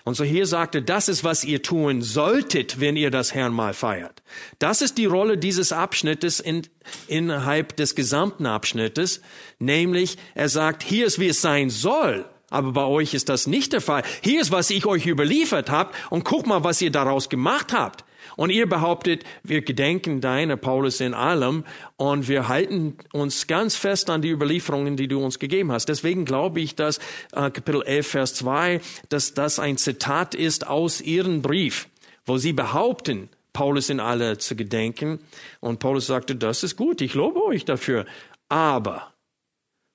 Und 0.04 0.14
so 0.14 0.24
hier 0.24 0.46
sagte, 0.46 0.82
das 0.82 1.08
ist, 1.08 1.24
was 1.24 1.44
ihr 1.44 1.62
tun 1.62 2.02
solltet, 2.02 2.80
wenn 2.80 2.96
ihr 2.96 3.10
das 3.10 3.34
Herrnmal 3.34 3.74
feiert. 3.74 4.22
Das 4.58 4.82
ist 4.82 4.98
die 4.98 5.06
Rolle 5.06 5.36
dieses 5.36 5.72
Abschnittes 5.72 6.38
in, 6.38 6.62
innerhalb 7.08 7.76
des 7.76 7.94
gesamten 7.94 8.46
Abschnittes, 8.46 9.20
nämlich 9.58 10.16
er 10.34 10.48
sagt, 10.48 10.82
hier 10.82 11.06
ist, 11.06 11.18
wie 11.18 11.28
es 11.28 11.40
sein 11.40 11.70
soll. 11.70 12.24
Aber 12.50 12.72
bei 12.72 12.84
euch 12.84 13.14
ist 13.14 13.28
das 13.28 13.46
nicht 13.46 13.72
der 13.72 13.80
Fall. 13.80 14.02
Hier 14.22 14.40
ist, 14.40 14.50
was 14.50 14.70
ich 14.70 14.84
euch 14.84 15.06
überliefert 15.06 15.70
habe 15.70 15.92
und 16.10 16.24
guck 16.24 16.46
mal, 16.46 16.64
was 16.64 16.82
ihr 16.82 16.90
daraus 16.90 17.28
gemacht 17.28 17.72
habt. 17.72 18.04
Und 18.36 18.50
ihr 18.50 18.68
behauptet, 18.68 19.24
wir 19.42 19.62
gedenken 19.62 20.20
deiner, 20.20 20.56
Paulus, 20.56 21.00
in 21.00 21.14
allem 21.14 21.64
und 21.96 22.28
wir 22.28 22.48
halten 22.48 22.96
uns 23.12 23.46
ganz 23.46 23.76
fest 23.76 24.10
an 24.10 24.22
die 24.22 24.30
Überlieferungen, 24.30 24.96
die 24.96 25.08
du 25.08 25.24
uns 25.24 25.38
gegeben 25.38 25.72
hast. 25.72 25.88
Deswegen 25.88 26.24
glaube 26.24 26.60
ich, 26.60 26.74
dass 26.74 26.98
äh, 27.32 27.50
Kapitel 27.50 27.82
11, 27.82 28.06
Vers 28.06 28.34
2, 28.34 28.80
dass 29.08 29.34
das 29.34 29.58
ein 29.58 29.76
Zitat 29.76 30.34
ist 30.34 30.66
aus 30.66 31.00
ihrem 31.00 31.42
Brief, 31.42 31.88
wo 32.24 32.36
sie 32.36 32.52
behaupten, 32.52 33.30
Paulus 33.52 33.90
in 33.90 34.00
alle 34.00 34.38
zu 34.38 34.54
gedenken. 34.54 35.18
Und 35.60 35.80
Paulus 35.80 36.06
sagte, 36.06 36.36
das 36.36 36.62
ist 36.62 36.76
gut, 36.76 37.00
ich 37.00 37.14
lobe 37.14 37.42
euch 37.44 37.64
dafür. 37.64 38.06
Aber 38.48 39.12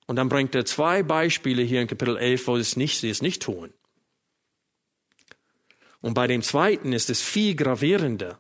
und 0.08 0.16
dann 0.18 0.30
bringt 0.30 0.54
er 0.56 0.66
zwei 0.66 1.04
Beispiele 1.04 1.64
hier 1.64 1.82
in 1.82 1.88
Kapitel 1.88 2.18
11, 2.18 2.48
wo 2.48 2.58
es 2.58 2.76
nicht, 2.76 3.00
sie 3.00 3.10
es 3.10 3.22
nicht 3.22 3.42
tun. 3.42 3.74
Und 6.02 6.14
bei 6.14 6.28
dem 6.28 6.44
zweiten 6.44 6.94
ist 6.94 7.10
es 7.10 7.22
viel 7.22 7.56
gravierender. 7.56 8.40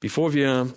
Bevor 0.00 0.34
wir 0.34 0.74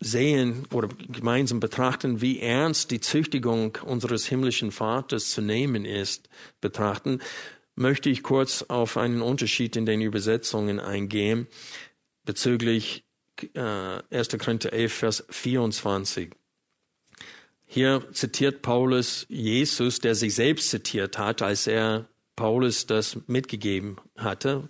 sehen 0.00 0.66
oder 0.70 0.88
gemeinsam 0.88 1.60
betrachten, 1.60 2.20
wie 2.20 2.40
ernst 2.40 2.90
die 2.90 3.00
Züchtigung 3.00 3.78
unseres 3.84 4.26
himmlischen 4.26 4.70
Vaters 4.70 5.30
zu 5.30 5.40
nehmen 5.40 5.84
ist, 5.84 6.28
betrachten, 6.60 7.20
möchte 7.74 8.10
ich 8.10 8.22
kurz 8.22 8.62
auf 8.62 8.96
einen 8.96 9.22
Unterschied 9.22 9.76
in 9.76 9.86
den 9.86 10.00
Übersetzungen 10.00 10.80
eingehen 10.80 11.48
bezüglich 12.24 13.04
1. 13.40 13.54
Äh, 13.54 14.38
Korinther 14.38 14.72
11, 14.72 14.92
Vers 14.92 15.24
24. 15.30 16.30
Hier 17.66 18.04
zitiert 18.12 18.62
Paulus 18.62 19.26
Jesus, 19.28 19.98
der 19.98 20.14
sich 20.14 20.34
selbst 20.34 20.70
zitiert 20.70 21.18
hat, 21.18 21.42
als 21.42 21.66
er 21.66 22.08
Paulus 22.36 22.86
das 22.86 23.18
mitgegeben 23.26 23.96
hatte. 24.16 24.68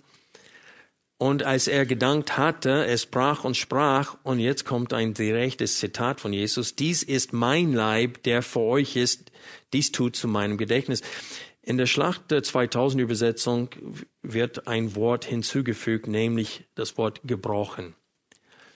Und 1.17 1.43
als 1.43 1.67
er 1.67 1.85
gedankt 1.85 2.37
hatte, 2.37 2.85
er 2.85 2.97
sprach 2.97 3.43
und 3.43 3.55
sprach, 3.55 4.17
und 4.23 4.39
jetzt 4.39 4.65
kommt 4.65 4.91
ein 4.91 5.13
direktes 5.13 5.79
Zitat 5.79 6.19
von 6.19 6.33
Jesus, 6.33 6.75
dies 6.75 7.03
ist 7.03 7.31
mein 7.31 7.73
Leib, 7.73 8.23
der 8.23 8.41
für 8.41 8.59
euch 8.59 8.95
ist, 8.97 9.31
dies 9.71 9.91
tut 9.91 10.15
zu 10.15 10.27
meinem 10.27 10.57
Gedächtnis. 10.57 11.01
In 11.61 11.77
der 11.77 11.85
Schlacht 11.85 12.31
der 12.31 12.43
2000 12.43 13.01
Übersetzung 13.01 13.69
wird 14.21 14.67
ein 14.67 14.95
Wort 14.95 15.25
hinzugefügt, 15.25 16.07
nämlich 16.07 16.65
das 16.75 16.97
Wort 16.97 17.21
gebrochen. 17.23 17.95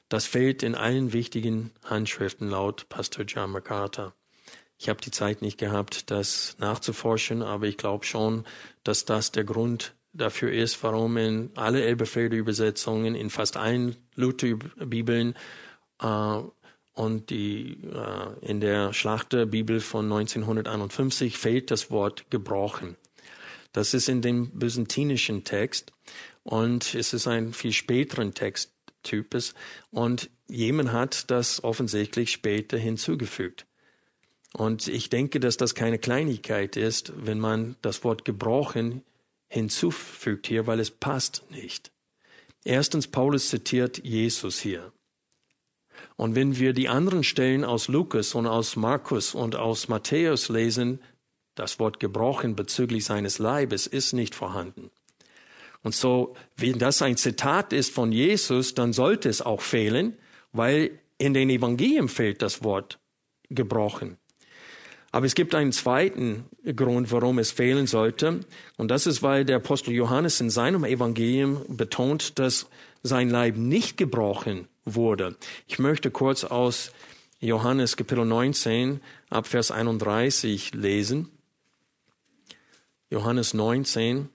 Das 0.10 0.26
fehlt 0.26 0.64
in 0.64 0.74
allen 0.74 1.14
wichtigen 1.14 1.72
Handschriften 1.84 2.50
laut 2.50 2.90
Pastor 2.90 3.26
John 3.26 3.52
MacArthur. 3.52 4.14
Ich 4.80 4.90
habe 4.90 5.02
die 5.02 5.12
Zeit 5.12 5.42
nicht 5.42 5.58
gehabt, 5.58 6.10
das 6.10 6.56
nachzuforschen, 6.58 7.44
aber 7.44 7.68
ich 7.68 7.78
glaube 7.78 8.06
schon, 8.06 8.46
dass 8.84 9.06
das 9.06 9.32
der 9.32 9.44
Grund 9.44 9.94
dafür 10.14 10.52
ist, 10.52 10.82
warum 10.84 11.18
in 11.18 11.52
alle 11.56 11.84
Elberfelder 11.84 12.36
Übersetzungen, 12.36 13.14
in 13.14 13.30
fast 13.30 13.58
allen 13.58 13.98
Lutherbibeln 14.16 15.36
äh, 16.02 16.42
und 16.94 17.30
die, 17.30 17.78
äh, 17.84 18.46
in 18.46 18.62
der 18.62 18.94
Schlachterbibel 18.94 19.80
von 19.80 20.06
1951 20.06 21.38
fehlt 21.38 21.72
das 21.72 21.92
Wort 21.92 22.32
gebrochen. 22.32 22.96
Das 23.74 23.94
ist 23.94 24.10
in 24.10 24.22
dem 24.22 24.50
byzantinischen 24.58 25.44
Text 25.44 25.94
und 26.44 26.96
es 26.96 27.14
ist 27.14 27.28
ein 27.28 27.54
viel 27.54 27.74
späteren 27.74 28.34
Text 28.34 28.72
Types. 29.10 29.56
Und 29.92 30.30
jemand 30.48 30.92
hat 30.92 31.32
das 31.32 31.64
offensichtlich 31.64 32.32
später 32.32 32.78
hinzugefügt. 32.78 33.66
Und 34.54 34.88
ich 34.88 35.10
denke, 35.10 35.40
dass 35.40 35.58
das 35.58 35.76
keine 35.76 36.00
Kleinigkeit 36.00 36.76
ist, 36.76 37.14
wenn 37.16 37.40
man 37.40 37.76
das 37.82 38.04
Wort 38.04 38.26
gebrochen 38.26 39.04
hinzufügt 39.48 40.48
hier, 40.48 40.68
weil 40.68 40.80
es 40.80 40.92
passt 40.92 41.44
nicht. 41.50 41.92
Erstens, 42.64 43.08
Paulus 43.08 43.50
zitiert 43.50 44.04
Jesus 44.04 44.60
hier. 44.60 44.92
Und 46.16 46.36
wenn 46.36 46.58
wir 46.58 46.74
die 46.74 46.90
anderen 46.90 47.24
Stellen 47.24 47.64
aus 47.64 47.88
Lukas 47.88 48.36
und 48.36 48.46
aus 48.48 48.76
Markus 48.76 49.34
und 49.34 49.56
aus 49.56 49.88
Matthäus 49.88 50.50
lesen, 50.50 51.00
das 51.56 51.80
Wort 51.80 52.00
gebrochen 52.00 52.56
bezüglich 52.56 53.06
seines 53.06 53.40
Leibes 53.40 53.88
ist 53.88 54.14
nicht 54.14 54.36
vorhanden. 54.36 54.92
Und 55.84 55.96
so, 55.96 56.36
wenn 56.58 56.78
das 56.78 57.02
ein 57.02 57.18
Zitat 57.18 57.74
ist 57.74 57.94
von 57.94 58.12
Jesus, 58.12 58.74
dann 58.74 58.94
sollte 58.94 59.30
es 59.30 59.42
auch 59.42 59.62
fehlen, 59.62 60.18
weil 60.52 61.00
in 61.18 61.34
den 61.34 61.50
Evangelien 61.50 62.10
fehlt 62.10 62.42
das 62.42 62.64
Wort 62.64 63.00
gebrochen. 63.50 64.18
Aber 65.12 65.26
es 65.26 65.34
gibt 65.34 65.56
einen 65.56 65.72
zweiten 65.72 66.46
Grund, 66.76 67.12
warum 67.12 67.40
es 67.40 67.52
fehlen 67.52 67.88
sollte. 67.88 68.42
Und 68.78 68.90
das 68.90 69.08
ist, 69.08 69.24
weil 69.24 69.44
der 69.44 69.58
Apostel 69.58 69.94
Johannes 69.94 70.40
in 70.40 70.50
seinem 70.50 70.84
Evangelium 70.84 71.66
betont, 71.68 72.38
dass 72.38 72.68
sein 73.02 73.30
Leib 73.30 73.58
nicht 73.58 73.98
gebrochen 73.98 74.68
wurde. 74.86 75.36
Ich 75.68 75.80
möchte 75.80 76.12
kurz 76.12 76.44
aus 76.44 76.92
Johannes 77.40 77.98
Kapitel 77.98 78.26
19 78.26 79.02
ab 79.30 79.48
Vers 79.48 79.72
31 79.72 80.74
lesen. 80.74 81.30
Johannes 83.10 83.56
19, 83.56 84.30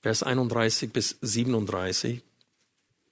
Vers 0.00 0.22
31 0.22 0.92
bis 0.92 1.18
37. 1.22 2.22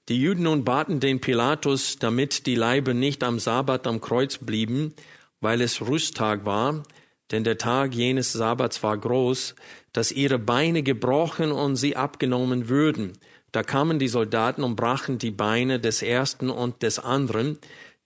Die 0.09 0.23
Juden 0.23 0.45
nun 0.45 0.65
baten 0.65 1.01
den 1.01 1.21
Pilatus, 1.21 1.99
damit 1.99 2.47
die 2.47 2.55
Leibe 2.55 2.95
nicht 2.95 3.25
am 3.25 3.41
Sabbat 3.41 3.89
am 3.89 4.01
Kreuz 4.01 4.39
blieben, 4.39 4.95
weil 5.41 5.63
es 5.63 5.81
Rüsttag 5.81 6.45
war, 6.45 6.85
denn 7.33 7.43
der 7.43 7.59
Tag 7.59 7.93
jenes 7.93 8.33
Sabbats 8.33 8.85
war 8.85 8.97
groß, 8.97 9.57
dass 9.93 10.13
ihre 10.13 10.39
Beine 10.39 10.85
gebrochen 10.85 11.51
und 11.51 11.75
sie 11.75 11.97
abgenommen 11.97 12.69
würden. 12.69 13.15
Da 13.51 13.65
kamen 13.65 13.99
die 13.99 14.07
Soldaten 14.07 14.63
und 14.63 14.77
brachen 14.77 15.19
die 15.19 15.33
Beine 15.33 15.81
des 15.81 16.03
ersten 16.03 16.51
und 16.51 16.85
des 16.85 17.01
anderen, 17.01 17.59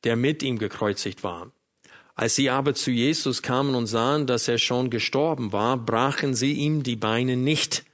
der 0.04 0.16
mit 0.16 0.42
ihm 0.42 0.58
gekreuzigt 0.58 1.22
war. 1.22 1.52
Als 2.14 2.34
sie 2.34 2.48
aber 2.48 2.72
zu 2.74 2.90
Jesus 2.90 3.42
kamen 3.42 3.74
und 3.74 3.88
sahen, 3.88 4.26
dass 4.26 4.48
er 4.48 4.56
schon 4.56 4.88
gestorben 4.88 5.52
war, 5.52 5.76
brachen 5.76 6.32
sie 6.32 6.54
ihm 6.54 6.82
die 6.82 6.96
Beine 6.96 7.36
nicht, 7.36 7.84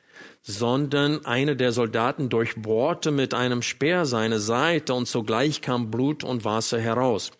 sondern 0.49 1.27
einer 1.27 1.57
der 1.57 1.73
Soldaten 1.73 2.29
durchbohrte 2.29 3.11
mit 3.11 3.35
einem 3.35 3.63
Speer 3.63 4.07
seine 4.07 4.39
Seite 4.39 4.95
und 4.95 5.09
sogleich 5.09 5.61
kam 5.61 5.91
Blut 5.91 6.23
und 6.23 6.45
Wasser 6.45 6.81
heraus. 6.81 7.33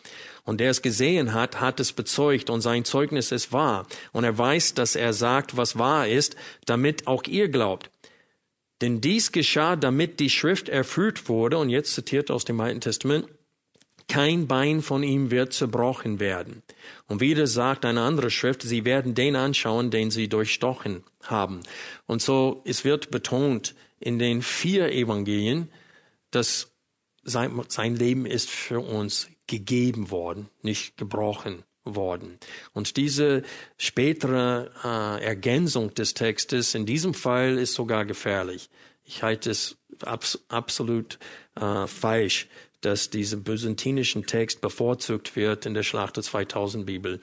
Und 0.45 0.59
der 0.59 0.71
es 0.71 0.83
gesehen 0.83 1.33
hat, 1.33 1.61
hat 1.61 1.79
es 1.79 1.93
bezeugt 1.93 2.51
und 2.51 2.63
sein 2.63 2.85
Zeugnis 2.85 3.31
ist 3.31 3.53
wahr. 3.53 3.87
Und 4.13 4.25
er 4.25 4.37
weiß, 4.37 4.75
dass 4.75 4.97
er 4.97 5.13
sagt, 5.13 5.57
was 5.57 5.79
wahr 5.79 6.09
ist, 6.09 6.35
damit 6.67 7.07
auch 7.07 7.23
ihr 7.25 7.49
glaubt. 7.49 7.91
Denn 8.81 9.01
dies 9.01 9.31
geschah, 9.31 9.77
damit 9.77 10.19
die 10.19 10.31
Schrift 10.31 10.69
erfüllt 10.69 11.29
wurde, 11.29 11.59
und 11.59 11.71
jetzt 11.71 11.95
zitiert 11.95 12.31
aus 12.31 12.45
dem 12.45 12.61
Alten 12.61 12.81
Testament, 12.81 13.27
kein 14.09 14.47
Bein 14.47 14.83
von 14.83 15.03
ihm 15.03 15.31
wird 15.31 15.53
zerbrochen 15.53 16.21
werden. 16.21 16.63
Und 17.09 17.21
wieder 17.21 17.47
sagt 17.47 17.85
eine 17.85 18.03
andere 18.03 18.31
Schrift, 18.31 18.63
sie 18.63 18.85
werden 18.85 19.15
den 19.15 19.37
anschauen, 19.37 19.91
den 19.91 20.11
sie 20.11 20.29
durchstochen 20.29 21.03
haben. 21.31 21.61
Und 22.07 22.23
so, 22.23 22.63
es 22.65 22.85
wird 22.85 23.11
betont 23.11 23.75
in 24.01 24.19
den 24.19 24.43
vier 24.43 24.93
Evangelien, 24.93 25.71
dass 26.31 26.73
sein, 27.23 27.63
sein 27.69 27.97
Leben 27.97 28.27
ist 28.27 28.51
für 28.51 28.81
uns 28.81 29.29
gegeben 29.47 30.11
worden, 30.11 30.49
nicht 30.63 30.97
gebrochen 30.97 31.63
worden. 31.85 32.39
Und 32.73 32.97
diese 32.97 33.43
spätere 33.79 34.71
äh, 34.85 35.25
Ergänzung 35.25 35.95
des 35.95 36.15
Textes 36.15 36.75
in 36.75 36.85
diesem 36.85 37.15
Fall 37.15 37.59
ist 37.59 37.75
sogar 37.75 38.05
gefährlich. 38.05 38.69
Ich 39.05 39.23
halte 39.23 39.51
es 39.51 39.77
abs 40.03 40.45
absolut 40.49 41.19
äh, 41.55 41.87
falsch, 41.87 42.49
dass 42.81 43.11
dieser 43.11 43.37
byzantinischen 43.39 44.27
Text 44.27 44.61
bevorzugt 44.61 45.37
wird 45.37 45.65
in 45.65 45.75
der 45.75 45.83
Schlacht 45.83 46.17
der 46.17 46.23
2000 46.23 46.85
Bibel. 46.85 47.21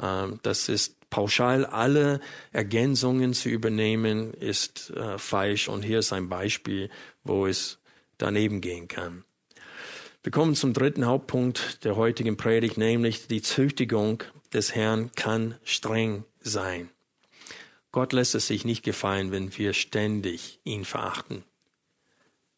Äh, 0.00 0.28
das 0.42 0.68
ist 0.68 1.08
pauschal 1.10 1.64
alle 1.64 2.20
Ergänzungen 2.52 3.34
zu 3.34 3.48
übernehmen, 3.48 4.34
ist 4.34 4.90
äh, 4.90 5.18
falsch. 5.18 5.68
Und 5.68 5.82
hier 5.82 6.00
ist 6.00 6.12
ein 6.12 6.28
Beispiel, 6.28 6.90
wo 7.22 7.46
es 7.46 7.78
daneben 8.18 8.60
gehen 8.60 8.88
kann. 8.88 9.24
Wir 10.22 10.32
kommen 10.32 10.54
zum 10.54 10.72
dritten 10.72 11.04
Hauptpunkt 11.04 11.84
der 11.84 11.96
heutigen 11.96 12.36
Predigt, 12.36 12.78
nämlich 12.78 13.26
die 13.26 13.42
Züchtigung 13.42 14.22
des 14.52 14.74
Herrn 14.74 15.10
kann 15.14 15.56
streng 15.64 16.24
sein. 16.40 16.88
Gott 17.92 18.12
lässt 18.12 18.34
es 18.34 18.46
sich 18.46 18.64
nicht 18.64 18.82
gefallen, 18.82 19.30
wenn 19.30 19.56
wir 19.56 19.72
ständig 19.72 20.58
ihn 20.64 20.84
verachten. 20.84 21.44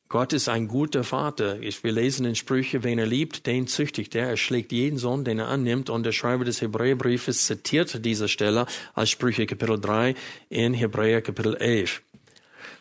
Gott 0.08 0.32
ist 0.32 0.48
ein 0.48 0.68
guter 0.68 1.02
Vater. 1.02 1.60
Wir 1.60 1.92
lesen 1.92 2.26
in 2.26 2.36
Sprüche, 2.36 2.84
wen 2.84 2.98
er 2.98 3.06
liebt, 3.06 3.46
den 3.46 3.66
züchtigt 3.66 4.14
er. 4.14 4.28
Er 4.28 4.36
schlägt 4.36 4.70
jeden 4.70 4.98
Sohn, 4.98 5.24
den 5.24 5.40
er 5.40 5.48
annimmt. 5.48 5.90
Und 5.90 6.04
der 6.04 6.12
Schreiber 6.12 6.44
des 6.44 6.60
Hebräerbriefes 6.60 7.46
zitiert 7.46 8.04
diese 8.04 8.28
Stelle 8.28 8.66
als 8.94 9.10
Sprüche 9.10 9.46
Kapitel 9.46 9.80
3 9.80 10.14
in 10.48 10.74
Hebräer 10.74 11.22
Kapitel 11.22 11.56
11. 11.56 12.02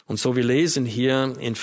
Und 0.05 0.19
so 0.19 0.36
wir 0.36 0.43
lesen 0.43 0.86
hier 0.86 1.34
in 1.39 1.55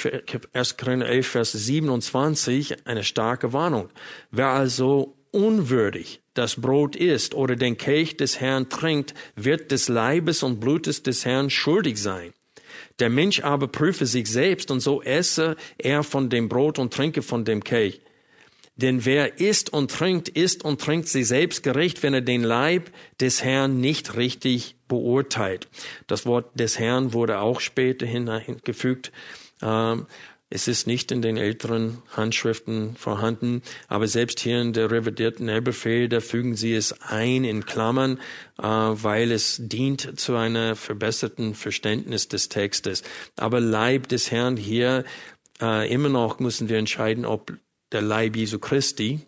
1. 0.53 0.77
Korinther 0.77 1.07
11, 1.07 1.27
Vers 1.29 1.53
27 1.53 2.87
eine 2.89 3.05
starke 3.05 3.53
Warnung. 3.53 3.89
Wer 4.33 4.49
also 4.49 5.17
unwürdig 5.31 6.23
das 6.35 6.61
Brot 6.61 6.97
isst 6.97 7.35
oder 7.35 7.55
den 7.55 7.77
Kelch 7.77 8.17
des 8.17 8.41
Herrn 8.41 8.69
trinkt, 8.69 9.15
wird 9.37 9.71
des 9.71 9.89
Leibes 9.89 10.43
und 10.43 10.59
Blutes 10.59 11.05
des 11.05 11.25
Herrn 11.25 11.51
schuldig 11.51 11.99
sein. 12.03 12.33
Der 12.99 13.11
Mensch 13.11 13.41
aber 13.41 13.69
prüfe 13.69 14.07
sich 14.07 14.27
selbst 14.27 14.71
und 14.71 14.81
so 14.81 15.03
esse 15.03 15.57
er 15.79 16.03
von 16.03 16.31
dem 16.31 16.49
Brot 16.49 16.79
und 16.79 16.93
trinke 16.93 17.23
von 17.23 17.45
dem 17.45 17.65
Kelch. 17.65 18.01
Denn 18.77 19.05
wer 19.05 19.39
isst 19.39 19.73
und 19.73 19.91
trinkt, 19.91 20.31
isst 20.31 20.65
und 20.65 20.81
trinkt 20.81 21.09
sich 21.09 21.29
selbst 21.29 21.63
gerecht, 21.63 22.03
wenn 22.03 22.15
er 22.15 22.23
den 22.23 22.43
Leib 22.43 22.91
des 23.21 23.45
Herrn 23.45 23.81
nicht 23.81 24.17
richtig 24.17 24.77
beurteilt. 24.89 25.69
Das 26.07 26.25
Wort 26.25 26.59
des 26.59 26.79
Herrn 26.79 27.13
wurde 27.13 27.41
auch 27.41 27.61
später 27.61 28.07
hingefügt. 28.07 29.13
Ähm, 29.61 30.07
es 30.55 30.69
ist 30.69 30.87
nicht 30.87 31.11
in 31.13 31.23
den 31.23 31.39
älteren 31.39 32.03
Handschriften 32.15 32.95
vorhanden, 32.97 33.63
aber 33.89 34.07
selbst 34.07 34.39
hier 34.39 34.61
in 34.61 34.75
der 34.75 34.91
revidierten 34.91 35.49
Elberfehl, 35.49 36.11
da 36.11 36.21
fügen 36.21 36.57
sie 36.57 36.75
es 36.75 37.01
ein 37.01 37.45
in 37.45 37.65
Klammern, 37.65 38.19
äh, 38.59 38.65
weil 38.67 39.33
es 39.33 39.57
dient 39.59 40.21
zu 40.21 40.37
einer 40.37 40.77
verbesserten 40.77 41.55
Verständnis 41.55 42.29
des 42.29 42.51
Textes. 42.51 43.03
Aber 43.37 43.61
Leib 43.61 44.09
des 44.09 44.31
Herrn 44.31 44.59
hier, 44.59 45.05
äh, 45.63 45.91
immer 45.91 46.11
noch 46.11 46.39
müssen 46.39 46.69
wir 46.69 46.77
entscheiden, 46.77 47.25
ob 47.25 47.55
der 47.91 48.03
Leib 48.03 48.37
Jesu 48.37 48.59
Christi, 48.59 49.21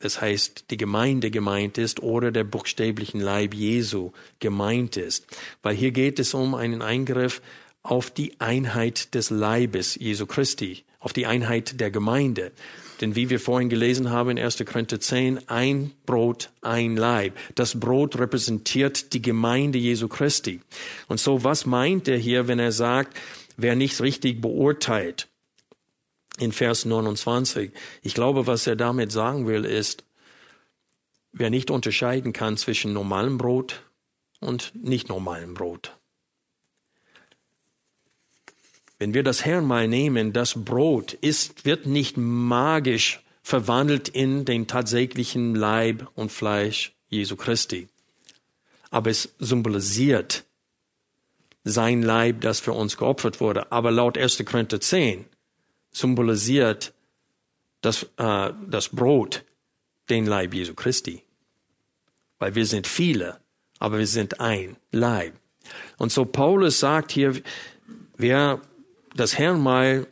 das 0.00 0.20
heißt 0.20 0.72
die 0.72 0.76
Gemeinde 0.76 1.30
gemeint 1.30 1.78
ist 1.78 2.02
oder 2.02 2.32
der 2.32 2.44
buchstäblichen 2.44 3.20
Leib 3.20 3.54
Jesu 3.54 4.10
gemeint 4.40 4.96
ist. 4.96 5.26
Weil 5.62 5.76
hier 5.76 5.92
geht 5.92 6.18
es 6.18 6.34
um 6.34 6.56
einen 6.56 6.82
Eingriff 6.82 7.42
auf 7.82 8.10
die 8.10 8.40
Einheit 8.40 9.14
des 9.14 9.30
Leibes 9.30 9.94
Jesu 9.94 10.26
Christi, 10.26 10.84
auf 11.00 11.12
die 11.12 11.26
Einheit 11.26 11.80
der 11.80 11.90
Gemeinde. 11.90 12.52
Denn 13.00 13.14
wie 13.14 13.30
wir 13.30 13.38
vorhin 13.38 13.68
gelesen 13.68 14.10
haben 14.10 14.30
in 14.30 14.38
1. 14.38 14.64
Korinther 14.66 15.00
10, 15.00 15.48
ein 15.48 15.92
Brot, 16.04 16.50
ein 16.62 16.96
Leib. 16.96 17.36
Das 17.54 17.78
Brot 17.78 18.18
repräsentiert 18.18 19.12
die 19.12 19.22
Gemeinde 19.22 19.78
Jesu 19.78 20.08
Christi. 20.08 20.60
Und 21.06 21.20
so, 21.20 21.44
was 21.44 21.64
meint 21.64 22.08
er 22.08 22.18
hier, 22.18 22.48
wenn 22.48 22.58
er 22.58 22.72
sagt, 22.72 23.16
wer 23.56 23.76
nicht 23.76 24.00
richtig 24.00 24.40
beurteilt? 24.40 25.28
in 26.38 26.52
Vers 26.52 26.84
29. 26.84 27.72
Ich 28.02 28.14
glaube, 28.14 28.46
was 28.46 28.66
er 28.66 28.76
damit 28.76 29.12
sagen 29.12 29.46
will, 29.46 29.64
ist, 29.64 30.04
wer 31.32 31.50
nicht 31.50 31.70
unterscheiden 31.70 32.32
kann 32.32 32.56
zwischen 32.56 32.92
normalem 32.92 33.38
Brot 33.38 33.82
und 34.40 34.72
nicht 34.74 35.08
normalem 35.08 35.54
Brot. 35.54 35.97
Wenn 38.98 39.14
wir 39.14 39.22
das 39.22 39.44
Herrn 39.44 39.68
nehmen, 39.88 40.32
das 40.32 40.64
Brot 40.64 41.12
ist, 41.12 41.64
wird 41.64 41.86
nicht 41.86 42.16
magisch 42.16 43.22
verwandelt 43.42 44.08
in 44.08 44.44
den 44.44 44.66
tatsächlichen 44.66 45.54
Leib 45.54 46.08
und 46.14 46.32
Fleisch 46.32 46.94
Jesu 47.08 47.36
Christi. 47.36 47.88
Aber 48.90 49.10
es 49.10 49.34
symbolisiert 49.38 50.44
sein 51.64 52.02
Leib, 52.02 52.40
das 52.40 52.60
für 52.60 52.72
uns 52.72 52.96
geopfert 52.96 53.40
wurde. 53.40 53.70
Aber 53.70 53.90
laut 53.90 54.18
1. 54.18 54.44
Korinther 54.44 54.80
10 54.80 55.26
symbolisiert 55.92 56.92
das, 57.80 58.04
äh, 58.16 58.52
das 58.68 58.88
Brot 58.88 59.44
den 60.08 60.26
Leib 60.26 60.54
Jesu 60.54 60.74
Christi. 60.74 61.22
Weil 62.38 62.54
wir 62.54 62.66
sind 62.66 62.86
viele, 62.86 63.40
aber 63.78 63.98
wir 63.98 64.06
sind 64.06 64.40
ein 64.40 64.76
Leib. 64.90 65.34
Und 65.98 66.12
so 66.12 66.24
Paulus 66.24 66.80
sagt 66.80 67.12
hier, 67.12 67.40
wer 68.16 68.60
das 69.18 69.38
Herrn 69.38 69.60
mal 69.60 70.06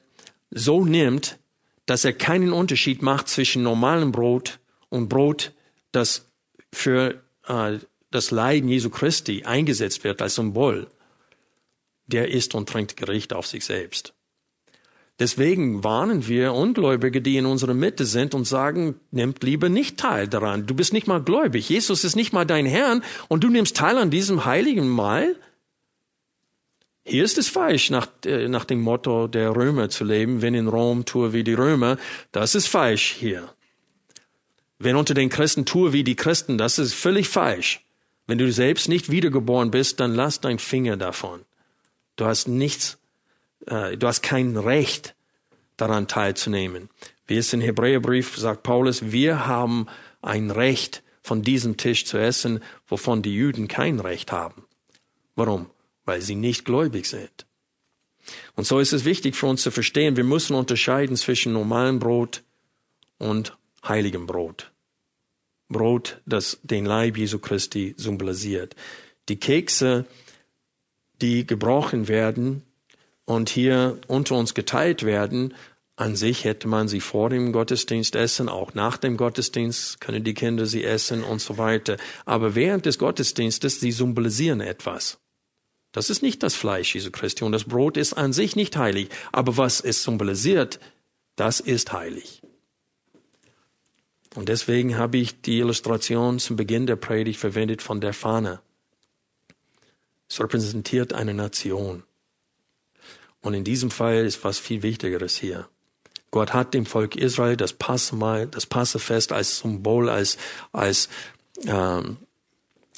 so 0.50 0.84
nimmt, 0.84 1.38
dass 1.86 2.04
er 2.04 2.12
keinen 2.12 2.52
Unterschied 2.52 3.02
macht 3.02 3.28
zwischen 3.28 3.62
normalem 3.62 4.12
Brot 4.12 4.58
und 4.88 5.08
Brot, 5.08 5.52
das 5.92 6.26
für 6.72 7.22
äh, 7.46 7.78
das 8.10 8.30
Leiden 8.30 8.68
Jesu 8.68 8.90
Christi 8.90 9.44
eingesetzt 9.44 10.04
wird 10.04 10.20
als 10.22 10.34
Symbol, 10.34 10.88
der 12.06 12.30
isst 12.30 12.54
und 12.54 12.68
trinkt 12.68 12.96
Gericht 12.96 13.32
auf 13.32 13.46
sich 13.46 13.64
selbst. 13.64 14.14
Deswegen 15.18 15.82
warnen 15.82 16.28
wir 16.28 16.52
Ungläubige, 16.52 17.22
die 17.22 17.38
in 17.38 17.46
unserer 17.46 17.72
Mitte 17.72 18.04
sind 18.04 18.34
und 18.34 18.46
sagen, 18.46 18.96
nimmt 19.10 19.42
lieber 19.42 19.70
nicht 19.70 19.98
teil 19.98 20.28
daran. 20.28 20.66
Du 20.66 20.74
bist 20.74 20.92
nicht 20.92 21.06
mal 21.06 21.22
gläubig. 21.22 21.68
Jesus 21.70 22.04
ist 22.04 22.16
nicht 22.16 22.34
mal 22.34 22.44
dein 22.44 22.66
Herrn 22.66 23.02
und 23.28 23.42
du 23.42 23.48
nimmst 23.48 23.76
teil 23.76 23.96
an 23.96 24.10
diesem 24.10 24.44
heiligen 24.44 24.88
Mahl. 24.88 25.36
Hier 27.08 27.22
ist 27.22 27.38
es 27.38 27.48
falsch, 27.48 27.90
nach, 27.90 28.08
äh, 28.24 28.48
nach 28.48 28.64
dem 28.64 28.80
Motto 28.80 29.28
der 29.28 29.54
Römer 29.54 29.88
zu 29.88 30.02
leben. 30.04 30.42
Wenn 30.42 30.54
in 30.54 30.66
Rom, 30.66 31.04
tue 31.04 31.32
wie 31.32 31.44
die 31.44 31.54
Römer. 31.54 31.98
Das 32.32 32.56
ist 32.56 32.66
falsch 32.66 33.12
hier. 33.12 33.48
Wenn 34.80 34.96
unter 34.96 35.14
den 35.14 35.28
Christen, 35.28 35.64
tue 35.64 35.92
wie 35.92 36.02
die 36.02 36.16
Christen. 36.16 36.58
Das 36.58 36.80
ist 36.80 36.94
völlig 36.94 37.28
falsch. 37.28 37.86
Wenn 38.26 38.38
du 38.38 38.50
selbst 38.50 38.88
nicht 38.88 39.08
wiedergeboren 39.08 39.70
bist, 39.70 40.00
dann 40.00 40.16
lass 40.16 40.40
dein 40.40 40.58
Finger 40.58 40.96
davon. 40.96 41.44
Du 42.16 42.24
hast 42.24 42.48
nichts, 42.48 42.98
äh, 43.66 43.96
du 43.96 44.08
hast 44.08 44.22
kein 44.22 44.56
Recht 44.56 45.14
daran 45.76 46.08
teilzunehmen. 46.08 46.90
Wie 47.28 47.36
es 47.36 47.52
im 47.52 47.60
Hebräerbrief 47.60 48.36
sagt 48.36 48.64
Paulus, 48.64 49.12
wir 49.12 49.46
haben 49.46 49.86
ein 50.22 50.50
Recht, 50.50 51.04
von 51.22 51.42
diesem 51.42 51.76
Tisch 51.76 52.04
zu 52.04 52.18
essen, 52.18 52.60
wovon 52.86 53.20
die 53.20 53.34
Juden 53.34 53.66
kein 53.66 53.98
Recht 53.98 54.30
haben. 54.30 54.64
Warum? 55.34 55.66
Weil 56.06 56.22
sie 56.22 56.34
nicht 56.34 56.64
gläubig 56.64 57.04
sind. 57.06 57.46
Und 58.54 58.66
so 58.66 58.80
ist 58.80 58.92
es 58.92 59.04
wichtig 59.04 59.36
für 59.36 59.46
uns 59.46 59.62
zu 59.62 59.70
verstehen, 59.70 60.16
wir 60.16 60.24
müssen 60.24 60.54
unterscheiden 60.54 61.16
zwischen 61.16 61.52
normalem 61.52 61.98
Brot 61.98 62.42
und 63.18 63.56
heiligem 63.86 64.26
Brot. 64.26 64.72
Brot, 65.68 66.20
das 66.26 66.58
den 66.62 66.86
Leib 66.86 67.16
Jesu 67.16 67.38
Christi 67.38 67.94
symbolisiert. 67.96 68.74
Die 69.28 69.36
Kekse, 69.36 70.06
die 71.20 71.46
gebrochen 71.46 72.08
werden 72.08 72.62
und 73.24 73.48
hier 73.48 73.98
unter 74.06 74.36
uns 74.36 74.54
geteilt 74.54 75.02
werden, 75.02 75.54
an 75.96 76.14
sich 76.14 76.44
hätte 76.44 76.68
man 76.68 76.88
sie 76.88 77.00
vor 77.00 77.30
dem 77.30 77.52
Gottesdienst 77.52 78.16
essen, 78.16 78.50
auch 78.50 78.74
nach 78.74 78.98
dem 78.98 79.16
Gottesdienst 79.16 79.98
können 80.00 80.22
die 80.22 80.34
Kinder 80.34 80.66
sie 80.66 80.84
essen 80.84 81.24
und 81.24 81.40
so 81.40 81.56
weiter. 81.56 81.96
Aber 82.26 82.54
während 82.54 82.84
des 82.84 82.98
Gottesdienstes, 82.98 83.80
sie 83.80 83.92
symbolisieren 83.92 84.60
etwas. 84.60 85.18
Das 85.96 86.10
ist 86.10 86.20
nicht 86.20 86.42
das 86.42 86.54
Fleisch 86.54 86.94
Jesu 86.94 87.10
Christi 87.10 87.42
und 87.42 87.52
das 87.52 87.64
Brot 87.64 87.96
ist 87.96 88.12
an 88.12 88.34
sich 88.34 88.54
nicht 88.54 88.76
heilig. 88.76 89.08
Aber 89.32 89.56
was 89.56 89.80
es 89.80 90.02
symbolisiert, 90.02 90.78
das 91.36 91.58
ist 91.58 91.90
heilig. 91.90 92.42
Und 94.34 94.50
deswegen 94.50 94.98
habe 94.98 95.16
ich 95.16 95.40
die 95.40 95.56
Illustration 95.56 96.38
zum 96.38 96.56
Beginn 96.56 96.86
der 96.86 96.96
Predigt 96.96 97.40
verwendet 97.40 97.80
von 97.80 98.02
der 98.02 98.12
Fahne. 98.12 98.60
Es 100.28 100.38
repräsentiert 100.38 101.14
eine 101.14 101.32
Nation. 101.32 102.02
Und 103.40 103.54
in 103.54 103.64
diesem 103.64 103.90
Fall 103.90 104.26
ist 104.26 104.44
was 104.44 104.58
viel 104.58 104.82
Wichtigeres 104.82 105.38
hier. 105.38 105.66
Gott 106.30 106.52
hat 106.52 106.74
dem 106.74 106.84
Volk 106.84 107.16
Israel 107.16 107.56
das 107.56 107.72
Passmal, 107.72 108.48
das 108.48 108.66
Passefest 108.66 109.32
als 109.32 109.60
Symbol, 109.60 110.10
als, 110.10 110.36
als, 110.72 111.08
ähm, 111.64 112.18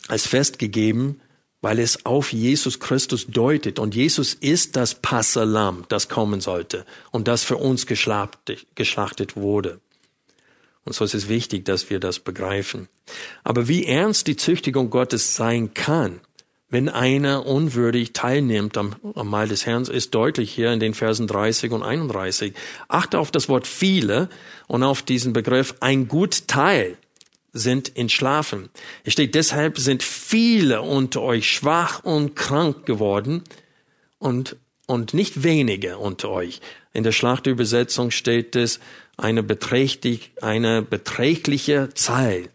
als 0.09 0.27
Fest 0.27 0.59
gegeben, 0.59 1.21
weil 1.61 1.79
es 1.79 2.07
auf 2.07 2.33
Jesus 2.33 2.81
Christus 2.81 3.27
deutet. 3.27 3.79
Und 3.79 3.95
Jesus 3.95 4.35
ist 4.35 4.77
das 4.77 4.95
Passalam, 4.95 5.85
das 5.89 6.09
kommen 6.09 6.41
sollte 6.41 6.85
und 7.11 7.29
das 7.29 7.45
für 7.45 7.57
uns 7.57 7.87
geschlachtet, 7.87 9.37
wurde. 9.37 9.81
Und 10.85 10.95
so 10.95 11.05
ist 11.05 11.15
es 11.15 11.29
wichtig, 11.29 11.65
dass 11.65 11.91
wir 11.91 12.01
das 12.01 12.19
begreifen. 12.19 12.89
Aber 13.45 13.69
wie 13.69 13.85
ernst 13.85 14.27
die 14.27 14.37
Züchtigung 14.37 14.91
Gottes 14.91 15.35
sein 15.37 15.75
kann, 15.75 16.21
wenn 16.71 16.89
einer 16.91 17.47
unwürdig 17.47 18.13
teilnimmt 18.13 18.77
am, 18.77 18.95
am 19.15 19.29
Mahl 19.29 19.49
des 19.49 19.65
Herrn, 19.65 19.85
ist 19.85 20.15
deutlich 20.15 20.53
hier 20.53 20.71
in 20.73 20.81
den 20.81 20.93
Versen 20.93 21.27
30 21.27 21.73
und 21.73 21.83
31. 21.83 22.53
Achte 22.89 23.19
auf 23.19 23.31
das 23.31 23.49
Wort 23.49 23.67
viele 23.67 24.29
und 24.67 24.83
auf 24.83 25.03
diesen 25.03 25.33
Begriff 25.33 25.75
ein 25.81 26.09
gut 26.09 26.47
Teil 26.47 26.99
sind 27.53 27.97
entschlafen. 27.97 28.69
Es 29.05 29.13
steht, 29.15 29.35
deshalb 29.35 29.79
sind 29.79 30.03
viele 30.03 30.83
unter 30.83 31.23
euch 31.23 31.51
schwach 31.51 32.05
und 32.05 32.37
krank 32.37 32.87
geworden 32.87 33.43
und, 34.19 34.57
und 34.87 35.15
nicht 35.15 35.43
wenige 35.43 35.99
unter 35.99 36.31
euch. 36.31 36.61
In 36.93 37.05
der 37.05 37.13
Schlachtübersetzung 37.13 38.11
steht 38.11 38.57
es, 38.57 38.81
eine, 39.17 39.43
beträchtlich, 39.43 40.31
eine 40.41 40.81
beträchtliche 40.83 41.89
Zahl 41.95 42.49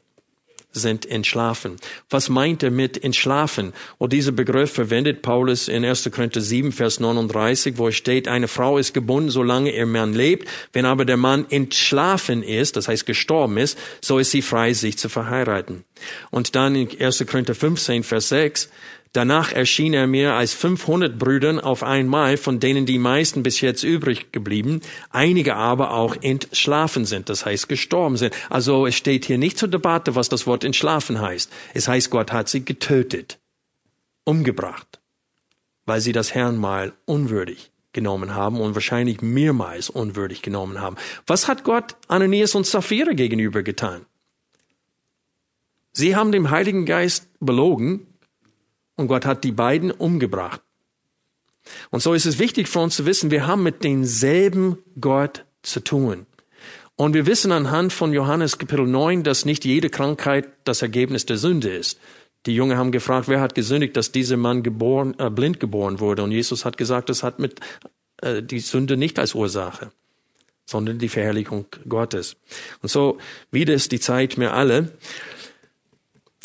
sind 0.74 1.06
entschlafen. 1.06 1.78
Was 2.10 2.30
meint 2.30 2.64
er 2.64 2.72
mit 2.72 3.02
entschlafen? 3.04 3.74
Und 3.98 4.12
dieser 4.12 4.32
Begriff 4.32 4.74
verwendet 4.74 5.22
Paulus 5.22 5.68
in 5.68 5.86
1. 5.86 6.10
Korinther 6.12 6.42
7, 6.42 6.72
Vers 6.72 7.00
39, 7.00 7.78
wo 7.78 7.88
es 7.88 7.96
steht, 7.96 8.28
eine 8.28 8.48
Frau 8.48 8.78
ist 8.78 8.94
gebunden, 8.94 9.30
solange 9.30 9.74
ihr 9.74 9.86
Mann 9.86 10.14
lebt. 10.14 10.50
Wenn 10.74 10.86
aber 10.86 11.06
der 11.06 11.18
Mann 11.18 11.46
entschlafen 11.50 12.44
ist, 12.44 12.76
das 12.76 12.88
heißt 12.88 13.06
gestorben 13.06 13.58
ist, 13.58 13.78
so 14.02 14.20
ist 14.20 14.32
sie 14.32 14.42
frei, 14.42 14.74
sich 14.74 14.98
zu 14.98 15.10
verheiraten. 15.10 15.84
Und 16.32 16.56
dann 16.56 16.76
in 16.76 16.90
1. 17.00 17.26
Korinther 17.28 17.56
15, 17.56 18.04
Vers 18.04 18.30
6, 18.30 18.70
Danach 19.14 19.52
erschien 19.52 19.94
er 19.94 20.08
mir 20.08 20.34
als 20.34 20.54
500 20.56 21.20
Brüdern 21.20 21.60
auf 21.60 21.84
einmal, 21.84 22.36
von 22.36 22.60
denen 22.60 22.88
die 22.88 22.98
meisten 22.98 23.44
bis 23.44 23.62
jetzt 23.62 23.84
übrig 23.84 24.32
geblieben, 24.32 24.82
einige 25.12 25.56
aber 25.56 25.92
auch 25.92 26.16
entschlafen 26.20 27.06
sind, 27.06 27.30
das 27.30 27.46
heißt 27.46 27.70
gestorben 27.70 28.18
sind. 28.18 28.34
Also 28.50 28.88
es 28.88 28.96
steht 28.96 29.26
hier 29.26 29.38
nicht 29.38 29.60
zur 29.60 29.70
Debatte, 29.70 30.16
was 30.16 30.30
das 30.30 30.48
Wort 30.48 30.64
entschlafen 30.64 31.22
heißt. 31.22 31.52
Es 31.76 31.88
heißt, 31.88 32.10
Gott 32.10 32.32
hat 32.32 32.50
sie 32.50 32.66
getötet, 32.66 33.38
umgebracht, 34.24 35.00
weil 35.86 36.02
sie 36.02 36.12
das 36.12 36.34
Herrnmal 36.34 36.94
unwürdig 37.06 37.70
genommen 37.94 38.34
haben 38.34 38.60
und 38.60 38.74
wahrscheinlich 38.74 39.22
mehrmals 39.22 39.92
unwürdig 39.92 40.42
genommen 40.42 40.82
haben. 40.82 40.96
Was 41.28 41.48
hat 41.48 41.64
Gott 41.64 41.96
Ananias 42.08 42.56
und 42.56 42.66
Sapphira 42.66 43.14
gegenüber 43.14 43.62
getan? 43.62 44.08
Sie 45.92 46.16
haben 46.16 46.32
dem 46.32 46.50
Heiligen 46.50 46.88
Geist 46.88 47.28
belogen 47.40 48.08
und 48.96 49.08
Gott 49.08 49.26
hat 49.26 49.44
die 49.44 49.52
beiden 49.52 49.92
umgebracht. 49.92 50.62
Und 51.92 52.02
so 52.02 52.14
ist 52.14 52.26
es 52.26 52.40
wichtig 52.40 52.68
für 52.68 52.80
uns 52.80 52.96
zu 52.96 53.06
wissen, 53.06 53.32
wir 53.32 53.48
haben 53.48 53.64
mit 53.64 53.84
demselben 53.84 54.78
Gott 55.00 55.46
zu 55.62 55.80
tun. 55.80 56.26
Und 56.96 57.14
wir 57.14 57.26
wissen 57.26 57.52
anhand 57.52 57.92
von 57.92 58.14
Johannes 58.14 58.58
Kapitel 58.58 58.86
9, 58.86 59.24
dass 59.24 59.46
nicht 59.46 59.66
jede 59.66 59.90
Krankheit 59.90 60.50
das 60.64 60.82
Ergebnis 60.82 61.26
der 61.26 61.38
Sünde 61.38 61.70
ist. 61.70 62.00
Die 62.46 62.54
Jungen 62.54 62.78
haben 62.78 62.92
gefragt, 62.92 63.28
wer 63.28 63.42
hat 63.42 63.56
gesündigt, 63.56 63.96
dass 63.98 64.12
dieser 64.12 64.38
Mann 64.38 64.64
geboren, 64.64 65.16
äh, 65.18 65.30
blind 65.30 65.60
geboren 65.60 66.00
wurde? 66.00 66.24
Und 66.24 66.32
Jesus 66.32 66.66
hat 66.66 66.78
gesagt, 66.78 67.10
das 67.10 67.24
hat 67.24 67.40
mit 67.40 67.60
äh, 68.22 68.44
die 68.44 68.60
Sünde 68.60 68.98
nicht 68.98 69.18
als 69.18 69.34
Ursache, 69.34 69.92
sondern 70.66 71.00
die 71.00 71.10
Verherrlichung 71.10 71.66
Gottes. 71.88 72.36
Und 72.82 72.90
so 72.90 73.18
wieder 73.50 73.74
ist 73.74 73.92
die 73.92 74.00
Zeit 74.00 74.38
mir 74.38 74.54
alle. 74.54 74.92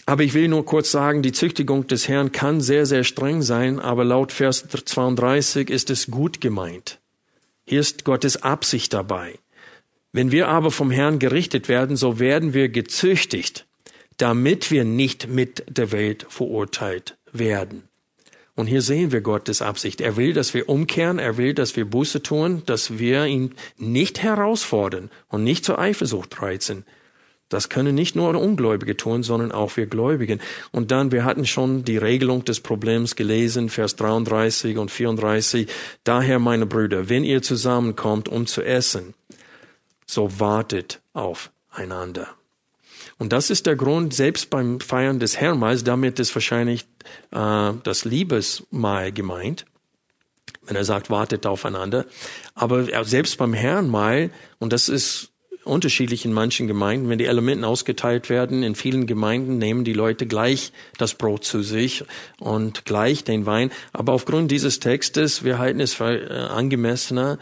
Aber 0.08 0.22
ich 0.22 0.32
will 0.32 0.48
nur 0.48 0.64
kurz 0.64 0.90
sagen, 0.90 1.20
die 1.20 1.32
Züchtigung 1.32 1.86
des 1.86 2.08
Herrn 2.08 2.32
kann 2.32 2.62
sehr, 2.62 2.86
sehr 2.86 3.04
streng 3.04 3.42
sein, 3.42 3.78
aber 3.78 4.06
laut 4.06 4.32
Vers 4.32 4.66
32 4.66 5.68
ist 5.68 5.90
es 5.90 6.10
gut 6.10 6.40
gemeint. 6.40 6.98
Hier 7.66 7.80
ist 7.80 8.06
Gottes 8.06 8.42
Absicht 8.42 8.94
dabei. 8.94 9.38
Wenn 10.10 10.32
wir 10.32 10.48
aber 10.48 10.70
vom 10.70 10.90
Herrn 10.90 11.18
gerichtet 11.18 11.68
werden, 11.68 11.94
so 11.96 12.18
werden 12.18 12.54
wir 12.54 12.70
gezüchtigt, 12.70 13.66
damit 14.16 14.70
wir 14.70 14.84
nicht 14.84 15.28
mit 15.28 15.62
der 15.68 15.92
Welt 15.92 16.24
verurteilt 16.30 17.18
werden. 17.30 17.82
Und 18.54 18.66
hier 18.66 18.80
sehen 18.80 19.12
wir 19.12 19.20
Gottes 19.20 19.60
Absicht. 19.60 20.00
Er 20.00 20.16
will, 20.16 20.32
dass 20.32 20.54
wir 20.54 20.70
umkehren, 20.70 21.18
er 21.18 21.36
will, 21.36 21.52
dass 21.52 21.76
wir 21.76 21.84
Buße 21.84 22.22
tun, 22.22 22.62
dass 22.64 22.98
wir 22.98 23.26
ihn 23.26 23.54
nicht 23.76 24.22
herausfordern 24.22 25.10
und 25.28 25.44
nicht 25.44 25.66
zur 25.66 25.78
Eifersucht 25.78 26.40
reizen. 26.40 26.86
Das 27.48 27.70
können 27.70 27.94
nicht 27.94 28.14
nur 28.14 28.28
Ungläubige 28.38 28.96
tun, 28.96 29.22
sondern 29.22 29.52
auch 29.52 29.76
wir 29.76 29.86
Gläubigen. 29.86 30.40
Und 30.70 30.90
dann, 30.90 31.12
wir 31.12 31.24
hatten 31.24 31.46
schon 31.46 31.84
die 31.84 31.96
Regelung 31.96 32.44
des 32.44 32.60
Problems 32.60 33.16
gelesen, 33.16 33.70
Vers 33.70 33.96
33 33.96 34.76
und 34.76 34.90
34. 34.90 35.66
Daher, 36.04 36.38
meine 36.38 36.66
Brüder, 36.66 37.08
wenn 37.08 37.24
ihr 37.24 37.40
zusammenkommt, 37.40 38.28
um 38.28 38.46
zu 38.46 38.62
essen, 38.62 39.14
so 40.06 40.40
wartet 40.40 41.00
aufeinander. 41.14 42.28
Und 43.18 43.32
das 43.32 43.50
ist 43.50 43.66
der 43.66 43.76
Grund, 43.76 44.14
selbst 44.14 44.50
beim 44.50 44.78
Feiern 44.80 45.18
des 45.18 45.40
Herrnmahls, 45.40 45.84
damit 45.84 46.18
ist 46.20 46.34
wahrscheinlich 46.34 46.86
äh, 47.32 47.72
das 47.82 48.04
Liebesmahl 48.04 49.10
gemeint, 49.10 49.64
wenn 50.66 50.76
er 50.76 50.84
sagt, 50.84 51.10
wartet 51.10 51.46
aufeinander. 51.46 52.04
Aber 52.54 53.04
selbst 53.04 53.38
beim 53.38 53.54
Herrnmahl, 53.54 54.30
und 54.58 54.72
das 54.72 54.88
ist 54.88 55.32
unterschiedlich 55.68 56.24
in 56.24 56.32
manchen 56.32 56.66
Gemeinden. 56.66 57.08
Wenn 57.08 57.18
die 57.18 57.26
Elementen 57.26 57.64
ausgeteilt 57.64 58.28
werden, 58.28 58.62
in 58.62 58.74
vielen 58.74 59.06
Gemeinden 59.06 59.58
nehmen 59.58 59.84
die 59.84 59.92
Leute 59.92 60.26
gleich 60.26 60.72
das 60.96 61.14
Brot 61.14 61.44
zu 61.44 61.62
sich 61.62 62.04
und 62.40 62.84
gleich 62.84 63.24
den 63.24 63.46
Wein. 63.46 63.70
Aber 63.92 64.12
aufgrund 64.12 64.50
dieses 64.50 64.80
Textes, 64.80 65.44
wir 65.44 65.58
halten 65.58 65.80
es 65.80 65.94
für 65.94 66.30
äh, 66.30 66.34
angemessener, 66.48 67.38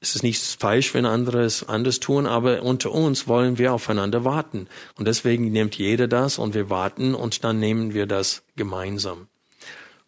es 0.00 0.14
ist 0.14 0.22
nicht 0.22 0.40
falsch, 0.40 0.94
wenn 0.94 1.06
andere 1.06 1.42
es 1.42 1.68
anders 1.68 1.98
tun, 1.98 2.26
aber 2.26 2.62
unter 2.62 2.92
uns 2.92 3.26
wollen 3.26 3.58
wir 3.58 3.72
aufeinander 3.72 4.24
warten. 4.24 4.68
Und 4.96 5.08
deswegen 5.08 5.50
nimmt 5.50 5.76
jeder 5.76 6.06
das 6.06 6.38
und 6.38 6.54
wir 6.54 6.70
warten 6.70 7.14
und 7.14 7.42
dann 7.42 7.58
nehmen 7.58 7.94
wir 7.94 8.06
das 8.06 8.42
gemeinsam 8.54 9.26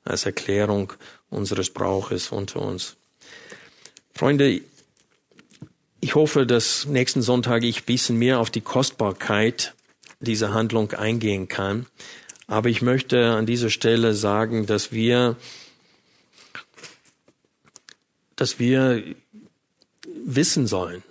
als 0.05 0.27
Erklärung 0.27 0.93
unseres 1.29 1.71
Brauches 1.71 2.31
unter 2.31 2.63
uns. 2.63 2.97
Freunde, 4.15 4.61
ich 6.01 6.15
hoffe, 6.15 6.47
dass 6.47 6.87
nächsten 6.87 7.23
Sonntag 7.23 7.63
ich 7.63 7.83
ein 7.83 7.85
bisschen 7.87 8.17
mehr 8.17 8.41
auf 8.41 8.51
die 8.51 8.61
Kostbarkeit 8.61 9.75
dieser 10.21 10.53
Handlung 10.53 10.93
eingehen 10.93 11.49
kann. 11.49 11.87
Aber 12.47 12.69
ich 12.69 12.83
möchte 12.83 13.33
an 13.33 13.47
dieser 13.47 13.71
Stelle 13.71 14.15
sagen, 14.15 14.67
dass 14.67 14.93
wir, 14.93 15.37
dass 18.37 18.59
wir 18.59 19.03
wissen 20.25 20.67
sollen, 20.67 21.03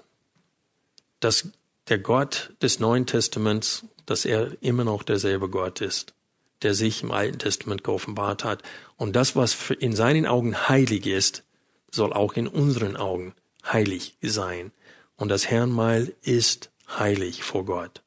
dass 1.20 1.48
der 1.88 2.00
Gott 2.00 2.54
des 2.62 2.80
Neuen 2.80 3.06
Testaments, 3.06 3.86
dass 4.06 4.26
er 4.26 4.52
immer 4.62 4.84
noch 4.84 5.04
derselbe 5.04 5.50
Gott 5.50 5.82
ist. 5.82 6.14
der 6.62 6.74
sich 6.74 7.04
im 7.04 7.12
Alten 7.12 7.40
Testament 7.40 7.84
geoffenbart 7.84 8.44
hat. 8.44 8.64
Und 8.98 9.16
das, 9.16 9.36
was 9.36 9.70
in 9.80 9.96
seinen 9.96 10.26
Augen 10.26 10.68
heilig 10.68 11.06
ist, 11.06 11.44
soll 11.92 12.14
auch 12.14 12.34
in 12.34 12.48
unseren 12.48 12.98
Augen 12.98 13.34
heilig 13.66 14.16
sein. 14.22 14.72
Und 15.20 15.28
das 15.28 15.50
Herrnmal 15.50 16.14
ist 16.22 16.72
heilig 16.98 17.44
vor 17.44 17.66
Gott. 17.66 18.02